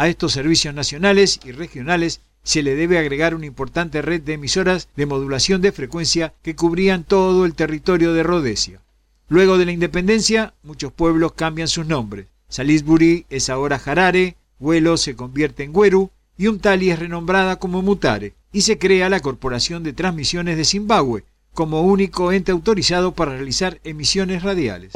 A 0.00 0.08
estos 0.08 0.32
servicios 0.32 0.74
nacionales 0.74 1.40
y 1.44 1.52
regionales 1.52 2.22
se 2.42 2.62
le 2.62 2.74
debe 2.74 2.96
agregar 2.96 3.34
una 3.34 3.44
importante 3.44 4.00
red 4.00 4.22
de 4.22 4.32
emisoras 4.32 4.88
de 4.96 5.04
modulación 5.04 5.60
de 5.60 5.72
frecuencia 5.72 6.32
que 6.40 6.56
cubrían 6.56 7.04
todo 7.04 7.44
el 7.44 7.52
territorio 7.52 8.14
de 8.14 8.22
Rhodesia. 8.22 8.80
Luego 9.28 9.58
de 9.58 9.66
la 9.66 9.72
independencia, 9.72 10.54
muchos 10.62 10.90
pueblos 10.90 11.32
cambian 11.32 11.68
sus 11.68 11.84
nombres. 11.84 12.28
Salisbury 12.48 13.26
es 13.28 13.50
ahora 13.50 13.78
Harare, 13.84 14.36
Huelo 14.58 14.96
se 14.96 15.16
convierte 15.16 15.64
en 15.64 15.76
Weru 15.76 16.10
y 16.38 16.46
Umtali 16.46 16.90
es 16.90 16.98
renombrada 16.98 17.56
como 17.56 17.82
Mutare 17.82 18.32
y 18.54 18.62
se 18.62 18.78
crea 18.78 19.10
la 19.10 19.20
Corporación 19.20 19.82
de 19.82 19.92
Transmisiones 19.92 20.56
de 20.56 20.64
Zimbabue 20.64 21.24
como 21.52 21.82
único 21.82 22.32
ente 22.32 22.52
autorizado 22.52 23.12
para 23.12 23.32
realizar 23.32 23.80
emisiones 23.84 24.44
radiales. 24.44 24.92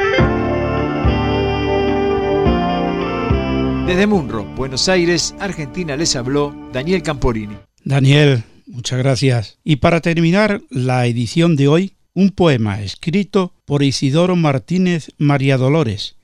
Desde 3.87 4.07
Munro, 4.07 4.45
Buenos 4.57 4.89
Aires, 4.89 5.35
Argentina, 5.39 5.95
les 5.95 6.17
habló 6.17 6.57
Daniel 6.73 7.03
Camporini. 7.03 7.59
Daniel, 7.85 8.43
muchas 8.67 8.99
gracias. 8.99 9.59
Y 9.63 9.77
para 9.77 10.01
terminar 10.01 10.63
la 10.71 11.07
edición 11.07 11.55
de 11.55 11.69
hoy, 11.69 11.93
un 12.15 12.31
poema 12.31 12.81
escrito 12.81 13.53
por 13.67 13.83
Isidoro 13.83 14.37
Martínez 14.37 15.09
María 15.19 15.59
Dolores, 15.59 16.17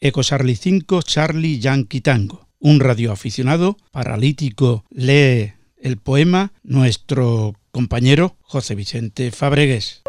Ecosarli 0.00 0.56
5 0.56 1.02
Charlie 1.02 1.60
Yankee 1.60 2.00
Tango. 2.00 2.48
Un 2.58 2.80
radioaficionado 2.80 3.76
paralítico 3.92 4.84
lee 4.90 5.52
el 5.80 5.98
poema 5.98 6.52
nuestro 6.64 7.54
compañero 7.70 8.36
José 8.40 8.74
Vicente 8.74 9.30
Fabregues. 9.30 10.03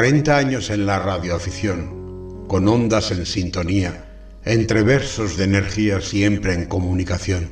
Cuarenta 0.00 0.38
años 0.38 0.70
en 0.70 0.86
la 0.86 0.98
radioafición, 0.98 2.46
con 2.48 2.66
ondas 2.68 3.10
en 3.10 3.26
sintonía, 3.26 4.06
entre 4.46 4.82
versos 4.82 5.36
de 5.36 5.44
energía 5.44 6.00
siempre 6.00 6.54
en 6.54 6.64
comunicación. 6.64 7.50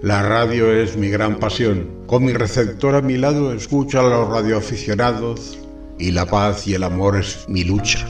La 0.00 0.22
radio 0.22 0.72
es 0.72 0.96
mi 0.96 1.08
gran 1.08 1.40
pasión. 1.40 2.04
Con 2.06 2.24
mi 2.24 2.32
receptor 2.32 2.94
a 2.94 3.00
mi 3.02 3.16
lado 3.16 3.52
escucho 3.52 3.98
a 3.98 4.08
los 4.08 4.28
radioaficionados 4.28 5.58
y 5.98 6.12
la 6.12 6.24
paz 6.24 6.68
y 6.68 6.74
el 6.74 6.84
amor 6.84 7.16
es 7.16 7.44
mi 7.48 7.64
lucha, 7.64 8.06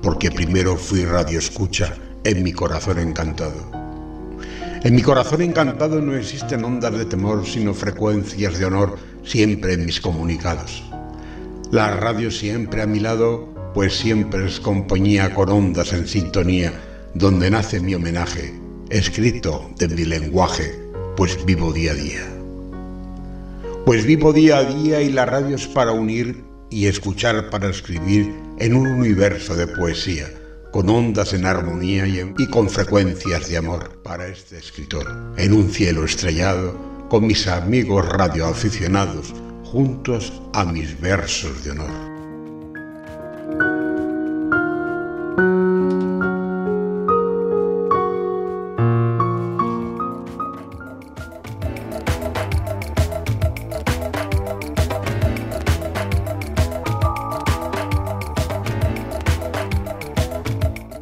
porque 0.00 0.30
primero 0.30 0.78
fui 0.78 1.04
radioescucha 1.04 1.94
en 2.24 2.42
mi 2.42 2.54
corazón 2.54 2.98
encantado. 2.98 3.70
En 4.84 4.94
mi 4.94 5.02
corazón 5.02 5.42
encantado 5.42 6.00
no 6.00 6.16
existen 6.16 6.64
ondas 6.64 6.96
de 6.96 7.04
temor, 7.04 7.44
sino 7.44 7.74
frecuencias 7.74 8.58
de 8.58 8.64
honor 8.64 8.96
siempre 9.22 9.74
en 9.74 9.84
mis 9.84 10.00
comunicados. 10.00 10.87
La 11.70 11.94
radio 11.94 12.30
siempre 12.30 12.80
a 12.80 12.86
mi 12.86 12.98
lado, 12.98 13.46
pues 13.74 13.94
siempre 13.94 14.46
es 14.46 14.58
compañía 14.58 15.34
con 15.34 15.50
ondas 15.50 15.92
en 15.92 16.08
sintonía, 16.08 16.72
donde 17.12 17.50
nace 17.50 17.78
mi 17.78 17.94
homenaje, 17.94 18.54
escrito 18.88 19.70
de 19.76 19.88
mi 19.88 20.06
lenguaje, 20.06 20.74
pues 21.14 21.44
vivo 21.44 21.70
día 21.74 21.92
a 21.92 21.94
día. 21.94 22.26
Pues 23.84 24.06
vivo 24.06 24.32
día 24.32 24.58
a 24.58 24.64
día 24.64 25.02
y 25.02 25.12
la 25.12 25.26
radio 25.26 25.56
es 25.56 25.66
para 25.66 25.92
unir 25.92 26.42
y 26.70 26.86
escuchar 26.86 27.50
para 27.50 27.68
escribir 27.68 28.32
en 28.58 28.74
un 28.74 28.86
universo 28.86 29.54
de 29.54 29.66
poesía, 29.66 30.26
con 30.72 30.88
ondas 30.88 31.34
en 31.34 31.44
armonía 31.44 32.06
y, 32.06 32.46
con 32.46 32.70
frecuencias 32.70 33.46
de 33.46 33.58
amor 33.58 34.00
para 34.02 34.26
este 34.28 34.56
escritor, 34.56 35.34
en 35.36 35.52
un 35.52 35.70
cielo 35.70 36.06
estrellado, 36.06 36.74
con 37.10 37.26
mis 37.26 37.46
amigos 37.46 38.08
radioaficionados, 38.08 39.34
juntos 39.72 40.32
a 40.54 40.64
mis 40.64 40.98
versos 40.98 41.62
de 41.62 41.72
honor. 41.72 41.90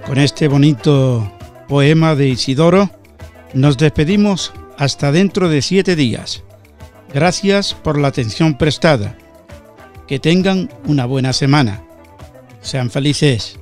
Con 0.07 0.19
este 0.19 0.49
bonito 0.49 1.31
poema 1.69 2.17
de 2.17 2.29
Isidoro, 2.29 2.91
nos 3.55 3.77
despedimos 3.79 4.53
hasta 4.77 5.13
dentro 5.13 5.49
de 5.49 5.63
siete 5.63 5.95
días. 5.95 6.46
Gracias 7.13 7.75
por 7.75 7.99
la 7.99 8.09
atención 8.09 8.57
prestada. 8.59 9.17
Que 10.07 10.19
tengan 10.19 10.71
una 10.87 11.07
buena 11.07 11.33
semana. 11.33 11.83
Sean 12.61 12.91
felices. 12.91 13.59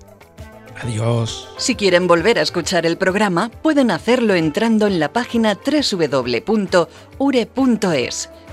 Adiós. 0.83 1.49
Si 1.57 1.75
quieren 1.77 2.07
volver 2.07 2.39
a 2.39 2.43
escuchar 2.43 2.85
el 2.85 2.97
programa, 2.99 3.51
pueden 3.63 3.91
hacerlo 3.91 4.35
entrando 4.35 4.87
en 4.87 4.99
la 4.99 5.13
página 5.13 5.57
www.ure.es. 5.65 6.91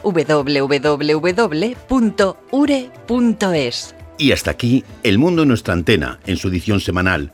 www.ure.es. 0.04 0.36
Y 4.18 4.32
hasta 4.32 4.52
aquí 4.52 4.84
El 5.04 5.18
Mundo 5.18 5.42
en 5.42 5.48
nuestra 5.48 5.74
antena, 5.74 6.20
en 6.26 6.38
su 6.38 6.50
edición 6.50 6.80
semanal, 6.80 7.34